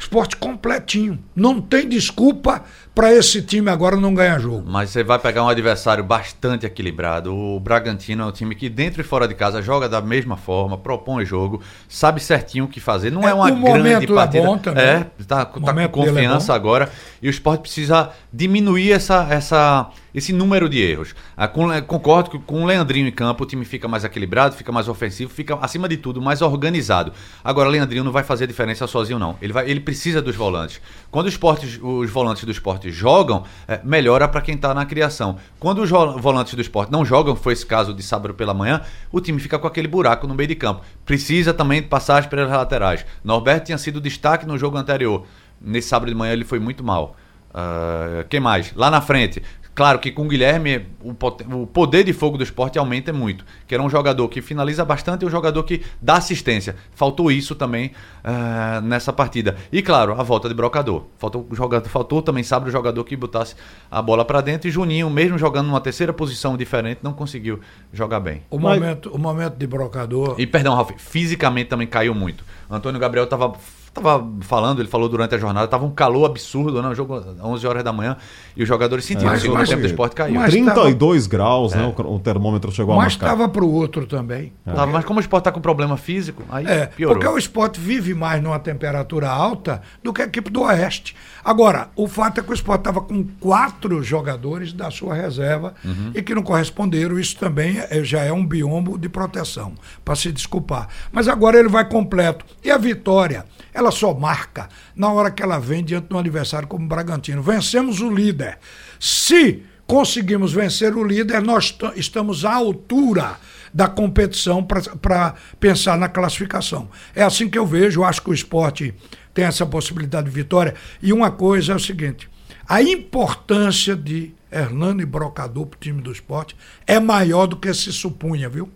Esporte 0.00 0.36
completinho. 0.36 1.18
Não 1.36 1.60
tem 1.60 1.86
desculpa 1.86 2.64
para 2.98 3.14
esse 3.14 3.40
time 3.40 3.70
agora 3.70 3.96
não 3.96 4.12
ganhar 4.12 4.40
jogo. 4.40 4.64
Mas 4.66 4.90
você 4.90 5.04
vai 5.04 5.20
pegar 5.20 5.44
um 5.44 5.48
adversário 5.48 6.02
bastante 6.02 6.66
equilibrado. 6.66 7.32
O 7.32 7.60
Bragantino 7.60 8.24
é 8.24 8.26
um 8.26 8.32
time 8.32 8.56
que 8.56 8.68
dentro 8.68 9.00
e 9.00 9.04
fora 9.04 9.28
de 9.28 9.36
casa 9.36 9.62
joga 9.62 9.88
da 9.88 10.00
mesma 10.00 10.36
forma, 10.36 10.76
propõe 10.76 11.24
jogo, 11.24 11.62
sabe 11.88 12.18
certinho 12.20 12.64
o 12.64 12.68
que 12.68 12.80
fazer. 12.80 13.12
Não 13.12 13.22
é, 13.22 13.30
É, 13.30 13.34
uma 13.34 13.52
grande 13.52 14.04
é 14.04 14.12
partida. 14.12 14.44
bom 14.44 14.58
também. 14.58 14.82
É, 14.84 15.06
tá, 15.28 15.44
tá 15.44 15.46
com 15.46 15.80
é 15.80 15.86
confiança 15.86 16.52
bom. 16.52 16.56
agora 16.56 16.90
e 17.22 17.28
o 17.28 17.30
esporte 17.30 17.62
precisa 17.62 18.10
diminuir 18.32 18.92
essa, 18.92 19.26
essa, 19.30 19.90
esse 20.14 20.32
número 20.32 20.68
de 20.68 20.80
erros. 20.80 21.14
Ah, 21.36 21.48
com- 21.48 21.68
concordo 21.82 22.30
que 22.30 22.38
com 22.38 22.62
o 22.62 22.66
Leandrinho 22.66 23.08
em 23.08 23.12
campo 23.12 23.44
o 23.44 23.46
time 23.46 23.64
fica 23.64 23.88
mais 23.88 24.04
equilibrado, 24.04 24.54
fica 24.54 24.70
mais 24.72 24.88
ofensivo, 24.88 25.30
fica 25.32 25.56
acima 25.60 25.88
de 25.88 25.96
tudo 25.96 26.20
mais 26.22 26.42
organizado. 26.42 27.12
Agora, 27.42 27.68
Leandrinho 27.68 28.04
não 28.04 28.12
vai 28.12 28.22
fazer 28.22 28.46
diferença 28.46 28.86
sozinho, 28.86 29.18
não. 29.18 29.36
Ele, 29.42 29.52
vai, 29.52 29.68
ele 29.70 29.80
precisa 29.80 30.22
dos 30.22 30.36
volantes. 30.36 30.80
Quando 31.10 31.26
os, 31.26 31.32
esportes, 31.32 31.78
os 31.82 32.10
volantes 32.10 32.44
do 32.44 32.50
esporte 32.50 32.90
jogam, 32.90 33.44
é, 33.66 33.80
melhora 33.84 34.28
para 34.28 34.40
quem 34.40 34.54
está 34.54 34.72
na 34.74 34.84
criação. 34.86 35.36
Quando 35.58 35.82
os 35.82 35.90
vo- 35.90 36.18
volantes 36.18 36.54
do 36.54 36.60
esporte 36.60 36.92
não 36.92 37.04
jogam, 37.04 37.34
foi 37.34 37.52
esse 37.52 37.66
caso 37.66 37.92
de 37.94 38.02
sábado 38.02 38.34
pela 38.34 38.54
manhã, 38.54 38.80
o 39.10 39.20
time 39.20 39.38
fica 39.40 39.58
com 39.58 39.66
aquele 39.66 39.88
buraco 39.88 40.26
no 40.26 40.34
meio 40.34 40.48
de 40.48 40.54
campo. 40.54 40.82
Precisa 41.04 41.52
também 41.54 41.82
de 41.82 41.88
passagem 41.88 42.28
pelas 42.28 42.50
laterais. 42.50 43.04
Norberto 43.24 43.66
tinha 43.66 43.78
sido 43.78 44.00
destaque 44.00 44.46
no 44.46 44.58
jogo 44.58 44.76
anterior. 44.76 45.26
Nesse 45.60 45.88
sábado 45.88 46.08
de 46.08 46.14
manhã 46.14 46.32
ele 46.32 46.44
foi 46.44 46.58
muito 46.58 46.82
mal. 46.84 47.16
Ah, 47.52 48.24
quem 48.28 48.40
mais? 48.40 48.72
Lá 48.74 48.90
na 48.90 49.00
frente. 49.00 49.42
Claro 49.74 50.00
que 50.00 50.10
com 50.10 50.24
o 50.24 50.28
Guilherme 50.28 50.86
o, 51.00 51.14
o 51.54 51.64
poder 51.64 52.02
de 52.02 52.12
fogo 52.12 52.36
do 52.36 52.42
esporte 52.42 52.76
aumenta 52.80 53.12
muito. 53.12 53.44
Que 53.64 53.76
era 53.76 53.82
um 53.82 53.88
jogador 53.88 54.26
que 54.28 54.42
finaliza 54.42 54.84
bastante 54.84 55.22
e 55.22 55.26
um 55.26 55.30
jogador 55.30 55.62
que 55.62 55.82
dá 56.02 56.16
assistência. 56.16 56.74
Faltou 56.96 57.30
isso 57.30 57.54
também 57.54 57.92
ah, 58.24 58.80
nessa 58.82 59.12
partida. 59.12 59.54
E 59.70 59.80
claro, 59.80 60.20
a 60.20 60.22
volta 60.24 60.48
de 60.48 60.54
brocador. 60.54 61.04
Faltou, 61.16 61.46
o 61.48 61.54
jogador, 61.54 61.88
faltou 61.88 62.20
também, 62.20 62.42
sabe, 62.42 62.68
o 62.68 62.72
jogador 62.72 63.04
que 63.04 63.14
botasse 63.14 63.54
a 63.88 64.02
bola 64.02 64.24
para 64.24 64.40
dentro. 64.40 64.66
E 64.66 64.70
Juninho, 64.72 65.08
mesmo 65.08 65.38
jogando 65.38 65.68
numa 65.68 65.80
terceira 65.80 66.12
posição 66.12 66.56
diferente, 66.56 66.98
não 67.00 67.12
conseguiu 67.12 67.60
jogar 67.92 68.18
bem. 68.18 68.42
O, 68.50 68.58
Mas- 68.58 68.80
momento, 68.80 69.10
o 69.14 69.18
momento 69.18 69.54
de 69.56 69.66
brocador. 69.68 70.34
E 70.38 70.44
perdão, 70.46 70.74
Ralf, 70.74 70.90
fisicamente 70.96 71.68
também 71.68 71.86
caiu 71.86 72.16
muito. 72.16 72.44
Antônio 72.68 72.98
Gabriel 72.98 73.28
tava, 73.28 73.52
tava 74.00 74.28
falando, 74.40 74.80
ele 74.80 74.88
falou 74.88 75.08
durante 75.08 75.34
a 75.34 75.38
jornada, 75.38 75.66
tava 75.68 75.84
um 75.84 75.90
calor 75.90 76.26
absurdo, 76.26 76.80
né? 76.82 76.88
O 76.88 76.94
jogo 76.94 77.14
às 77.14 77.26
11 77.42 77.66
horas 77.66 77.84
da 77.84 77.92
manhã 77.92 78.16
e 78.56 78.62
os 78.62 78.68
jogadores 78.68 79.04
sentiram. 79.04 79.30
Mas- 79.30 79.44
o 79.44 79.52
mas- 79.52 79.68
tempo 79.68 79.80
do 79.82 79.86
esporte 79.86 80.14
caiu. 80.14 80.34
mas- 80.40 80.50
32 80.50 81.26
graus, 81.26 81.72
né? 81.74 81.92
O, 81.96 82.14
o 82.14 82.18
termômetro 82.18 82.70
chegou 82.72 82.94
a 82.94 82.96
Mas 82.98 83.14
marcar. 83.16 83.26
estava 83.34 83.48
para 83.48 83.64
o 83.64 83.72
outro 83.72 84.06
também. 84.06 84.52
Tava, 84.64 84.86
mas 84.86 85.04
como 85.04 85.18
o 85.18 85.20
esporte 85.20 85.44
tá 85.44 85.52
com 85.52 85.60
problema 85.60 85.96
físico, 85.96 86.42
aí 86.50 86.66
É, 86.66 86.86
piorou. 86.86 87.16
porque 87.18 87.32
o 87.32 87.38
esporte 87.38 87.78
vive 87.80 88.14
mais 88.14 88.42
numa 88.42 88.58
temperatura 88.58 89.28
alta 89.28 89.82
do 90.02 90.12
que 90.12 90.22
a 90.22 90.24
equipe 90.24 90.50
do 90.50 90.62
Oeste. 90.62 91.14
Agora, 91.44 91.88
o 91.96 92.06
fato 92.06 92.40
é 92.40 92.42
que 92.42 92.50
o 92.50 92.54
esporte 92.54 92.80
estava 92.80 93.00
com 93.00 93.24
quatro 93.40 94.02
jogadores 94.02 94.72
da 94.72 94.90
sua 94.90 95.14
reserva 95.14 95.74
Uhum. 95.84 96.12
e 96.14 96.22
que 96.22 96.34
não 96.34 96.42
corresponderam. 96.42 97.18
Isso 97.18 97.36
também 97.38 97.78
é- 97.78 98.02
já 98.04 98.20
é 98.22 98.32
um 98.32 98.44
biombo 98.44 98.98
de 98.98 99.08
proteção, 99.08 99.72
para 100.04 100.14
se 100.14 100.30
desculpar. 100.30 100.88
Mas 101.10 101.28
agora 101.28 101.58
ele 101.58 101.68
vai 101.68 101.84
completo. 101.88 102.44
E 102.62 102.70
a 102.70 102.76
vitória, 102.76 103.44
ela 103.72 103.87
só 103.90 104.14
marca 104.14 104.68
na 104.94 105.12
hora 105.12 105.30
que 105.30 105.42
ela 105.42 105.58
vem 105.58 105.84
diante 105.84 106.08
de 106.08 106.14
um 106.14 106.18
adversário 106.18 106.68
como 106.68 106.84
o 106.84 106.88
Bragantino. 106.88 107.42
Vencemos 107.42 108.00
o 108.00 108.10
líder. 108.10 108.58
Se 108.98 109.62
conseguimos 109.86 110.52
vencer 110.52 110.94
o 110.94 111.04
líder, 111.04 111.42
nós 111.42 111.76
estamos 111.96 112.44
à 112.44 112.54
altura 112.54 113.38
da 113.72 113.88
competição 113.88 114.62
para 114.62 115.34
pensar 115.58 115.98
na 115.98 116.08
classificação. 116.08 116.88
É 117.14 117.22
assim 117.22 117.48
que 117.48 117.58
eu 117.58 117.66
vejo, 117.66 118.04
acho 118.04 118.22
que 118.22 118.30
o 118.30 118.34
esporte 118.34 118.94
tem 119.34 119.44
essa 119.44 119.64
possibilidade 119.64 120.28
de 120.28 120.34
vitória. 120.34 120.74
E 121.02 121.12
uma 121.12 121.30
coisa 121.30 121.72
é 121.72 121.76
o 121.76 121.80
seguinte: 121.80 122.28
a 122.66 122.82
importância 122.82 123.94
de 123.96 124.34
Hernani 124.50 125.04
Brocador 125.04 125.66
para 125.66 125.76
o 125.76 125.80
time 125.80 126.02
do 126.02 126.12
esporte 126.12 126.56
é 126.86 126.98
maior 126.98 127.46
do 127.46 127.56
que 127.56 127.72
se 127.72 127.92
supunha, 127.92 128.48
viu? 128.48 128.68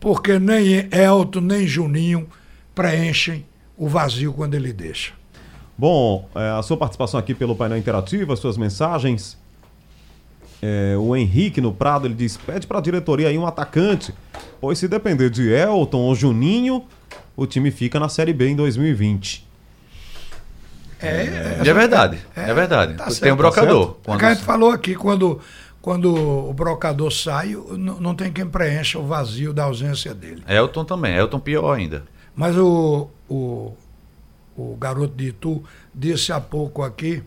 Porque 0.00 0.38
nem 0.38 0.88
Elton, 0.90 1.40
nem 1.40 1.66
Juninho 1.66 2.28
preenchem 2.74 3.46
o 3.76 3.88
vazio 3.88 4.32
quando 4.32 4.54
ele 4.54 4.72
deixa. 4.72 5.12
Bom, 5.78 6.28
é, 6.34 6.58
a 6.58 6.62
sua 6.62 6.76
participação 6.76 7.20
aqui 7.20 7.34
pelo 7.34 7.54
painel 7.54 7.76
interativo, 7.78 8.32
as 8.32 8.38
suas 8.38 8.56
mensagens. 8.56 9.36
É, 10.62 10.96
o 10.98 11.14
Henrique 11.14 11.60
no 11.60 11.72
Prado 11.72 12.06
ele 12.06 12.14
diz: 12.14 12.36
pede 12.38 12.66
para 12.66 12.78
a 12.78 12.80
diretoria 12.80 13.28
aí 13.28 13.36
um 13.36 13.46
atacante, 13.46 14.14
pois 14.60 14.78
se 14.78 14.88
depender 14.88 15.28
de 15.28 15.50
Elton 15.50 15.98
ou 15.98 16.14
Juninho, 16.14 16.84
o 17.36 17.46
time 17.46 17.70
fica 17.70 18.00
na 18.00 18.08
Série 18.08 18.32
B 18.32 18.48
em 18.48 18.56
2020. 18.56 19.46
É, 20.98 21.60
E 21.62 21.68
é 21.68 21.74
verdade, 21.74 22.18
é, 22.34 22.54
verdade. 22.54 22.94
tá 22.94 23.04
Tem 23.04 23.14
certo, 23.14 23.32
o 23.34 23.36
brocador. 23.36 23.84
certo. 23.84 23.98
Quando- 24.04 24.24
A 24.24 24.32
gente 24.34 24.44
falou 24.44 24.70
aqui, 24.70 24.94
quando, 24.94 25.38
quando 25.82 26.14
o 26.14 26.52
brocador 26.54 27.12
sai, 27.12 27.54
não 27.76 28.14
tem 28.14 28.32
quem 28.32 28.46
preencha 28.46 28.98
o 28.98 29.06
vazio 29.06 29.52
da 29.52 29.64
ausência 29.64 30.14
dele. 30.14 30.42
Elton 30.48 30.84
também, 30.86 31.14
Elton 31.14 31.38
pior 31.38 31.74
ainda. 31.74 32.02
Mas 32.36 32.56
o, 32.56 33.08
o, 33.28 33.74
o 34.56 34.76
garoto 34.76 35.14
de 35.14 35.28
Itu 35.28 35.64
disse 35.94 36.32
há 36.32 36.40
pouco 36.40 36.82
aqui 36.82 37.22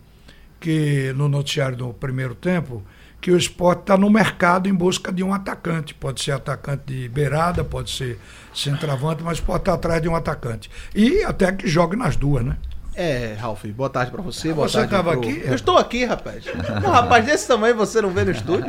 que 0.59 1.11
no 1.13 1.27
noticiário 1.27 1.75
do 1.75 1.93
primeiro 1.93 2.35
tempo 2.35 2.83
que 3.21 3.31
o 3.31 3.37
esporte 3.37 3.81
está 3.81 3.97
no 3.97 4.09
mercado 4.09 4.69
em 4.69 4.73
busca 4.73 5.11
de 5.11 5.23
um 5.23 5.33
atacante. 5.33 5.93
Pode 5.93 6.21
ser 6.21 6.31
atacante 6.31 6.83
de 6.85 7.09
beirada, 7.09 7.63
pode 7.63 7.91
ser 7.91 8.17
centroavante, 8.53 9.23
mas 9.23 9.39
pode 9.39 9.59
estar 9.59 9.73
atrás 9.73 10.01
de 10.01 10.07
um 10.07 10.15
atacante. 10.15 10.69
E 10.95 11.23
até 11.23 11.51
que 11.51 11.67
jogue 11.67 11.97
nas 11.97 12.15
duas, 12.15 12.45
né? 12.45 12.57
É, 12.95 13.33
Ralf, 13.39 13.63
boa 13.67 13.89
tarde 13.89 14.11
pra 14.11 14.21
você. 14.21 14.53
Boa 14.53 14.67
Você 14.67 14.77
tarde 14.77 14.91
tava 14.91 15.11
tava 15.11 15.21
aqui? 15.21 15.41
Eu 15.45 15.55
estou 15.55 15.77
aqui, 15.77 16.03
rapaz. 16.03 16.43
Um 16.85 16.89
rapaz 16.89 17.25
desse 17.25 17.47
tamanho 17.47 17.75
você 17.75 18.01
não 18.01 18.09
vê 18.09 18.25
no 18.25 18.31
estúdio. 18.31 18.65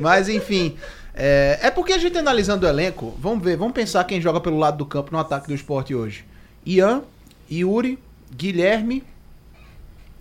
Mas, 0.00 0.28
enfim. 0.28 0.76
É, 1.20 1.58
é 1.62 1.70
porque 1.70 1.92
a 1.92 1.98
gente 1.98 2.16
analisando 2.16 2.64
o 2.64 2.68
elenco, 2.68 3.12
vamos 3.18 3.42
ver, 3.42 3.56
vamos 3.56 3.72
pensar 3.74 4.04
quem 4.04 4.20
joga 4.20 4.40
pelo 4.40 4.56
lado 4.56 4.76
do 4.78 4.86
campo 4.86 5.10
no 5.12 5.18
ataque 5.18 5.48
do 5.48 5.54
esporte 5.54 5.92
hoje. 5.94 6.24
Ian, 6.64 7.02
Yuri, 7.50 7.98
Guilherme. 8.34 9.02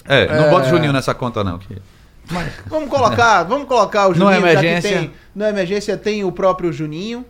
É, 0.06 0.26
não 0.28 0.46
É. 0.46 0.50
bota 0.50 0.66
o 0.68 0.70
Juninho 0.70 0.94
nessa 0.94 1.14
conta, 1.14 1.44
não. 1.44 1.60
que- 1.60 1.82
Vamos 2.68 2.90
colocar, 2.90 3.44
vamos 3.48 3.68
colocar 3.68 4.08
o 4.08 4.16
Não 4.16 4.30
é 4.30 4.36
Juninho, 4.36 4.54
já 4.54 4.60
que 4.60 4.66
emergência. 4.66 5.00
tem. 5.00 5.12
Na 5.36 5.50
emergência 5.50 5.98
tem 5.98 6.24
o 6.24 6.32
próprio 6.32 6.74
Juninho. 6.74 7.26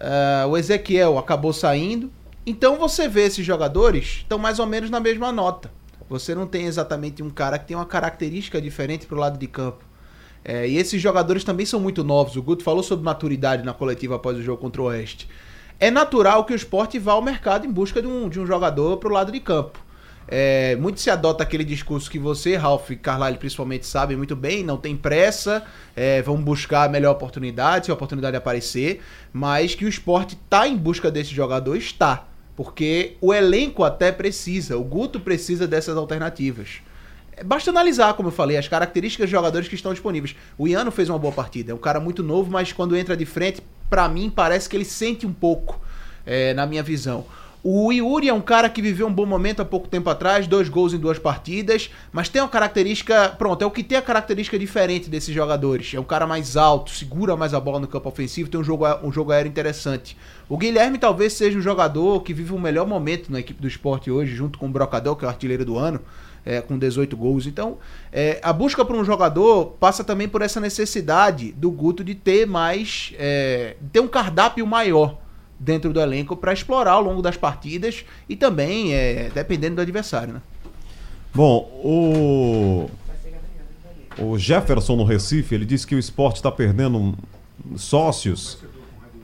ah, 0.00 0.46
o 0.48 0.56
Ezequiel 0.56 1.18
acabou 1.18 1.52
saindo. 1.52 2.10
Então 2.46 2.76
você 2.76 3.08
vê 3.08 3.22
esses 3.22 3.44
jogadores 3.44 4.18
estão 4.22 4.38
mais 4.38 4.58
ou 4.58 4.66
menos 4.66 4.90
na 4.90 5.00
mesma 5.00 5.32
nota. 5.32 5.70
Você 6.08 6.34
não 6.34 6.46
tem 6.46 6.66
exatamente 6.66 7.22
um 7.22 7.30
cara 7.30 7.58
que 7.58 7.66
tem 7.66 7.76
uma 7.76 7.84
característica 7.84 8.60
diferente 8.62 9.06
pro 9.06 9.16
lado 9.18 9.36
de 9.38 9.46
campo. 9.48 9.84
É, 10.48 10.66
e 10.66 10.78
esses 10.78 10.98
jogadores 10.98 11.44
também 11.44 11.66
são 11.66 11.78
muito 11.78 12.02
novos. 12.02 12.34
O 12.34 12.42
Guto 12.42 12.64
falou 12.64 12.82
sobre 12.82 13.04
maturidade 13.04 13.62
na 13.62 13.74
coletiva 13.74 14.16
após 14.16 14.38
o 14.38 14.42
jogo 14.42 14.62
contra 14.62 14.80
o 14.80 14.86
Oeste. 14.86 15.28
É 15.78 15.90
natural 15.90 16.46
que 16.46 16.54
o 16.54 16.56
esporte 16.56 16.98
vá 16.98 17.12
ao 17.12 17.20
mercado 17.20 17.66
em 17.66 17.70
busca 17.70 18.00
de 18.00 18.08
um, 18.08 18.30
de 18.30 18.40
um 18.40 18.46
jogador 18.46 18.96
pro 18.96 19.12
lado 19.12 19.30
de 19.30 19.40
campo. 19.40 19.78
É, 20.26 20.74
muito 20.76 21.00
se 21.00 21.10
adota 21.10 21.42
aquele 21.42 21.64
discurso 21.64 22.10
que 22.10 22.18
você, 22.18 22.56
Ralph 22.56 22.90
e 22.90 22.96
Carlyle 22.96 23.36
principalmente 23.36 23.86
sabem 23.86 24.16
muito 24.16 24.34
bem, 24.34 24.64
não 24.64 24.78
tem 24.78 24.96
pressa, 24.96 25.62
é, 25.94 26.22
vão 26.22 26.36
buscar 26.42 26.84
a 26.84 26.88
melhor 26.88 27.12
oportunidade, 27.12 27.84
se 27.84 27.90
a 27.90 27.94
oportunidade 27.94 28.34
aparecer, 28.34 29.02
mas 29.30 29.74
que 29.74 29.84
o 29.84 29.88
esporte 29.88 30.34
está 30.34 30.66
em 30.66 30.78
busca 30.78 31.10
desse 31.10 31.34
jogador, 31.34 31.76
está. 31.76 32.26
Porque 32.56 33.18
o 33.20 33.34
elenco 33.34 33.84
até 33.84 34.10
precisa, 34.10 34.78
o 34.78 34.82
Guto 34.82 35.20
precisa 35.20 35.66
dessas 35.66 35.96
alternativas. 35.96 36.80
Basta 37.44 37.70
analisar, 37.70 38.14
como 38.14 38.28
eu 38.28 38.32
falei, 38.32 38.56
as 38.56 38.68
características 38.68 39.26
dos 39.26 39.30
jogadores 39.30 39.68
que 39.68 39.74
estão 39.74 39.92
disponíveis. 39.92 40.34
O 40.56 40.66
Iano 40.66 40.90
fez 40.90 41.08
uma 41.08 41.18
boa 41.18 41.32
partida. 41.32 41.72
É 41.72 41.74
um 41.74 41.78
cara 41.78 42.00
muito 42.00 42.22
novo, 42.22 42.50
mas 42.50 42.72
quando 42.72 42.96
entra 42.96 43.16
de 43.16 43.24
frente, 43.24 43.62
pra 43.88 44.08
mim, 44.08 44.30
parece 44.30 44.68
que 44.68 44.76
ele 44.76 44.84
sente 44.84 45.26
um 45.26 45.32
pouco, 45.32 45.80
é, 46.26 46.52
na 46.54 46.66
minha 46.66 46.82
visão. 46.82 47.24
O 47.62 47.92
Yuri 47.92 48.28
é 48.28 48.32
um 48.32 48.40
cara 48.40 48.70
que 48.70 48.80
viveu 48.80 49.08
um 49.08 49.12
bom 49.12 49.26
momento 49.26 49.60
há 49.60 49.64
pouco 49.64 49.88
tempo 49.88 50.08
atrás, 50.08 50.46
dois 50.46 50.68
gols 50.68 50.94
em 50.94 50.98
duas 50.98 51.18
partidas, 51.18 51.90
mas 52.12 52.28
tem 52.28 52.40
uma 52.40 52.48
característica. 52.48 53.30
Pronto, 53.30 53.62
é 53.62 53.66
o 53.66 53.70
que 53.70 53.82
tem 53.82 53.98
a 53.98 54.02
característica 54.02 54.56
diferente 54.56 55.10
desses 55.10 55.34
jogadores. 55.34 55.92
É 55.92 55.98
um 55.98 56.04
cara 56.04 56.24
mais 56.24 56.56
alto, 56.56 56.92
segura 56.92 57.36
mais 57.36 57.54
a 57.54 57.60
bola 57.60 57.80
no 57.80 57.88
campo 57.88 58.08
ofensivo, 58.08 58.48
tem 58.48 58.60
um 58.60 58.64
jogo, 58.64 58.86
um 59.02 59.10
jogo 59.10 59.32
aéreo 59.32 59.50
interessante. 59.50 60.16
O 60.48 60.56
Guilherme 60.56 60.98
talvez 60.98 61.32
seja 61.32 61.58
um 61.58 61.60
jogador 61.60 62.22
que 62.22 62.32
vive 62.32 62.52
o 62.52 62.58
melhor 62.58 62.86
momento 62.86 63.30
na 63.32 63.40
equipe 63.40 63.60
do 63.60 63.66
esporte 63.66 64.08
hoje, 64.08 64.34
junto 64.34 64.56
com 64.56 64.66
o 64.66 64.70
Brocador, 64.70 65.16
que 65.16 65.24
é 65.24 65.28
o 65.28 65.30
artilheiro 65.30 65.64
do 65.64 65.76
ano. 65.76 66.00
É, 66.50 66.62
com 66.62 66.78
18 66.78 67.14
gols. 67.14 67.46
Então, 67.46 67.76
é, 68.10 68.40
a 68.42 68.54
busca 68.54 68.82
por 68.82 68.96
um 68.96 69.04
jogador 69.04 69.76
passa 69.78 70.02
também 70.02 70.26
por 70.26 70.40
essa 70.40 70.58
necessidade 70.58 71.52
do 71.52 71.70
Guto 71.70 72.02
de 72.02 72.14
ter 72.14 72.46
mais. 72.46 73.12
É, 73.18 73.76
ter 73.92 74.00
um 74.00 74.08
cardápio 74.08 74.66
maior 74.66 75.18
dentro 75.60 75.92
do 75.92 76.00
elenco 76.00 76.34
para 76.34 76.50
explorar 76.52 76.92
ao 76.92 77.02
longo 77.02 77.20
das 77.20 77.36
partidas 77.36 78.02
e 78.26 78.34
também 78.34 78.94
é, 78.94 79.30
dependendo 79.34 79.76
do 79.76 79.82
adversário, 79.82 80.32
né? 80.32 80.40
Bom, 81.34 81.68
o 81.84 82.90
o 84.18 84.38
Jefferson 84.38 84.96
no 84.96 85.04
Recife, 85.04 85.54
ele 85.54 85.66
disse 85.66 85.86
que 85.86 85.94
o 85.94 85.98
esporte 85.98 86.36
está 86.36 86.50
perdendo 86.50 87.14
sócios 87.76 88.58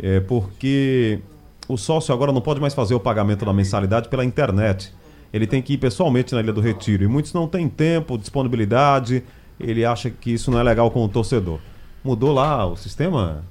é, 0.00 0.20
porque 0.20 1.20
o 1.68 1.76
sócio 1.76 2.12
agora 2.12 2.32
não 2.32 2.40
pode 2.40 2.60
mais 2.60 2.74
fazer 2.74 2.94
o 2.94 3.00
pagamento 3.00 3.44
da 3.44 3.52
mensalidade 3.52 4.08
pela 4.08 4.24
internet. 4.24 4.92
Ele 5.34 5.48
tem 5.48 5.60
que 5.60 5.72
ir 5.72 5.78
pessoalmente 5.78 6.32
na 6.32 6.40
Ilha 6.40 6.52
do 6.52 6.60
Retiro. 6.60 7.02
E 7.02 7.08
muitos 7.08 7.32
não 7.32 7.48
têm 7.48 7.68
tempo, 7.68 8.16
disponibilidade. 8.16 9.24
Ele 9.58 9.84
acha 9.84 10.08
que 10.08 10.32
isso 10.32 10.48
não 10.48 10.60
é 10.60 10.62
legal 10.62 10.92
com 10.92 11.04
o 11.04 11.08
torcedor. 11.08 11.58
Mudou 12.04 12.32
lá 12.32 12.64
o 12.64 12.76
sistema? 12.76 13.44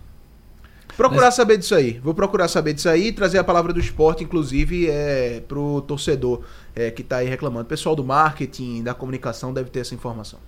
Procurar 0.96 1.26
Mas... 1.26 1.36
saber 1.36 1.58
disso 1.58 1.76
aí. 1.76 2.00
Vou 2.02 2.14
procurar 2.14 2.48
saber 2.48 2.74
disso 2.74 2.88
aí 2.88 3.08
e 3.08 3.12
trazer 3.12 3.38
a 3.38 3.44
palavra 3.44 3.74
do 3.74 3.82
esporte, 3.82 4.24
inclusive, 4.24 4.90
é, 4.90 5.44
pro 5.46 5.82
torcedor 5.82 6.44
é, 6.74 6.90
que 6.90 7.02
está 7.02 7.18
aí 7.18 7.28
reclamando. 7.28 7.66
O 7.66 7.70
pessoal 7.70 7.98
do 7.98 8.04
marketing, 8.04 8.82
da 8.82 8.94
comunicação 8.94 9.54
deve 9.54 9.70
ter 9.70 9.82
essa 9.82 9.94
informação. 9.94 10.40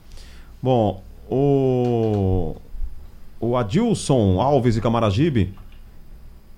Bom, 0.63 1.03
o, 1.29 2.55
o 3.41 3.57
Adilson 3.57 4.39
Alves 4.39 4.77
e 4.77 4.81
Camaragibe, 4.81 5.53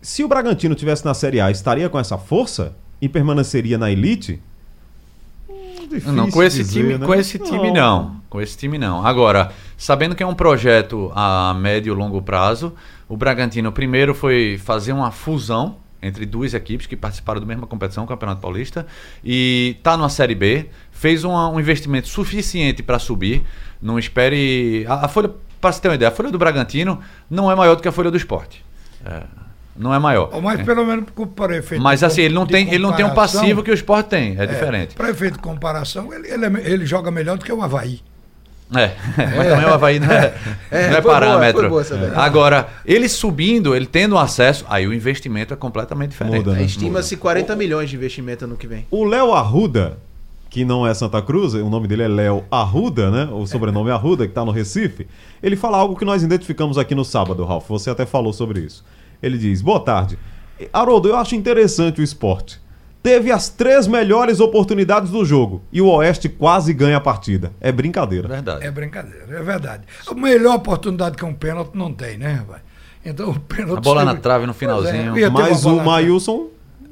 se 0.04 0.24
o 0.24 0.28
Bragantino 0.28 0.76
tivesse 0.76 1.04
na 1.04 1.16
Série 1.16 1.42
A, 1.42 1.50
estaria 1.50 1.90
com 1.90 1.98
essa 1.98 2.16
força 2.20 2.76
e 3.02 3.10
permaneceria 3.10 3.80
na 3.80 3.90
elite? 3.90 4.40
Hum, 6.06 6.12
não, 6.12 6.30
com 6.30 6.44
esse 6.44 6.60
dizer, 6.60 6.82
time, 6.82 6.98
né? 6.98 7.06
com 7.06 7.14
esse 7.16 7.40
time 7.40 7.72
não. 7.72 7.74
não. 7.74 8.22
Com 8.30 8.42
esse 8.42 8.58
time 8.58 8.78
não. 8.78 9.06
Agora, 9.06 9.52
sabendo 9.78 10.16
que 10.16 10.22
é 10.22 10.28
um 10.28 10.36
projeto 10.36 11.12
a 11.16 11.54
médio 11.54 11.94
e 11.94 11.96
longo 11.96 12.22
prazo, 12.22 12.74
o 13.08 13.16
Bragantino 13.16 13.72
primeiro 13.72 14.14
foi 14.14 14.60
fazer 14.64 14.92
uma 14.92 15.12
fusão 15.12 15.78
entre 16.02 16.26
duas 16.26 16.54
equipes 16.54 16.86
que 16.86 16.96
participaram 16.96 17.40
da 17.40 17.46
mesma 17.46 17.66
competição, 17.66 18.04
o 18.04 18.08
Campeonato 18.08 18.42
Paulista, 18.42 18.86
e 19.24 19.76
está 19.78 19.98
numa 19.98 20.10
Série 20.10 20.36
B, 20.36 20.70
fez 20.92 21.24
uma, 21.24 21.50
um 21.50 21.60
investimento 21.60 22.08
suficiente 22.08 22.84
para 22.84 23.00
subir. 23.00 23.44
Não 23.82 23.98
espere. 23.98 24.86
A, 24.88 25.06
a 25.06 25.08
folha, 25.08 25.32
para 25.60 25.72
você 25.72 25.82
ter 25.82 25.88
uma 25.88 25.96
ideia, 25.96 26.10
a 26.10 26.14
folha 26.14 26.32
do 26.32 26.38
Bragantino 26.38 27.00
não 27.30 27.52
é 27.52 27.56
maior 27.56 27.76
do 27.76 27.82
que 27.82 27.88
a 27.88 27.92
folha 27.92 28.12
do 28.12 28.18
esporte. 28.18 28.64
É, 29.06 29.24
não 29.78 29.94
é 29.94 30.00
maior. 30.00 30.30
Mas 30.42 30.60
é. 30.60 30.64
pelo 30.64 30.86
menos 30.86 31.06
para 31.36 31.58
efeito. 31.58 31.82
Mas 31.82 32.04
assim, 32.04 32.22
ele 32.22 32.34
não, 32.34 32.46
tem, 32.46 32.68
ele 32.68 32.80
não 32.80 32.94
tem 32.94 33.06
um 33.06 33.14
passivo 33.14 33.62
que 33.62 33.72
o 33.72 33.74
esporte 33.74 34.08
tem, 34.08 34.36
é, 34.38 34.44
é 34.44 34.46
diferente. 34.46 34.96
Para 34.96 35.10
efeito 35.10 35.34
de 35.34 35.40
comparação, 35.40 36.14
ele, 36.14 36.28
ele, 36.28 36.46
é, 36.46 36.72
ele 36.72 36.86
joga 36.86 37.12
melhor 37.12 37.38
do 37.38 37.46
que 37.46 37.52
o 37.52 37.62
Havaí. 37.62 38.02
É, 38.76 38.92
mas 39.16 39.48
também 39.48 39.66
o 39.66 39.74
Havaí 39.74 40.00
não 40.00 40.12
é, 40.12 40.34
é, 40.72 40.90
não 40.90 40.98
é 40.98 41.02
parâmetro. 41.02 41.70
Boa, 41.70 41.84
boa 41.84 42.12
Agora, 42.16 42.68
ele 42.86 43.08
subindo, 43.08 43.76
ele 43.76 43.86
tendo 43.86 44.18
acesso, 44.18 44.66
aí 44.68 44.86
o 44.88 44.94
investimento 44.94 45.54
é 45.54 45.58
completamente 45.58 46.12
diferente. 46.12 46.48
Né? 46.48 46.64
Estima-se 46.64 47.16
40 47.16 47.56
milhões 47.56 47.90
de 47.90 47.96
investimento 47.96 48.46
ano 48.46 48.58
que 48.58 48.68
vem. 48.68 48.86
O 48.92 49.06
Léo 49.06 49.34
Arruda, 49.34 49.98
que 50.50 50.66
não 50.66 50.86
é 50.86 50.94
Santa 50.94 51.22
Cruz, 51.22 51.54
o 51.54 51.70
nome 51.70 51.88
dele 51.88 52.04
é 52.04 52.08
Léo 52.08 52.44
Arruda, 52.52 53.10
né? 53.10 53.30
O 53.32 53.46
sobrenome 53.46 53.90
é 53.90 53.94
Arruda, 53.94 54.26
que 54.26 54.32
está 54.32 54.44
no 54.44 54.52
Recife. 54.52 55.08
Ele 55.42 55.56
fala 55.56 55.78
algo 55.78 55.96
que 55.96 56.04
nós 56.04 56.24
identificamos 56.24 56.78
aqui 56.78 56.94
no 56.94 57.06
sábado, 57.06 57.46
Ralf. 57.46 57.70
Você 57.70 57.90
até 57.90 58.06
falou 58.06 58.34
sobre 58.34 58.62
isso. 58.62 58.84
Ele 59.22 59.38
diz: 59.38 59.62
Boa 59.62 59.80
tarde. 59.80 60.18
Haroldo, 60.74 61.10
eu 61.10 61.16
acho 61.16 61.36
interessante 61.36 62.02
o 62.02 62.04
esporte 62.04 62.60
teve 63.08 63.32
as 63.32 63.48
três 63.48 63.88
melhores 63.88 64.42
oportunidades 64.42 65.10
do 65.10 65.24
jogo 65.24 65.64
e 65.72 65.82
o 65.82 65.88
Oeste 65.88 66.28
quase 66.28 66.74
ganha 66.74 66.98
a 66.98 67.00
partida. 67.00 67.54
É 67.62 67.72
brincadeira. 67.72 68.28
Verdade. 68.28 68.66
É 68.66 68.70
brincadeira, 68.70 69.26
é 69.30 69.42
verdade. 69.42 69.84
A 70.06 70.14
melhor 70.14 70.56
oportunidade 70.56 71.16
que 71.16 71.24
um 71.24 71.34
pênalti 71.34 71.74
não 71.74 71.94
tem, 71.94 72.18
né, 72.18 72.34
rapaz? 72.34 72.62
Então 73.06 73.30
o 73.30 73.40
pênalti. 73.40 73.78
A 73.78 73.82
bola 73.82 74.04
na 74.04 74.16
trave 74.16 74.46
no 74.46 74.54
finalzinho. 74.54 75.18
É, 75.18 75.30
Mas 75.30 75.64
o 75.64 75.78
Mailson 75.78 76.48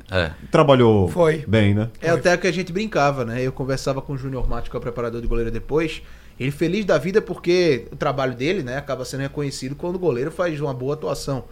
é. 0.10 0.32
trabalhou 0.50 1.10
Foi. 1.10 1.44
bem, 1.46 1.74
né? 1.74 1.90
É 2.02 2.12
Foi. 2.12 2.20
até 2.20 2.38
que 2.38 2.48
a 2.48 2.52
gente 2.52 2.72
brincava, 2.72 3.26
né? 3.26 3.42
Eu 3.42 3.52
conversava 3.52 4.02
com 4.02 4.14
o 4.14 4.18
Júnior 4.18 4.48
Mato, 4.48 4.70
que 4.70 4.78
é 4.78 4.80
o 4.80 4.82
preparador 4.82 5.20
de 5.20 5.28
goleiro 5.28 5.52
depois. 5.52 6.02
Ele 6.40 6.52
feliz 6.52 6.86
da 6.86 6.98
vida 6.98 7.22
porque 7.22 7.88
o 7.92 7.96
trabalho 7.98 8.36
dele, 8.36 8.64
né, 8.64 8.78
acaba 8.78 9.04
sendo 9.04 9.22
reconhecido 9.22 9.76
quando 9.76 9.96
o 9.96 10.00
goleiro 10.00 10.32
faz 10.32 10.62
uma 10.62 10.74
boa 10.74 10.94
atuação. 10.94 11.44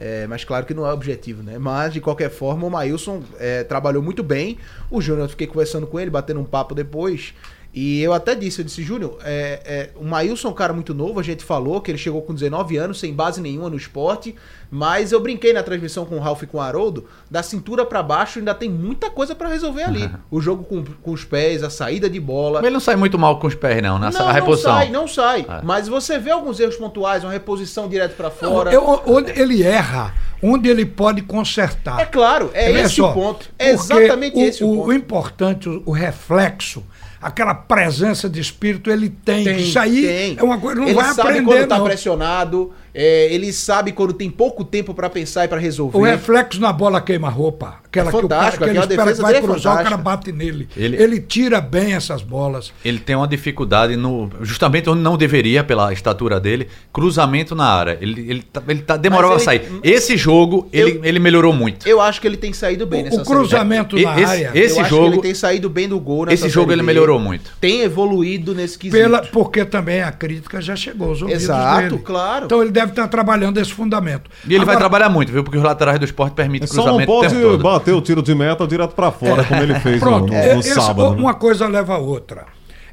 É, 0.00 0.26
mas 0.26 0.44
claro 0.44 0.64
que 0.64 0.72
não 0.72 0.86
é 0.86 0.92
objetivo, 0.94 1.42
né? 1.42 1.58
Mas, 1.58 1.92
de 1.92 2.00
qualquer 2.00 2.30
forma, 2.30 2.66
o 2.66 2.70
Maílson 2.70 3.22
é, 3.38 3.62
trabalhou 3.62 4.02
muito 4.02 4.22
bem. 4.22 4.56
O 4.90 4.98
Júnior, 4.98 5.26
eu 5.26 5.28
fiquei 5.28 5.46
conversando 5.46 5.86
com 5.86 6.00
ele, 6.00 6.10
batendo 6.10 6.40
um 6.40 6.44
papo 6.44 6.74
depois. 6.74 7.34
E 7.72 8.02
eu 8.02 8.12
até 8.12 8.34
disse, 8.34 8.60
eu 8.60 8.64
disse, 8.64 8.82
Júnior, 8.82 9.18
é, 9.24 9.60
é, 9.64 9.90
o 9.94 10.04
Maílson 10.04 10.48
é 10.48 10.50
um 10.50 10.54
cara 10.54 10.72
muito 10.72 10.92
novo, 10.92 11.20
a 11.20 11.22
gente 11.22 11.44
falou 11.44 11.80
que 11.80 11.90
ele 11.90 11.98
chegou 11.98 12.20
com 12.20 12.34
19 12.34 12.76
anos, 12.76 12.98
sem 12.98 13.14
base 13.14 13.40
nenhuma 13.40 13.70
no 13.70 13.76
esporte, 13.76 14.34
mas 14.68 15.12
eu 15.12 15.20
brinquei 15.20 15.52
na 15.52 15.62
transmissão 15.62 16.04
com 16.04 16.16
o 16.16 16.18
Ralf 16.18 16.42
e 16.42 16.46
com 16.46 16.58
o 16.58 16.60
Haroldo, 16.60 17.06
da 17.30 17.44
cintura 17.44 17.86
para 17.86 18.02
baixo 18.02 18.40
ainda 18.40 18.54
tem 18.54 18.68
muita 18.68 19.08
coisa 19.08 19.36
para 19.36 19.48
resolver 19.48 19.84
ali. 19.84 20.02
Uhum. 20.02 20.10
O 20.32 20.40
jogo 20.40 20.64
com, 20.64 20.84
com 20.84 21.12
os 21.12 21.24
pés, 21.24 21.62
a 21.62 21.70
saída 21.70 22.10
de 22.10 22.18
bola. 22.18 22.58
Mas 22.58 22.64
ele 22.64 22.74
não 22.74 22.80
sai 22.80 22.96
muito 22.96 23.16
mal 23.16 23.38
com 23.38 23.46
os 23.46 23.54
pés, 23.54 23.80
não, 23.80 24.00
nessa 24.00 24.24
não, 24.24 24.32
reposição. 24.32 24.72
Não 24.72 24.78
sai, 24.78 24.90
não 24.90 25.08
sai. 25.08 25.46
É. 25.48 25.62
Mas 25.62 25.86
você 25.86 26.18
vê 26.18 26.32
alguns 26.32 26.58
erros 26.58 26.76
pontuais, 26.76 27.22
uma 27.22 27.32
reposição 27.32 27.88
direto 27.88 28.16
para 28.16 28.30
fora. 28.30 28.72
Não, 28.72 28.82
eu, 28.82 29.02
onde 29.06 29.30
ele 29.40 29.62
erra, 29.62 30.12
onde 30.42 30.68
ele 30.68 30.84
pode 30.84 31.22
consertar. 31.22 32.00
É 32.00 32.04
claro, 32.04 32.50
é 32.52 32.68
esse 32.72 32.96
só, 32.96 33.10
o 33.10 33.14
ponto. 33.14 33.48
É 33.56 33.70
exatamente 33.70 34.36
o, 34.36 34.40
esse 34.40 34.64
o, 34.64 34.70
o 34.72 34.76
ponto. 34.76 34.88
O 34.88 34.92
importante, 34.92 35.68
o, 35.68 35.82
o 35.86 35.92
reflexo 35.92 36.84
aquela 37.20 37.54
presença 37.54 38.28
de 38.28 38.40
espírito 38.40 38.90
ele 38.90 39.10
tem. 39.10 39.44
tem 39.44 39.60
Isso 39.60 39.78
aí 39.78 40.02
tem. 40.02 40.36
é 40.38 40.42
uma 40.42 40.58
coisa 40.58 40.80
não 40.80 40.86
ele 40.86 40.94
vai 40.94 41.12
sabe 41.14 41.20
aprender 41.20 41.44
quando 41.44 41.68
tá 41.68 41.78
não. 41.78 41.84
pressionado, 41.84 42.72
é, 42.94 43.32
ele 43.32 43.52
sabe 43.52 43.92
quando 43.92 44.12
tem 44.12 44.30
pouco 44.30 44.64
tempo 44.64 44.94
para 44.94 45.10
pensar 45.10 45.44
e 45.44 45.48
para 45.48 45.60
resolver. 45.60 45.98
O 45.98 46.02
reflexo 46.02 46.60
na 46.60 46.72
bola 46.72 47.00
queima 47.00 47.28
roupa. 47.28 47.78
Aquela 47.90 48.08
é 48.08 48.12
que 48.12 48.24
o 48.24 48.28
cara 48.28 48.56
que 48.56 48.64
ele 48.64 48.78
espera 48.78 49.12
que 49.12 49.20
vai 49.20 49.42
cruzar, 49.42 49.80
o 49.80 49.84
cara 49.84 49.96
bate 49.96 50.30
nele. 50.30 50.68
Ele, 50.76 50.96
ele 50.96 51.20
tira 51.20 51.60
bem 51.60 51.94
essas 51.94 52.22
bolas. 52.22 52.72
Ele 52.84 53.00
tem 53.00 53.16
uma 53.16 53.26
dificuldade 53.26 53.96
no 53.96 54.30
justamente 54.42 54.88
onde 54.88 55.02
não 55.02 55.16
deveria 55.16 55.64
pela 55.64 55.92
estatura 55.92 56.38
dele, 56.38 56.68
cruzamento 56.92 57.54
na 57.54 57.66
área. 57.66 57.98
Ele 58.00 58.30
ele, 58.30 58.42
tá, 58.42 58.62
ele 58.68 58.82
tá 58.82 58.96
demorou 58.96 59.32
a 59.32 59.38
sair. 59.38 59.62
Esse 59.82 60.16
jogo 60.16 60.68
eu, 60.72 60.88
ele, 60.88 61.00
ele 61.02 61.18
melhorou 61.18 61.52
muito. 61.52 61.88
Eu 61.88 62.00
acho 62.00 62.20
que 62.20 62.26
ele 62.26 62.36
tem 62.36 62.52
saído 62.52 62.86
bem 62.86 63.02
o, 63.02 63.04
nessa 63.04 63.22
O 63.22 63.24
cruzamento 63.24 63.96
na 63.96 64.20
esse, 64.20 64.24
área. 64.24 64.50
Esse 64.54 64.84
jogo 64.84 65.14
ele 65.14 65.22
tem 65.22 65.34
saído 65.34 65.68
bem 65.68 65.88
do 65.88 65.98
gol 65.98 66.30
Esse 66.30 66.48
jogo 66.48 66.72
ele 66.72 66.82
melhorou 66.82 67.18
muito. 67.18 67.50
Tem 67.60 67.80
evoluído 67.80 68.54
nesse 68.54 68.78
quesito. 68.78 69.02
Pela, 69.02 69.22
porque 69.22 69.64
também 69.64 70.02
a 70.02 70.12
crítica 70.12 70.60
já 70.60 70.76
chegou 70.76 71.08
aos 71.08 71.22
ouvidos 71.22 71.42
Exato, 71.42 71.88
dele. 71.88 72.02
claro. 72.04 72.44
Então 72.44 72.62
ele 72.62 72.70
deve 72.70 72.90
estar 72.90 73.08
trabalhando 73.08 73.58
esse 73.58 73.72
fundamento. 73.72 74.30
E 74.44 74.48
ele 74.48 74.56
Agora, 74.56 74.66
vai 74.66 74.76
trabalhar 74.76 75.08
muito, 75.08 75.32
viu? 75.32 75.42
Porque 75.42 75.58
os 75.58 75.64
laterais 75.64 75.98
do 75.98 76.04
esporte 76.04 76.34
permitem 76.34 76.68
cruzamento 76.68 77.10
Só 77.10 77.18
não 77.18 77.58
pode 77.58 77.79
bater 77.80 77.94
o 77.94 78.00
tiro 78.00 78.22
de 78.22 78.34
meta 78.34 78.66
direto 78.66 78.94
para 78.94 79.10
fora, 79.10 79.42
é. 79.42 79.44
como 79.44 79.62
ele 79.62 79.74
fez 79.80 79.98
Pronto, 79.98 80.32
no, 80.32 80.38
no, 80.38 80.54
no 80.54 80.60
é, 80.60 80.62
sábado. 80.62 81.14
Né? 81.14 81.20
Uma 81.20 81.34
coisa 81.34 81.66
leva 81.66 81.94
a 81.94 81.98
outra. 81.98 82.46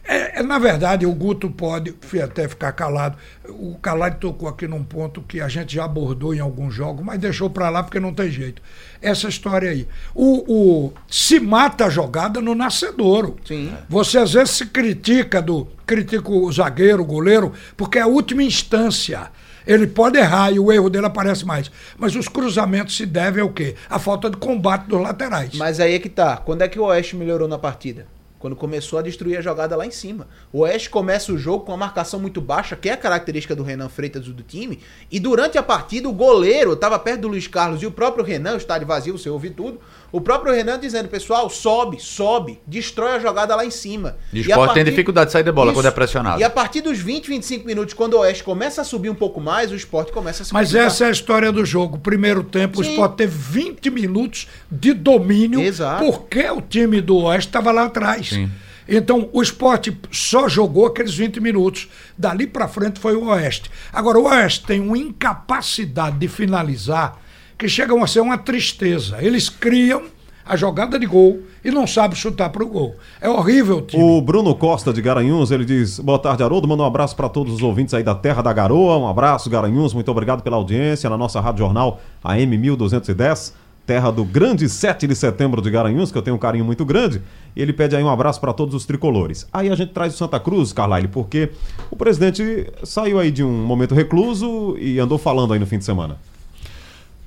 É, 0.07 0.39
é, 0.39 0.43
na 0.43 0.57
verdade, 0.57 1.05
o 1.05 1.13
Guto 1.13 1.49
pode 1.49 1.93
até 2.23 2.47
ficar 2.47 2.71
calado. 2.71 3.17
O 3.49 3.75
Calado 3.75 4.17
tocou 4.19 4.47
aqui 4.47 4.65
num 4.65 4.83
ponto 4.83 5.21
que 5.21 5.41
a 5.41 5.49
gente 5.49 5.75
já 5.75 5.83
abordou 5.83 6.33
em 6.33 6.39
alguns 6.39 6.73
jogos, 6.73 7.05
mas 7.05 7.19
deixou 7.19 7.49
para 7.49 7.69
lá 7.69 7.83
porque 7.83 7.99
não 7.99 8.13
tem 8.13 8.31
jeito. 8.31 8.61
Essa 9.01 9.27
história 9.27 9.69
aí. 9.69 9.85
O, 10.15 10.45
o, 10.47 10.93
se 11.09 11.41
mata 11.41 11.85
a 11.85 11.89
jogada 11.89 12.39
no 12.39 12.55
nascedouro. 12.55 13.35
Sim. 13.45 13.73
Você 13.89 14.17
às 14.17 14.31
vezes 14.31 14.51
se 14.51 14.65
critica 14.67 15.41
do 15.41 15.67
critica 15.85 16.31
o 16.31 16.51
zagueiro, 16.51 17.03
o 17.03 17.05
goleiro, 17.05 17.51
porque 17.75 17.97
é 17.97 18.01
a 18.01 18.07
última 18.07 18.43
instância. 18.43 19.29
Ele 19.67 19.85
pode 19.85 20.17
errar 20.17 20.51
e 20.51 20.59
o 20.59 20.71
erro 20.71 20.89
dele 20.89 21.05
aparece 21.05 21.45
mais. 21.45 21.69
Mas 21.97 22.15
os 22.15 22.27
cruzamentos 22.27 22.95
se 22.95 23.05
devem 23.05 23.43
ao 23.43 23.49
quê? 23.49 23.75
A 23.89 23.99
falta 23.99 24.29
de 24.29 24.37
combate 24.37 24.87
dos 24.87 25.01
laterais. 25.01 25.53
Mas 25.55 25.79
aí 25.79 25.93
é 25.93 25.99
que 25.99 26.09
tá. 26.09 26.37
Quando 26.37 26.61
é 26.61 26.67
que 26.67 26.79
o 26.79 26.85
Oeste 26.85 27.15
melhorou 27.15 27.47
na 27.47 27.57
partida? 27.57 28.07
Quando 28.39 28.55
começou 28.55 28.99
a 28.99 29.01
destruir 29.01 29.37
a 29.37 29.41
jogada 29.41 29.75
lá 29.75 29.85
em 29.85 29.91
cima. 29.91 30.27
O 30.53 30.59
Oeste 30.59 30.89
começa 30.89 31.33
o 31.33 31.37
jogo 31.37 31.65
com 31.65 31.71
uma 31.71 31.77
marcação 31.77 32.19
muito 32.19 32.39
baixa, 32.39 32.75
que 32.75 32.87
é 32.87 32.93
a 32.93 32.97
característica 32.97 33.55
do 33.55 33.63
Renan 33.63 33.89
Freitas 33.89 34.27
do 34.27 34.43
time. 34.43 34.79
E 35.11 35.19
durante 35.19 35.57
a 35.57 35.63
partida, 35.63 36.07
o 36.07 36.13
goleiro 36.13 36.73
estava 36.73 36.99
perto 36.99 37.21
do 37.21 37.27
Luiz 37.29 37.47
Carlos 37.47 37.81
e 37.81 37.87
o 37.87 37.91
próprio 37.91 38.23
Renan, 38.23 38.53
o 38.53 38.57
estádio 38.57 38.87
vazio, 38.87 39.17
você 39.17 39.27
ouve 39.27 39.49
tudo. 39.49 39.81
O 40.11 40.21
próprio 40.21 40.53
Renan 40.53 40.79
dizendo, 40.79 41.09
pessoal, 41.09 41.49
sobe, 41.49 41.99
sobe, 41.99 42.59
destrói 42.65 43.15
a 43.15 43.19
jogada 43.19 43.55
lá 43.55 43.65
em 43.65 43.71
cima. 43.71 44.15
E 44.31 44.39
o 44.39 44.41
esporte 44.41 44.73
tem 44.73 44.83
dificuldade 44.83 45.27
de 45.27 45.33
sair 45.33 45.43
de 45.43 45.51
bola 45.51 45.73
quando 45.73 45.85
é 45.87 45.91
pressionado. 45.91 46.39
E 46.39 46.43
a 46.43 46.49
partir 46.49 46.81
dos 46.81 46.97
20, 46.97 47.27
25 47.27 47.65
minutos, 47.65 47.93
quando 47.93 48.13
o 48.13 48.19
Oeste 48.19 48.43
começa 48.43 48.81
a 48.81 48.83
subir 48.85 49.09
um 49.09 49.15
pouco 49.15 49.41
mais, 49.41 49.71
o 49.71 49.75
esporte 49.75 50.11
começa 50.11 50.43
a 50.43 50.45
se 50.45 50.53
Mas 50.53 50.69
complicar. 50.69 50.87
essa 50.87 51.05
é 51.05 51.07
a 51.07 51.11
história 51.11 51.51
do 51.51 51.65
jogo. 51.65 51.97
Primeiro 51.97 52.43
tempo, 52.43 52.81
Sim. 52.81 52.89
o 52.89 52.91
Sport 52.93 53.15
teve 53.15 53.35
20 53.37 53.89
minutos 53.89 54.47
de 54.71 54.93
domínio, 54.93 55.59
Exato. 55.59 56.05
porque 56.05 56.49
o 56.49 56.61
time 56.61 57.01
do 57.01 57.17
Oeste 57.23 57.49
estava 57.49 57.71
lá 57.71 57.85
atrás. 57.85 58.29
Sim. 58.29 58.49
Então, 58.87 59.29
o 59.33 59.41
esporte 59.41 59.99
só 60.09 60.47
jogou 60.47 60.85
aqueles 60.85 61.13
20 61.13 61.41
minutos. 61.41 61.89
Dali 62.17 62.47
para 62.47 62.69
frente 62.69 62.99
foi 63.01 63.15
o 63.15 63.25
Oeste. 63.25 63.69
Agora, 63.91 64.17
o 64.17 64.23
Oeste 64.23 64.65
tem 64.65 64.79
uma 64.79 64.97
incapacidade 64.97 66.17
de 66.17 66.29
finalizar 66.29 67.19
que 67.57 67.67
chega 67.67 67.93
a 68.01 68.07
ser 68.07 68.21
uma 68.21 68.37
tristeza. 68.37 69.17
Eles 69.19 69.49
criam 69.49 70.03
a 70.45 70.55
jogada 70.55 70.97
de 70.97 71.05
gol 71.05 71.41
e 71.63 71.71
não 71.71 71.85
sabem 71.85 72.15
chutar 72.15 72.49
para 72.49 72.63
o 72.63 72.67
gol. 72.67 72.95
É 73.19 73.27
horrível 73.27 73.79
o 73.79 73.81
time. 73.81 74.01
O 74.01 74.21
Bruno 74.21 74.55
Costa 74.55 74.93
de 74.93 75.01
Garanhuns, 75.01 75.51
ele 75.51 75.65
diz: 75.65 75.99
Boa 75.99 76.19
tarde, 76.19 76.43
Haroldo. 76.43 76.67
Manda 76.67 76.83
um 76.83 76.85
abraço 76.85 77.15
para 77.15 77.27
todos 77.27 77.53
os 77.53 77.63
ouvintes 77.63 77.93
aí 77.93 78.03
da 78.03 78.15
Terra 78.15 78.41
da 78.41 78.53
Garoa. 78.53 78.97
Um 78.97 79.07
abraço, 79.07 79.49
Garanhuns. 79.49 79.93
Muito 79.93 80.09
obrigado 80.09 80.41
pela 80.41 80.55
audiência 80.55 81.09
na 81.09 81.17
nossa 81.17 81.41
Rádio 81.41 81.59
Jornal 81.59 81.99
AM 82.23 82.57
1210, 82.57 83.53
terra 83.85 84.11
do 84.11 84.23
grande 84.23 84.69
7 84.69 85.07
de 85.07 85.15
setembro 85.15 85.61
de 85.61 85.69
Garanhuns, 85.69 86.11
que 86.11 86.17
eu 86.17 86.21
tenho 86.21 86.35
um 86.35 86.39
carinho 86.39 86.63
muito 86.63 86.85
grande. 86.85 87.21
Ele 87.55 87.73
pede 87.73 87.95
aí 87.95 88.03
um 88.03 88.09
abraço 88.09 88.39
para 88.39 88.53
todos 88.53 88.75
os 88.75 88.85
tricolores. 88.85 89.47
Aí 89.51 89.69
a 89.69 89.75
gente 89.75 89.91
traz 89.91 90.13
o 90.13 90.17
Santa 90.17 90.39
Cruz, 90.39 90.71
Carlyle, 90.71 91.07
porque 91.07 91.49
o 91.89 91.95
presidente 91.95 92.71
saiu 92.83 93.19
aí 93.19 93.31
de 93.31 93.43
um 93.43 93.65
momento 93.65 93.95
recluso 93.95 94.77
e 94.79 94.99
andou 94.99 95.17
falando 95.17 95.53
aí 95.53 95.59
no 95.59 95.65
fim 95.65 95.79
de 95.79 95.85
semana. 95.85 96.17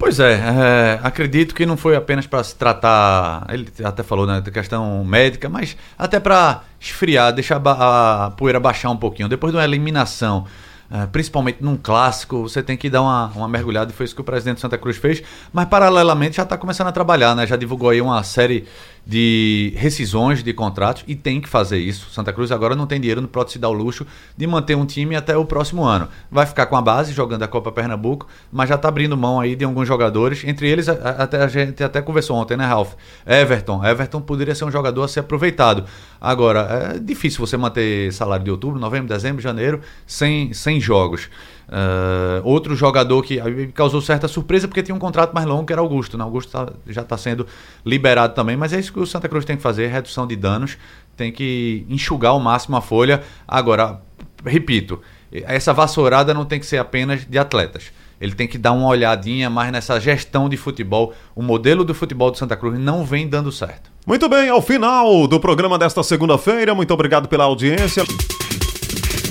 Pois 0.00 0.18
é, 0.18 0.32
é, 0.32 1.00
acredito 1.02 1.54
que 1.54 1.66
não 1.66 1.76
foi 1.76 1.94
apenas 1.94 2.26
para 2.26 2.42
se 2.42 2.56
tratar, 2.56 3.46
ele 3.50 3.68
até 3.84 4.02
falou 4.02 4.26
né, 4.26 4.40
da 4.40 4.50
questão 4.50 5.04
médica, 5.04 5.46
mas 5.46 5.76
até 5.98 6.18
para 6.18 6.62
esfriar, 6.80 7.34
deixar 7.34 7.60
a 7.62 8.32
poeira 8.34 8.58
baixar 8.58 8.88
um 8.88 8.96
pouquinho. 8.96 9.28
Depois 9.28 9.52
de 9.52 9.58
uma 9.58 9.64
eliminação, 9.64 10.46
é, 10.90 11.04
principalmente 11.04 11.58
num 11.60 11.76
clássico, 11.76 12.48
você 12.48 12.62
tem 12.62 12.78
que 12.78 12.88
dar 12.88 13.02
uma, 13.02 13.26
uma 13.36 13.46
mergulhada 13.46 13.92
e 13.92 13.94
foi 13.94 14.06
isso 14.06 14.14
que 14.14 14.22
o 14.22 14.24
presidente 14.24 14.58
Santa 14.58 14.78
Cruz 14.78 14.96
fez. 14.96 15.22
Mas 15.52 15.66
paralelamente 15.66 16.38
já 16.38 16.44
está 16.44 16.56
começando 16.56 16.88
a 16.88 16.92
trabalhar, 16.92 17.36
né? 17.36 17.46
Já 17.46 17.56
divulgou 17.56 17.90
aí 17.90 18.00
uma 18.00 18.22
série 18.22 18.66
de 19.10 19.72
rescisões 19.76 20.40
de 20.40 20.52
contratos 20.52 21.02
e 21.08 21.16
tem 21.16 21.40
que 21.40 21.48
fazer 21.48 21.78
isso. 21.78 22.08
Santa 22.12 22.32
Cruz 22.32 22.52
agora 22.52 22.76
não 22.76 22.86
tem 22.86 23.00
dinheiro, 23.00 23.20
não 23.20 23.28
pode 23.28 23.50
se 23.50 23.58
dar 23.58 23.68
o 23.68 23.72
luxo 23.72 24.06
de 24.36 24.46
manter 24.46 24.76
um 24.76 24.86
time 24.86 25.16
até 25.16 25.36
o 25.36 25.44
próximo 25.44 25.82
ano. 25.82 26.06
Vai 26.30 26.46
ficar 26.46 26.66
com 26.66 26.76
a 26.76 26.80
base 26.80 27.12
jogando 27.12 27.42
a 27.42 27.48
Copa 27.48 27.72
Pernambuco, 27.72 28.28
mas 28.52 28.68
já 28.68 28.76
está 28.76 28.86
abrindo 28.86 29.16
mão 29.16 29.40
aí 29.40 29.56
de 29.56 29.64
alguns 29.64 29.88
jogadores, 29.88 30.44
entre 30.44 30.68
eles 30.68 30.88
a, 30.88 30.92
a- 30.92 31.22
até 31.24 31.42
a 31.42 31.48
gente 31.48 31.82
até 31.82 32.00
conversou 32.00 32.36
ontem, 32.36 32.56
né, 32.56 32.64
Ralf? 32.64 32.92
Everton, 33.26 33.84
Everton 33.84 34.20
poderia 34.20 34.54
ser 34.54 34.64
um 34.64 34.70
jogador 34.70 35.02
a 35.02 35.08
ser 35.08 35.20
aproveitado. 35.20 35.84
Agora, 36.20 36.92
é 36.94 36.98
difícil 37.00 37.44
você 37.44 37.56
manter 37.56 38.12
salário 38.12 38.44
de 38.44 38.50
outubro, 38.52 38.78
novembro, 38.78 39.08
dezembro, 39.08 39.42
janeiro 39.42 39.80
sem, 40.06 40.52
sem 40.52 40.80
jogos. 40.80 41.28
Ah, 41.72 42.40
outro 42.42 42.74
jogador 42.74 43.22
que 43.22 43.38
causou 43.72 44.00
certa 44.00 44.26
surpresa 44.26 44.66
porque 44.66 44.82
tinha 44.82 44.94
um 44.94 44.98
contrato 44.98 45.32
mais 45.32 45.46
longo 45.46 45.64
que 45.64 45.72
era 45.72 45.80
Augusto. 45.80 46.18
Né? 46.18 46.24
Augusto 46.24 46.50
tá- 46.50 46.72
já 46.88 47.02
está 47.02 47.16
sendo 47.16 47.46
liberado 47.86 48.34
também, 48.34 48.56
mas 48.56 48.72
é 48.72 48.80
isso 48.80 48.92
que 48.92 48.98
o 48.98 49.06
Santa 49.06 49.28
Cruz 49.28 49.44
tem 49.44 49.56
que 49.56 49.62
fazer: 49.62 49.86
redução 49.86 50.26
de 50.26 50.34
danos, 50.34 50.76
tem 51.16 51.30
que 51.30 51.86
enxugar 51.88 52.32
ao 52.32 52.40
máximo 52.40 52.76
a 52.76 52.80
folha. 52.80 53.22
Agora, 53.46 54.00
repito, 54.44 55.00
essa 55.30 55.72
vassourada 55.72 56.34
não 56.34 56.44
tem 56.44 56.58
que 56.58 56.66
ser 56.66 56.78
apenas 56.78 57.24
de 57.24 57.38
atletas. 57.38 57.92
Ele 58.20 58.34
tem 58.34 58.46
que 58.48 58.58
dar 58.58 58.72
uma 58.72 58.86
olhadinha 58.88 59.48
mais 59.48 59.72
nessa 59.72 59.98
gestão 59.98 60.48
de 60.48 60.56
futebol. 60.56 61.14
O 61.34 61.42
modelo 61.42 61.84
do 61.84 61.94
futebol 61.94 62.30
do 62.30 62.36
Santa 62.36 62.54
Cruz 62.56 62.78
não 62.78 63.02
vem 63.04 63.26
dando 63.28 63.50
certo. 63.50 63.90
Muito 64.06 64.28
bem, 64.28 64.48
ao 64.50 64.60
final 64.60 65.26
do 65.26 65.38
programa 65.40 65.78
desta 65.78 66.02
segunda-feira, 66.02 66.74
muito 66.74 66.92
obrigado 66.92 67.28
pela 67.28 67.44
audiência. 67.44 68.04